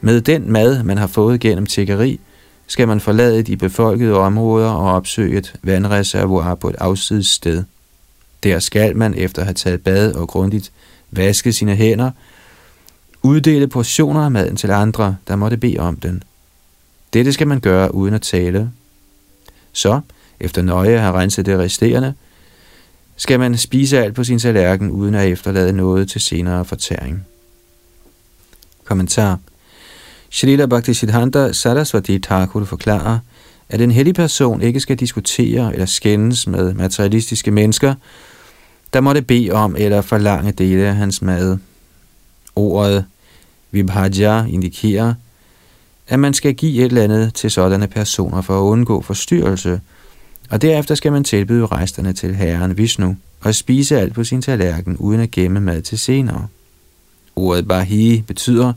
med 0.00 0.20
den 0.20 0.52
mad, 0.52 0.82
man 0.82 0.98
har 0.98 1.06
fået 1.06 1.40
gennem 1.40 1.66
tiggeri, 1.66 2.20
skal 2.66 2.88
man 2.88 3.00
forlade 3.00 3.42
de 3.42 3.56
befolkede 3.56 4.14
områder 4.14 4.70
og 4.70 4.92
opsøge 4.92 5.38
et 5.38 5.54
vandreservoir 5.62 6.54
på 6.54 6.68
et 6.68 6.76
afsides 6.78 7.26
sted. 7.26 7.64
Der 8.42 8.58
skal 8.58 8.96
man, 8.96 9.14
efter 9.14 9.42
at 9.42 9.46
have 9.46 9.54
taget 9.54 9.82
bad 9.82 10.12
og 10.12 10.28
grundigt 10.28 10.72
vaske 11.10 11.52
sine 11.52 11.76
hænder, 11.76 12.10
uddele 13.22 13.68
portioner 13.68 14.20
af 14.20 14.30
maden 14.30 14.56
til 14.56 14.70
andre, 14.70 15.16
der 15.28 15.36
måtte 15.36 15.56
bede 15.56 15.78
om 15.78 15.96
den. 15.96 16.22
Dette 17.12 17.32
skal 17.32 17.48
man 17.48 17.60
gøre 17.60 17.94
uden 17.94 18.14
at 18.14 18.22
tale. 18.22 18.70
Så, 19.72 20.00
efter 20.40 20.62
nøje 20.62 20.94
at 20.94 21.00
have 21.00 21.14
renset 21.14 21.46
det 21.46 21.58
resterende, 21.58 22.14
skal 23.16 23.38
man 23.38 23.56
spise 23.56 23.98
alt 23.98 24.14
på 24.14 24.24
sin 24.24 24.38
tallerken 24.38 24.90
uden 24.90 25.14
at 25.14 25.28
efterlade 25.28 25.72
noget 25.72 26.10
til 26.10 26.20
senere 26.20 26.64
fortæring. 26.64 27.26
Kommentar 28.84 29.38
Shrila 30.30 30.66
Bhaktisiddhanta 30.66 31.52
Saraswati 31.52 32.18
Thakur 32.18 32.64
forklarer, 32.64 33.18
at 33.68 33.80
en 33.80 33.90
hellig 33.90 34.14
person 34.14 34.62
ikke 34.62 34.80
skal 34.80 34.96
diskutere 34.96 35.72
eller 35.72 35.86
skændes 35.86 36.46
med 36.46 36.74
materialistiske 36.74 37.50
mennesker, 37.50 37.94
der 38.92 39.00
måtte 39.00 39.22
bede 39.22 39.50
om 39.50 39.76
eller 39.78 40.00
forlange 40.00 40.52
dele 40.52 40.82
af 40.82 40.94
hans 40.96 41.22
mad. 41.22 41.58
Ordet 42.56 43.04
vibhaja 43.70 44.44
indikerer, 44.44 45.14
at 46.08 46.18
man 46.18 46.34
skal 46.34 46.54
give 46.54 46.84
et 46.84 46.84
eller 46.84 47.02
andet 47.02 47.34
til 47.34 47.50
sådanne 47.50 47.86
personer 47.86 48.42
for 48.42 48.58
at 48.58 48.62
undgå 48.62 49.02
forstyrrelse, 49.02 49.80
og 50.50 50.62
derefter 50.62 50.94
skal 50.94 51.12
man 51.12 51.24
tilbyde 51.24 51.66
resterne 51.66 52.12
til 52.12 52.34
herren 52.34 52.76
Vishnu 52.76 53.16
og 53.40 53.54
spise 53.54 53.98
alt 53.98 54.14
på 54.14 54.24
sin 54.24 54.42
tallerken 54.42 54.96
uden 54.96 55.20
at 55.20 55.30
gemme 55.30 55.60
mad 55.60 55.82
til 55.82 55.98
senere. 55.98 56.46
Ordet 57.36 57.68
bahi 57.68 58.24
betyder, 58.26 58.72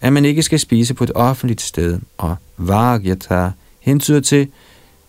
at 0.00 0.12
man 0.12 0.24
ikke 0.24 0.42
skal 0.42 0.58
spise 0.58 0.94
på 0.94 1.04
et 1.04 1.12
offentligt 1.14 1.60
sted, 1.60 1.98
og 2.18 2.36
vagyata 2.56 3.50
hentyder 3.80 4.20
til, 4.20 4.48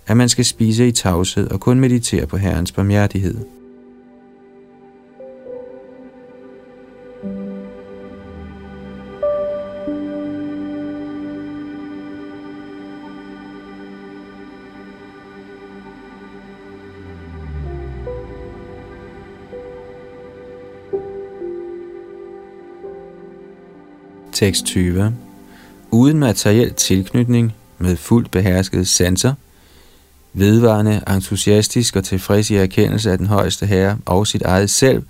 at 0.08 0.18
man 0.18 0.30
skal 0.30 0.46
spise 0.46 0.88
i 0.88 0.92
tavshed 0.92 1.52
og 1.52 1.60
kun 1.60 1.80
meditere 1.80 2.26
på 2.26 2.38
Herrens 2.38 2.72
barmhjertighed. 2.72 3.38
Tekst 24.42 24.66
20. 24.66 25.16
Uden 25.92 26.20
materiel 26.20 26.74
tilknytning 26.74 27.54
med 27.78 27.98
fuldt 27.98 28.32
beherskede 28.32 28.86
sanser, 28.86 29.34
vedvarende, 30.34 31.02
entusiastisk 31.10 31.96
og 31.96 32.04
tilfreds 32.04 32.50
i 32.50 32.56
erkendelse 32.56 33.12
af 33.12 33.18
den 33.18 33.28
højeste 33.28 33.66
herre 33.66 33.98
og 34.06 34.28
sit 34.28 34.42
eget 34.42 34.70
selv, 34.70 35.04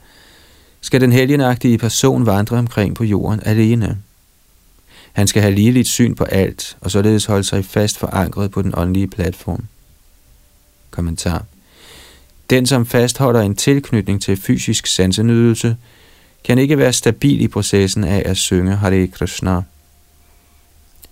skal 0.82 1.02
den 1.02 1.12
helgenagtige 1.12 1.78
person 1.78 2.26
vandre 2.26 2.58
omkring 2.58 2.96
på 2.96 3.04
jorden 3.04 3.42
alene. 3.46 3.98
Han 5.14 5.28
skal 5.28 5.42
have 5.42 5.56
ligeligt 5.56 5.88
syn 5.88 6.16
på 6.16 6.24
alt, 6.24 6.78
og 6.82 6.92
således 6.92 7.26
holde 7.26 7.44
sig 7.44 7.66
fast 7.66 7.98
forankret 7.98 8.52
på 8.52 8.62
den 8.62 8.74
åndelige 8.78 9.08
platform. 9.08 9.66
Kommentar. 10.90 11.46
Den, 12.50 12.66
som 12.66 12.86
fastholder 12.86 13.42
en 13.42 13.56
tilknytning 13.56 14.22
til 14.22 14.38
fysisk 14.38 14.88
sansenydelse, 14.88 15.78
kan 16.44 16.58
ikke 16.58 16.78
være 16.78 16.94
stabil 16.94 17.42
i 17.42 17.48
processen 17.48 18.04
af 18.04 18.24
at 18.26 18.38
synge 18.38 18.76
Hare 18.76 19.08
Krishna. 19.08 19.62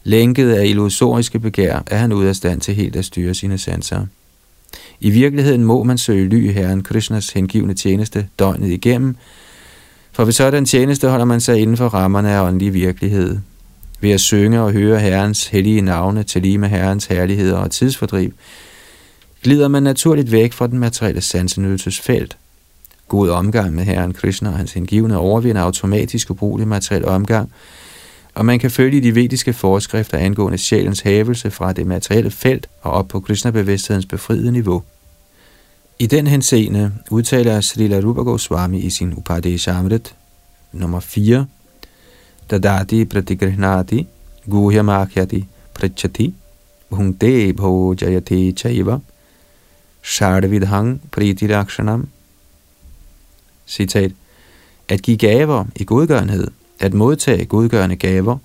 Lænket 0.04 0.52
af 0.52 0.66
illusoriske 0.66 1.40
begær 1.40 1.80
er 1.88 1.98
han 1.98 2.14
ude 2.14 2.30
af 2.30 2.36
stand 2.36 2.62
til 2.62 2.76
helt 2.76 2.96
at 2.96 3.06
styre 3.06 3.34
sine 3.34 3.58
sanser. 3.58 4.06
I 5.00 5.10
virkeligheden 5.10 5.64
må 5.64 5.84
man 5.84 5.98
søge 5.98 6.30
ly 6.30 6.50
i 6.50 6.52
Herren 6.52 6.84
Krishnas 6.84 7.30
hengivne 7.30 7.74
tjeneste 7.74 8.28
døgnet 8.40 8.70
igennem, 8.70 9.16
for 10.12 10.26
ved 10.26 10.34
sådan 10.34 10.66
tjeneste 10.66 11.10
holder 11.10 11.26
man 11.26 11.42
sig 11.42 11.62
inden 11.62 11.78
for 11.78 11.88
rammerne 11.88 12.30
af 12.30 12.48
åndelig 12.48 12.74
virkelighed. 12.74 13.38
Ved 14.02 14.12
at 14.12 14.22
synge 14.22 14.62
og 14.62 14.72
høre 14.72 15.00
Herrens 15.00 15.48
hellige 15.48 15.82
navne 15.82 16.24
til 16.24 16.42
lige 16.42 16.58
med 16.58 16.70
Herrens 16.70 17.06
herligheder 17.06 17.58
og 17.58 17.72
tidsfordriv, 17.72 18.32
glider 19.44 19.68
man 19.68 19.84
naturligt 19.84 20.32
væk 20.32 20.54
fra 20.54 20.68
den 20.68 20.80
materielle 20.80 21.22
sansenydelsesfelt– 21.22 22.38
God 23.10 23.30
omgang 23.30 23.74
med 23.76 23.84
Herren 23.84 24.14
Krishna 24.14 24.50
og 24.50 24.58
hans 24.58 24.74
hengivne 24.74 25.18
overvinder 25.18 25.62
automatisk 25.62 26.30
ubrugelig 26.30 26.68
materiel 26.68 27.06
omgang, 27.06 27.52
og 28.34 28.46
man 28.46 28.60
kan 28.60 28.72
følge 28.72 29.02
de 29.02 29.16
vediske 29.16 29.54
forskrifter 29.54 30.18
angående 30.18 30.58
sjælens 30.58 31.02
havelse 31.02 31.52
fra 31.52 31.74
det 31.74 31.88
materielle 31.88 32.32
felt 32.32 32.70
og 32.82 32.92
op 32.92 33.08
på 33.08 33.20
Krishna-bevidsthedens 33.20 34.06
befriede 34.06 34.52
niveau. 34.52 34.84
I 36.00 36.06
den 36.06 36.28
henseende 36.28 36.92
udtaler 37.12 37.62
Srila 37.62 38.00
Rupa 38.00 38.22
Goswami 38.22 38.80
i 38.80 38.90
sin 38.90 39.14
Upadeshamrit 39.18 40.16
nummer 40.72 41.00
4, 41.00 41.46
Dadati 42.52 43.06
pratigrihnati 43.06 44.08
guhyamakhyati 44.50 45.46
prachati 45.74 46.34
bhungte 46.90 47.54
bhojayati 47.54 48.52
chaiva 48.52 49.00
shardvidhang 50.02 51.02
pritirakshanam. 51.12 52.08
Citat. 53.70 54.12
At 54.88 55.02
give 55.02 55.18
gaver 55.18 55.66
i 55.76 55.84
godgørenhed, 55.84 56.48
at 56.80 56.94
modtage 56.94 57.46
godgørende 57.46 57.96
gaver, 57.96 58.38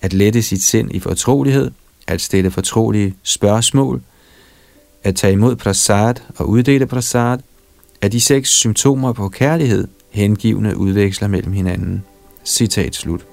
at 0.00 0.12
lette 0.12 0.42
sit 0.42 0.62
sind 0.62 0.94
i 0.94 0.98
fortrolighed, 0.98 1.70
at 2.06 2.20
stille 2.20 2.50
fortrolige 2.50 3.14
spørgsmål, 3.22 4.02
at 5.02 5.16
tage 5.16 5.32
imod 5.32 5.56
prasad 5.56 6.14
og 6.36 6.48
uddele 6.48 6.86
prasad, 6.86 7.38
er 8.00 8.08
de 8.08 8.20
seks 8.20 8.50
symptomer 8.50 9.12
på 9.12 9.28
kærlighed, 9.28 9.88
hengivende 10.10 10.76
udveksler 10.76 11.28
mellem 11.28 11.52
hinanden. 11.52 12.04
Citat 12.44 12.94
slut. 12.94 13.26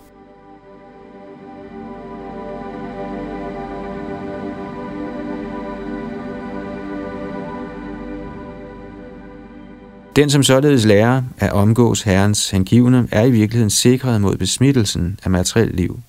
Den, 10.15 10.29
som 10.29 10.43
således 10.43 10.85
lærer 10.85 11.23
at 11.37 11.51
omgås 11.51 12.01
Herrens 12.01 12.49
hengivne, 12.49 13.07
er 13.11 13.23
i 13.23 13.31
virkeligheden 13.31 13.69
sikret 13.69 14.21
mod 14.21 14.37
besmittelsen 14.37 15.19
af 15.23 15.31
materiel 15.31 15.71
liv. 15.73 15.99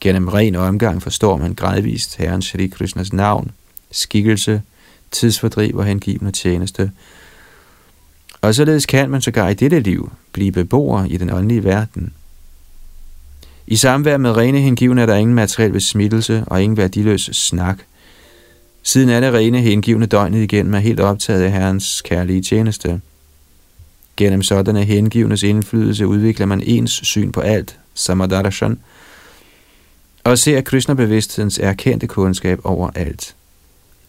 Gennem 0.00 0.28
ren 0.28 0.54
omgang 0.54 1.02
forstår 1.02 1.36
man 1.36 1.54
gradvist 1.54 2.16
Herrens 2.16 2.44
Shri 2.44 2.66
Krishnas 2.66 3.12
navn, 3.12 3.50
skikkelse, 3.90 4.62
tidsfordriv 5.10 5.76
og 5.76 5.84
hengivende 5.84 6.32
tjeneste. 6.32 6.90
Og 8.40 8.54
således 8.54 8.86
kan 8.86 9.10
man 9.10 9.22
sågar 9.22 9.48
i 9.48 9.54
dette 9.54 9.80
liv 9.80 10.12
blive 10.32 10.52
beboer 10.52 11.04
i 11.04 11.16
den 11.16 11.30
åndelige 11.30 11.64
verden. 11.64 12.12
I 13.66 13.76
samvær 13.76 14.16
med 14.16 14.36
rene 14.36 14.60
hengivne 14.60 15.02
er 15.02 15.06
der 15.06 15.16
ingen 15.16 15.34
materiel 15.34 15.72
besmittelse 15.72 16.44
og 16.46 16.62
ingen 16.62 16.76
værdiløs 16.76 17.30
snak. 17.32 17.78
Siden 18.82 19.08
er 19.08 19.20
det 19.20 19.32
rene 19.32 19.60
hengivne 19.60 20.06
døgnet 20.06 20.42
igen 20.42 20.74
er 20.74 20.78
helt 20.78 21.00
optaget 21.00 21.42
af 21.42 21.52
Herrens 21.52 22.02
kærlige 22.02 22.42
tjeneste. 22.42 23.00
Gennem 24.18 24.42
sådanne 24.42 24.84
hengivnes 24.84 25.42
indflydelse 25.42 26.06
udvikler 26.06 26.46
man 26.46 26.60
ens 26.64 26.90
syn 26.90 27.32
på 27.32 27.40
alt, 27.40 27.78
samadarshan, 27.94 28.78
og 30.24 30.38
ser 30.38 30.60
Krishna-bevidsthedens 30.60 31.58
erkendte 31.58 32.06
kundskab 32.06 32.60
over 32.64 32.90
alt. 32.94 33.34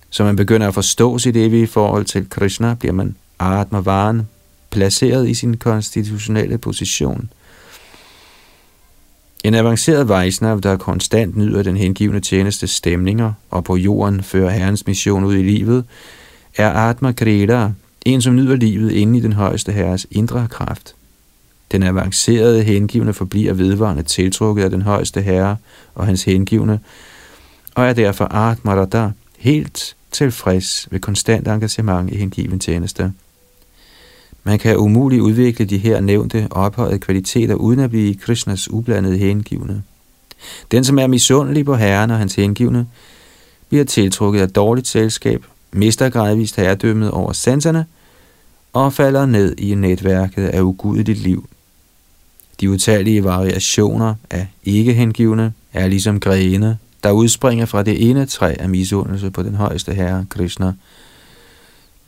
Så 0.10 0.24
man 0.24 0.36
begynder 0.36 0.68
at 0.68 0.74
forstå 0.74 1.18
sit 1.18 1.36
evige 1.36 1.68
forhold 1.68 2.06
til 2.06 2.30
Krishna, 2.30 2.74
bliver 2.74 2.94
man 2.94 3.16
Atmavan, 3.40 4.28
placeret 4.70 5.30
i 5.30 5.34
sin 5.34 5.58
konstitutionelle 5.58 6.58
position. 6.58 7.30
En 9.44 9.54
avanceret 9.54 10.10
Vaisnav, 10.10 10.60
der 10.64 10.78
konstant 10.78 11.38
nyder 11.38 11.64
den 11.64 11.78
hengivne 11.78 12.20
tjeneste 12.20 12.68
stemninger 12.68 13.34
og 13.50 13.64
på 13.64 13.76
jorden 13.76 14.24
fører 14.24 14.50
Herrens 14.50 14.88
mission 14.88 15.24
ud 15.24 15.36
i 15.36 15.44
livet, 15.44 15.86
er 16.56 16.70
Atma 16.70 17.12
Kreda, 17.12 17.70
en, 18.10 18.22
som 18.22 18.36
nyder 18.36 18.56
livet 18.56 18.92
inde 18.92 19.18
i 19.18 19.22
den 19.22 19.34
højeste 19.34 19.72
herres 19.72 20.08
indre 20.12 20.48
kraft. 20.50 20.96
Den 21.72 21.84
avancerede 21.84 22.64
hengivne 22.64 23.14
forbliver 23.14 23.54
vedvarende 23.54 24.04
tiltrukket 24.04 24.64
af 24.64 24.70
den 24.70 24.82
højeste 24.82 25.22
herre 25.22 25.58
og 25.96 26.06
hans 26.06 26.24
hengivne, 26.24 26.80
og 27.76 27.86
er 27.86 27.94
derfor 27.94 28.26
Art 28.26 28.66
Marada 28.66 29.12
helt 29.38 29.96
tilfreds 30.12 30.88
ved 30.92 31.00
konstant 31.00 31.48
engagement 31.48 32.14
i 32.14 32.18
hengiven 32.18 32.60
tjeneste. 32.60 33.14
Man 34.44 34.60
kan 34.60 34.78
umuligt 34.78 35.22
udvikle 35.22 35.66
de 35.66 35.78
her 35.78 36.00
nævnte 36.00 36.48
ophøjede 36.52 37.00
kvaliteter 37.00 37.56
uden 37.56 37.80
at 37.80 37.90
blive 37.90 38.16
Krishnas 38.16 38.72
ublandede 38.72 39.18
hengivne. 39.18 39.84
Den, 40.72 40.84
som 40.84 41.00
er 41.00 41.08
misundelig 41.08 41.66
på 41.66 41.76
herren 41.76 42.12
og 42.12 42.18
hans 42.18 42.36
hengivne, 42.36 42.88
bliver 43.70 43.86
tiltrukket 43.86 44.42
af 44.42 44.50
dårligt 44.50 44.88
selskab 44.88 45.46
mister 45.72 46.10
gradvist 46.10 46.56
herredømmet 46.56 47.12
over 47.12 47.34
sanserne 47.34 47.86
og 48.74 48.94
falder 48.94 49.26
ned 49.26 49.56
i 49.58 49.76
netværket 49.76 50.48
af 50.48 50.62
ugudeligt 50.62 51.20
liv. 51.20 51.50
De 52.60 52.70
utallige 52.70 53.24
variationer 53.24 54.16
af 54.30 54.48
ikke-hengivne 54.64 55.54
er 55.74 55.88
ligesom 55.88 56.20
grene, 56.20 56.78
der 57.04 57.12
udspringer 57.12 57.66
fra 57.66 57.84
det 57.84 58.10
ene 58.10 58.26
træ 58.26 58.56
af 58.60 58.70
misundelse 58.70 59.32
på 59.32 59.44
den 59.44 59.56
højeste 59.56 59.94
herre, 59.94 60.26
Krishna, 60.30 60.74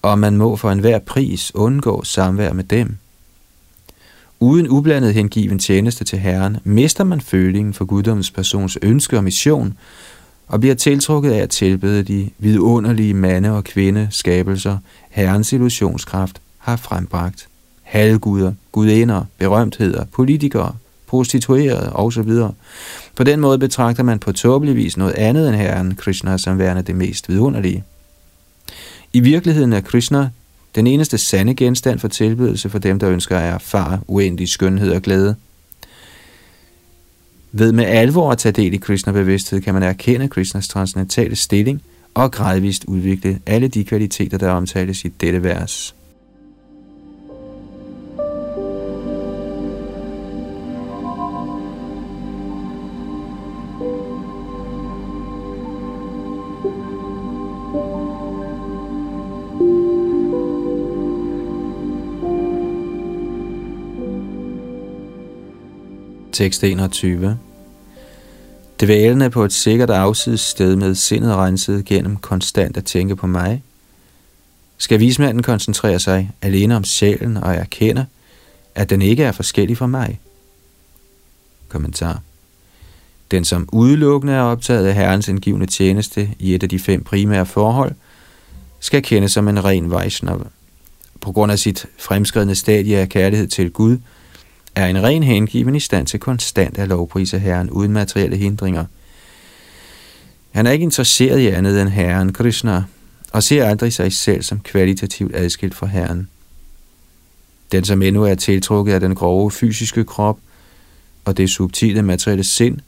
og 0.01 0.19
man 0.19 0.37
må 0.37 0.55
for 0.55 0.71
enhver 0.71 0.99
pris 0.99 1.51
undgå 1.55 2.03
samvær 2.03 2.53
med 2.53 2.63
dem. 2.63 2.97
Uden 4.39 4.67
ublandet 4.69 5.13
hengiven 5.13 5.59
tjeneste 5.59 6.03
til 6.03 6.19
Herren, 6.19 6.57
mister 6.63 7.03
man 7.03 7.21
følingen 7.21 7.73
for 7.73 7.85
guddommens 7.85 8.31
persons 8.31 8.77
ønske 8.81 9.17
og 9.17 9.23
mission, 9.23 9.73
og 10.47 10.59
bliver 10.59 10.75
tiltrukket 10.75 11.31
af 11.31 11.39
at 11.39 11.49
tilbede 11.49 12.03
de 12.03 12.29
vidunderlige 12.37 13.13
mande- 13.13 13.51
og 13.51 13.63
kvinde 13.63 14.07
skabelser, 14.11 14.77
Herrens 15.09 15.53
illusionskraft 15.53 16.41
har 16.61 16.75
frembragt. 16.75 17.47
Halvguder, 17.81 18.53
gudinder, 18.71 19.25
berømtheder, 19.37 20.05
politikere, 20.05 20.75
prostituerede 21.07 21.93
osv. 21.93 22.31
På 23.15 23.23
den 23.23 23.39
måde 23.39 23.59
betragter 23.59 24.03
man 24.03 24.19
på 24.19 24.31
tåbelig 24.31 24.75
vis 24.75 24.97
noget 24.97 25.13
andet 25.13 25.47
end 25.47 25.55
Herren 25.55 25.95
Krishna 25.95 26.37
som 26.37 26.59
værende 26.59 26.81
det 26.81 26.95
mest 26.95 27.29
vidunderlige. 27.29 27.83
I 29.13 29.19
virkeligheden 29.19 29.73
er 29.73 29.81
Krishna 29.81 30.29
den 30.75 30.87
eneste 30.87 31.17
sande 31.17 31.55
genstand 31.55 31.99
for 31.99 32.07
tilbedelse 32.07 32.69
for 32.69 32.79
dem, 32.79 32.99
der 32.99 33.09
ønsker 33.09 33.37
at 33.37 33.53
erfare 33.53 33.99
uendelig 34.07 34.49
skønhed 34.49 34.91
og 34.91 35.01
glæde. 35.01 35.35
Ved 37.51 37.71
med 37.71 37.85
alvor 37.85 38.31
at 38.31 38.37
tage 38.37 38.53
del 38.53 38.73
i 38.73 38.77
Krishna-bevidsthed, 38.77 39.61
kan 39.61 39.73
man 39.73 39.83
erkende 39.83 40.27
Krishnas 40.27 40.67
transcendentale 40.67 41.35
stilling 41.35 41.81
og 42.13 42.31
gradvist 42.31 42.85
udvikle 42.85 43.39
alle 43.45 43.67
de 43.67 43.83
kvaliteter, 43.83 44.37
der 44.37 44.51
omtales 44.51 45.05
i 45.05 45.07
dette 45.07 45.43
vers. 45.43 45.95
Tekst 66.31 66.63
21. 66.63 67.37
Dvælende 68.79 69.29
på 69.29 69.45
et 69.45 69.53
sikkert 69.53 69.89
afsides 69.89 70.41
sted 70.41 70.75
med 70.75 70.95
sindet 70.95 71.35
renset 71.35 71.85
gennem 71.85 72.17
konstant 72.17 72.77
at 72.77 72.85
tænke 72.85 73.15
på 73.15 73.27
mig, 73.27 73.63
skal 74.77 74.99
vismanden 74.99 75.43
koncentrere 75.43 75.99
sig 75.99 76.31
alene 76.41 76.75
om 76.75 76.83
sjælen 76.83 77.37
og 77.37 77.55
erkende, 77.55 78.05
at 78.75 78.89
den 78.89 79.01
ikke 79.01 79.23
er 79.23 79.31
forskellig 79.31 79.77
fra 79.77 79.87
mig. 79.87 80.19
Kommentar. 81.69 82.21
Den, 83.31 83.45
som 83.45 83.69
udelukkende 83.71 84.33
er 84.33 84.41
optaget 84.41 84.87
af 84.87 84.93
Herrens 84.93 85.27
indgivende 85.27 85.65
tjeneste 85.65 86.29
i 86.39 86.55
et 86.55 86.63
af 86.63 86.69
de 86.69 86.79
fem 86.79 87.03
primære 87.03 87.45
forhold, 87.45 87.91
skal 88.79 89.03
kende 89.03 89.29
som 89.29 89.47
en 89.47 89.63
ren 89.63 89.91
Vaishnava. 89.91 90.43
På 91.21 91.31
grund 91.31 91.51
af 91.51 91.59
sit 91.59 91.85
fremskridende 91.97 92.55
stadie 92.55 92.97
af 92.97 93.09
kærlighed 93.09 93.47
til 93.47 93.71
Gud– 93.71 93.97
er 94.75 94.87
en 94.87 95.03
ren 95.03 95.23
hengiven 95.23 95.75
i 95.75 95.79
stand 95.79 96.07
til 96.07 96.19
konstant 96.19 96.77
at 96.77 96.87
lovprise 96.87 97.39
Herren 97.39 97.69
uden 97.69 97.91
materielle 97.91 98.37
hindringer. 98.37 98.85
Han 100.51 100.67
er 100.67 100.71
ikke 100.71 100.83
interesseret 100.83 101.39
i 101.39 101.47
andet 101.47 101.81
end 101.81 101.89
Herren 101.89 102.33
Krishna, 102.33 102.83
og 103.31 103.43
ser 103.43 103.65
aldrig 103.65 103.93
sig 103.93 104.13
selv 104.13 104.43
som 104.43 104.59
kvalitativt 104.59 105.35
adskilt 105.35 105.75
fra 105.75 105.87
Herren. 105.87 106.29
Den, 107.71 107.85
som 107.85 108.01
endnu 108.01 108.23
er 108.23 108.35
tiltrukket 108.35 108.93
af 108.93 108.99
den 108.99 109.15
grove 109.15 109.51
fysiske 109.51 110.03
krop 110.03 110.39
og 111.25 111.37
det 111.37 111.49
subtile 111.49 112.01
materielle 112.01 112.43
sind, 112.43 112.79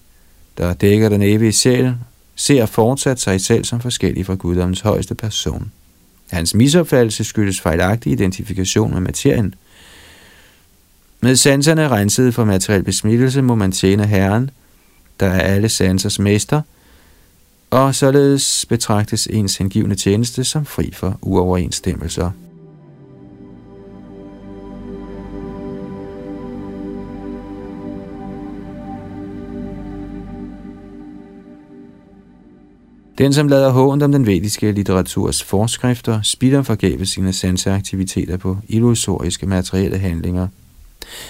der 0.58 0.74
dækker 0.74 1.10
den 1.10 1.22
evige 1.22 1.52
sjæl, 1.52 1.96
ser 2.36 2.66
fortsat 2.66 3.20
sig 3.20 3.42
selv 3.42 3.64
som 3.64 3.80
forskellig 3.80 4.26
fra 4.26 4.36
guddommens 4.36 4.80
højeste 4.80 5.16
person. 5.16 5.72
Hans 6.32 6.56
misopfattelse 6.56 7.24
skyldes 7.24 7.62
fejlagtig 7.62 8.12
identifikation 8.12 8.94
med 8.94 9.00
materien– 9.00 9.56
med 11.24 11.36
sanserne 11.36 11.90
renset 11.90 12.34
for 12.34 12.46
materiel 12.46 12.84
besmittelse 12.84 13.42
må 13.42 13.56
man 13.56 13.72
tjene 13.72 14.06
Herren, 14.08 14.50
der 15.20 15.28
er 15.28 15.40
alle 15.40 15.70
sansers 15.70 16.20
mester, 16.20 16.62
og 17.70 17.96
således 17.96 18.66
betragtes 18.70 19.28
ens 19.28 19.58
hengivne 19.58 19.96
tjeneste 19.96 20.44
som 20.44 20.66
fri 20.66 20.92
for 20.94 21.20
uoverensstemmelser. 21.22 22.32
Den, 33.18 33.34
som 33.34 33.48
lader 33.48 33.70
hånd 33.70 34.04
om 34.04 34.12
den 34.12 34.26
vediske 34.26 34.72
litteraturs 34.72 35.44
forskrifter, 35.44 36.22
spilder 36.22 36.62
forgæves 36.62 37.10
sine 37.10 37.34
sanseaktiviteter 37.34 38.38
på 38.38 38.58
illusoriske 38.68 39.46
materielle 39.46 39.98
handlinger– 39.98 40.48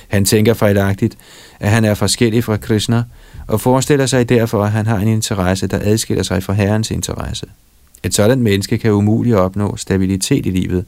han 0.08 0.26
tænker 0.26 0.54
fejlagtigt, 0.54 1.18
at 1.60 1.70
han 1.70 1.86
er 1.86 1.94
forskellig 1.94 2.44
fra 2.44 2.58
Krishna, 2.58 3.04
og 3.48 3.62
forestiller 3.62 4.06
sig 4.06 4.30
derfor, 4.30 4.64
at 4.64 4.72
han 4.72 4.86
har 4.86 4.98
en 4.98 5.08
interesse, 5.08 5.68
der 5.68 5.80
adskiller 5.82 6.24
sig 6.24 6.44
fra 6.44 6.54
Herrens 6.54 6.92
interesse. 6.92 7.46
Et 8.04 8.14
sådan 8.14 8.42
menneske 8.42 8.78
kan 8.78 8.92
umuligt 8.92 9.36
opnå 9.36 9.78
stabilitet 9.78 10.46
i 10.46 10.50
livet, 10.50 10.86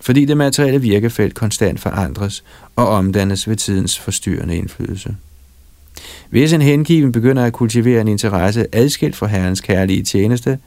fordi 0.00 0.24
det 0.24 0.36
materielle 0.36 0.80
virkefelt 0.80 1.34
konstant 1.34 1.80
forandres 1.80 2.44
og 2.76 2.88
omdannes 2.88 3.48
ved 3.48 3.56
tidens 3.56 3.98
forstyrrende 3.98 4.56
indflydelse. 4.56 5.16
Hvis 6.30 6.52
en 6.52 6.62
hengiven 6.62 7.12
begynder 7.12 7.44
at 7.44 7.52
kultivere 7.52 8.00
en 8.00 8.08
interesse 8.08 8.66
adskilt 8.72 9.16
fra 9.16 9.26
Herrens 9.26 9.60
kærlige 9.60 10.02
tjeneste, 10.02 10.58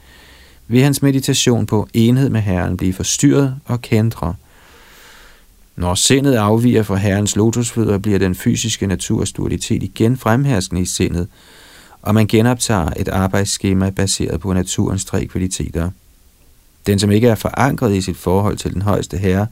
vil 0.68 0.82
hans 0.82 1.02
meditation 1.02 1.66
på 1.66 1.88
enhed 1.94 2.28
med 2.28 2.40
Herren 2.40 2.76
blive 2.76 2.92
forstyrret 2.92 3.56
og 3.64 3.82
kendt. 3.82 4.14
Når 5.76 5.94
sindet 5.94 6.34
afviger 6.34 6.82
fra 6.82 6.96
Herrens 6.96 7.36
lotusfødder, 7.36 7.98
bliver 7.98 8.18
den 8.18 8.34
fysiske 8.34 8.86
naturs 8.86 9.32
dualitet 9.32 9.82
igen 9.82 10.16
fremherskende 10.16 10.82
i 10.82 10.84
sindet, 10.84 11.28
og 12.02 12.14
man 12.14 12.26
genoptager 12.26 12.90
et 12.96 13.08
arbejdsskema 13.08 13.90
baseret 13.90 14.40
på 14.40 14.52
naturens 14.52 15.04
tre 15.04 15.26
kvaliteter. 15.26 15.90
Den, 16.86 16.98
som 16.98 17.10
ikke 17.10 17.28
er 17.28 17.34
forankret 17.34 17.94
i 17.94 18.00
sit 18.00 18.16
forhold 18.16 18.56
til 18.56 18.74
den 18.74 18.82
højeste 18.82 19.16
herre, 19.18 19.46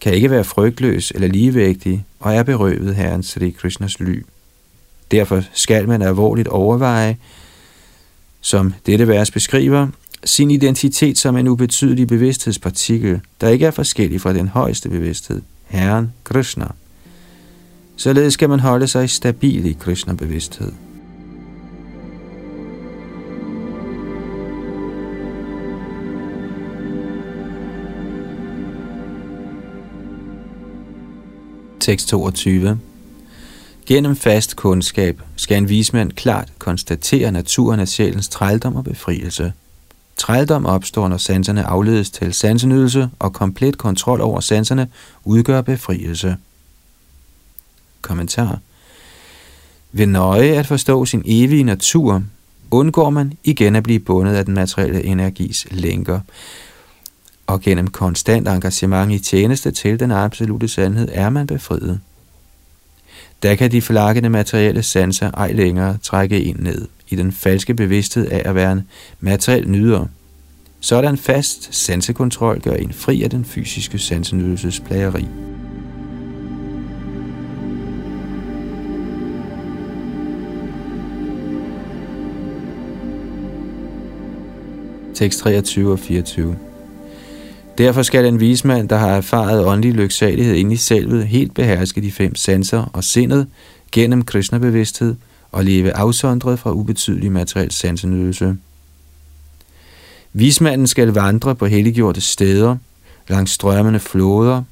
kan 0.00 0.14
ikke 0.14 0.30
være 0.30 0.44
frygtløs 0.44 1.10
eller 1.10 1.28
ligevægtig 1.28 2.04
og 2.20 2.34
er 2.34 2.42
berøvet 2.42 2.94
Herrens 2.94 3.26
Sri 3.26 3.50
Krishnas 3.50 4.00
ly. 4.00 4.24
Derfor 5.10 5.42
skal 5.52 5.88
man 5.88 6.02
alvorligt 6.02 6.48
overveje, 6.48 7.16
som 8.40 8.74
dette 8.86 9.08
vers 9.08 9.30
beskriver, 9.30 9.88
sin 10.26 10.50
identitet 10.50 11.18
som 11.18 11.36
en 11.36 11.48
ubetydelig 11.48 12.08
bevidsthedspartikel, 12.08 13.20
der 13.40 13.48
ikke 13.48 13.66
er 13.66 13.70
forskellig 13.70 14.20
fra 14.20 14.32
den 14.32 14.48
højeste 14.48 14.88
bevidsthed, 14.88 15.42
Herren 15.66 16.12
Krishna. 16.24 16.66
Således 17.96 18.34
skal 18.34 18.48
man 18.48 18.60
holde 18.60 18.88
sig 18.88 19.10
stabil 19.10 19.66
i 19.66 19.72
Krishna-bevidsthed. 19.80 20.72
Tekst 31.80 32.08
22 32.08 32.78
Gennem 33.86 34.16
fast 34.16 34.56
kundskab 34.56 35.22
skal 35.36 35.58
en 35.58 35.68
vismand 35.68 36.12
klart 36.12 36.52
konstatere 36.58 37.32
naturen 37.32 37.80
af 37.80 37.88
sjælens 37.88 38.28
trældom 38.28 38.76
og 38.76 38.84
befrielse. 38.84 39.52
Trældom 40.16 40.66
opstår, 40.66 41.08
når 41.08 41.16
sanserne 41.16 41.64
afledes 41.64 42.10
til 42.10 42.34
sansenydelse, 42.34 43.10
og 43.18 43.32
komplet 43.32 43.78
kontrol 43.78 44.20
over 44.20 44.40
sanserne 44.40 44.88
udgør 45.24 45.60
befrielse. 45.60 46.36
Kommentar 48.02 48.58
Ved 49.92 50.06
nøje 50.06 50.58
at 50.58 50.66
forstå 50.66 51.04
sin 51.04 51.22
evige 51.24 51.64
natur, 51.64 52.22
undgår 52.70 53.10
man 53.10 53.32
igen 53.44 53.76
at 53.76 53.82
blive 53.82 54.00
bundet 54.00 54.34
af 54.34 54.44
den 54.44 54.54
materielle 54.54 55.04
energis 55.04 55.66
lænker, 55.70 56.20
og 57.46 57.60
gennem 57.60 57.86
konstant 57.86 58.48
engagement 58.48 59.12
i 59.12 59.18
tjeneste 59.18 59.70
til 59.70 60.00
den 60.00 60.10
absolute 60.10 60.68
sandhed 60.68 61.08
er 61.12 61.30
man 61.30 61.46
befriet. 61.46 62.00
Der 63.42 63.54
kan 63.54 63.72
de 63.72 63.82
flakkende 63.82 64.28
materielle 64.28 64.82
sanser 64.82 65.30
ej 65.30 65.52
længere 65.52 65.96
trække 66.02 66.40
ind 66.42 66.58
ned 66.60 66.88
i 67.08 67.16
den 67.16 67.32
falske 67.32 67.74
bevidsthed 67.74 68.26
af 68.30 68.42
at 68.44 68.54
være 68.54 68.72
en 68.72 68.88
materiel 69.20 69.70
nyder. 69.70 70.06
Sådan 70.80 71.16
fast 71.16 71.74
sansekontrol 71.74 72.60
gør 72.60 72.74
en 72.74 72.92
fri 72.92 73.22
af 73.22 73.30
den 73.30 73.44
fysiske 73.44 73.98
sansenydelsesplageri. 73.98 75.26
Tekst 85.14 85.38
23 85.38 85.92
og 85.92 85.98
24 85.98 86.56
Derfor 87.78 88.02
skal 88.02 88.26
en 88.26 88.40
vismand, 88.40 88.88
der 88.88 88.96
har 88.96 89.10
erfaret 89.10 89.64
åndelig 89.64 89.92
lyksalighed 89.92 90.54
ind 90.54 90.72
i 90.72 90.76
selvet, 90.76 91.26
helt 91.26 91.54
beherske 91.54 92.00
de 92.00 92.12
fem 92.12 92.34
sanser 92.34 92.90
og 92.92 93.04
sindet 93.04 93.46
gennem 93.92 94.24
Krishna-bevidsthed 94.24 95.14
og 95.52 95.64
leve 95.64 95.92
afsondret 95.96 96.58
fra 96.58 96.72
ubetydelig 96.72 97.32
materiel 97.32 97.70
sansenydelse. 97.72 98.56
Vismanden 100.32 100.86
skal 100.86 101.08
vandre 101.08 101.54
på 101.54 101.66
helliggjorte 101.66 102.20
steder, 102.20 102.76
langs 103.28 103.52
strømmende 103.52 104.00
floder 104.00 104.62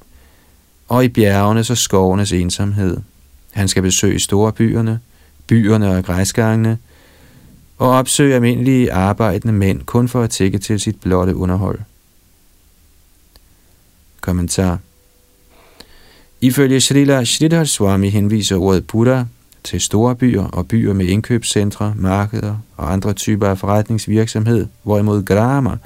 og 0.87 1.05
i 1.05 1.07
bjergenes 1.07 1.69
og 1.69 1.77
skovenes 1.77 2.31
ensomhed. 2.31 2.97
Han 3.51 3.67
skal 3.67 3.83
besøge 3.83 4.19
store 4.19 4.51
byerne, 4.51 4.99
byerne 5.47 5.97
og 5.97 6.05
græsgangene, 6.05 6.77
og 7.77 7.89
opsøge 7.89 8.35
almindelige 8.35 8.93
arbejdende 8.93 9.53
mænd 9.53 9.81
kun 9.81 10.07
for 10.07 10.21
at 10.21 10.29
tække 10.29 10.57
til 10.57 10.79
sit 10.79 11.01
blotte 11.01 11.35
underhold. 11.35 11.79
Kommentar 14.25 14.79
Ifølge 16.41 16.81
Srila 16.81 17.23
Sridhar 17.23 17.63
Swami 17.63 18.09
henviser 18.09 18.57
ordet 18.57 18.87
Buddha 18.87 19.23
til 19.63 19.81
store 19.81 20.15
byer 20.15 20.43
og 20.43 20.67
byer 20.67 20.93
med 20.93 21.05
indkøbscentre, 21.05 21.93
markeder 21.97 22.57
og 22.77 22.93
andre 22.93 23.13
typer 23.13 23.47
af 23.47 23.57
forretningsvirksomhed, 23.57 24.67
hvorimod 24.83 25.23
Grama 25.23 25.77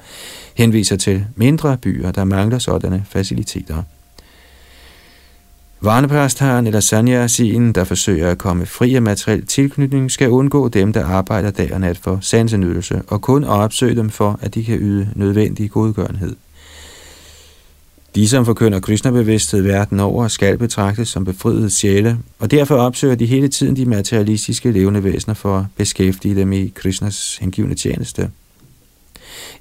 henviser 0.54 0.96
til 0.96 1.24
mindre 1.36 1.76
byer, 1.76 2.10
der 2.10 2.24
mangler 2.24 2.58
sådanne 2.58 3.04
faciliteter. 3.10 3.82
Varnepræstaren 5.80 6.66
eller 6.66 6.80
sanyasien, 6.80 7.72
der 7.72 7.84
forsøger 7.84 8.30
at 8.30 8.38
komme 8.38 8.66
fri 8.66 8.94
af 8.94 9.02
materiel 9.02 9.46
tilknytning, 9.46 10.10
skal 10.10 10.28
undgå 10.28 10.68
dem, 10.68 10.92
der 10.92 11.04
arbejder 11.04 11.50
dag 11.50 11.72
og 11.72 11.80
nat 11.80 11.98
for 11.98 12.18
sansenydelse, 12.20 13.02
og 13.08 13.22
kun 13.22 13.44
opsøge 13.44 13.96
dem 13.96 14.10
for, 14.10 14.38
at 14.42 14.54
de 14.54 14.64
kan 14.64 14.78
yde 14.78 15.08
nødvendig 15.14 15.70
godgørenhed. 15.70 16.36
De, 18.14 18.28
som 18.28 18.44
forkynder 18.44 18.80
Krishna-bevidsthed 18.80 19.62
verden 19.62 20.00
over, 20.00 20.28
skal 20.28 20.58
betragtes 20.58 21.08
som 21.08 21.24
befriede 21.24 21.70
sjæle, 21.70 22.18
og 22.38 22.50
derfor 22.50 22.74
opsøger 22.74 23.14
de 23.14 23.26
hele 23.26 23.48
tiden 23.48 23.76
de 23.76 23.86
materialistiske 23.86 24.70
levende 24.70 25.04
væsener 25.04 25.34
for 25.34 25.58
at 25.58 25.64
beskæftige 25.76 26.34
dem 26.34 26.52
i 26.52 26.72
Krishnas 26.74 27.36
hengivende 27.36 27.76
tjeneste. 27.76 28.30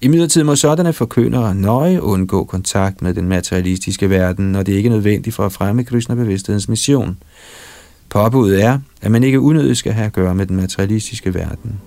I 0.02 0.08
midlertid 0.08 0.44
må 0.44 0.56
sådanne 0.56 0.94
forkyndere 0.94 1.56
nøje 1.56 2.02
undgå 2.02 2.44
kontakt 2.44 3.02
med 3.02 3.14
den 3.14 3.28
materialistiske 3.28 4.10
verden, 4.10 4.52
når 4.52 4.64
det 4.64 4.74
ikke 4.74 4.88
er 4.88 4.94
nødvendigt 4.94 5.36
for 5.36 5.46
at 5.46 5.52
fremme 5.52 5.84
Krishna-bevidsthedens 5.84 6.70
mission. 6.70 7.18
Påbuddet 8.10 8.64
er, 8.64 8.80
at 9.02 9.12
man 9.12 9.24
ikke 9.24 9.40
unødigt 9.40 9.78
skal 9.78 9.94
have 9.94 10.06
at 10.06 10.14
gøre 10.14 10.36
med 10.36 10.46
den 10.46 10.56
materialistiske 10.56 11.34
verden. 11.34 11.80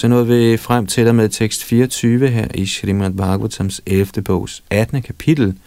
Så 0.00 0.08
nåede 0.08 0.26
vi 0.26 0.56
frem 0.56 0.86
til 0.86 1.08
og 1.08 1.14
med 1.14 1.28
tekst 1.28 1.64
24 1.64 2.28
her 2.28 2.48
i 2.54 2.66
Srimad 2.66 3.10
Bhagavatams 3.10 3.80
11. 3.86 4.22
bogs 4.24 4.62
18. 4.70 5.02
kapitel, 5.02 5.58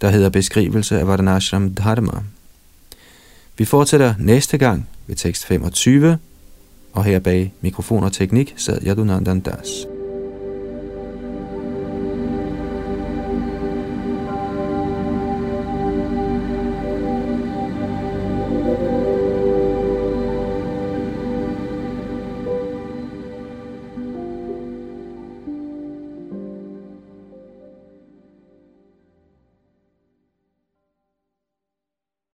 der 0.00 0.08
hedder 0.10 0.28
Beskrivelse 0.28 0.98
af 0.98 1.06
Vardanashram 1.06 1.74
Dharma. 1.74 2.22
Vi 3.58 3.64
fortsætter 3.64 4.14
næste 4.18 4.58
gang 4.58 4.88
ved 5.06 5.16
tekst 5.16 5.46
25, 5.46 6.18
og 6.92 7.04
her 7.04 7.18
bag 7.18 7.52
mikrofon 7.60 8.04
og 8.04 8.12
teknik 8.12 8.54
sad 8.56 8.86
Yadunandan 8.86 9.40
Das. 9.40 9.95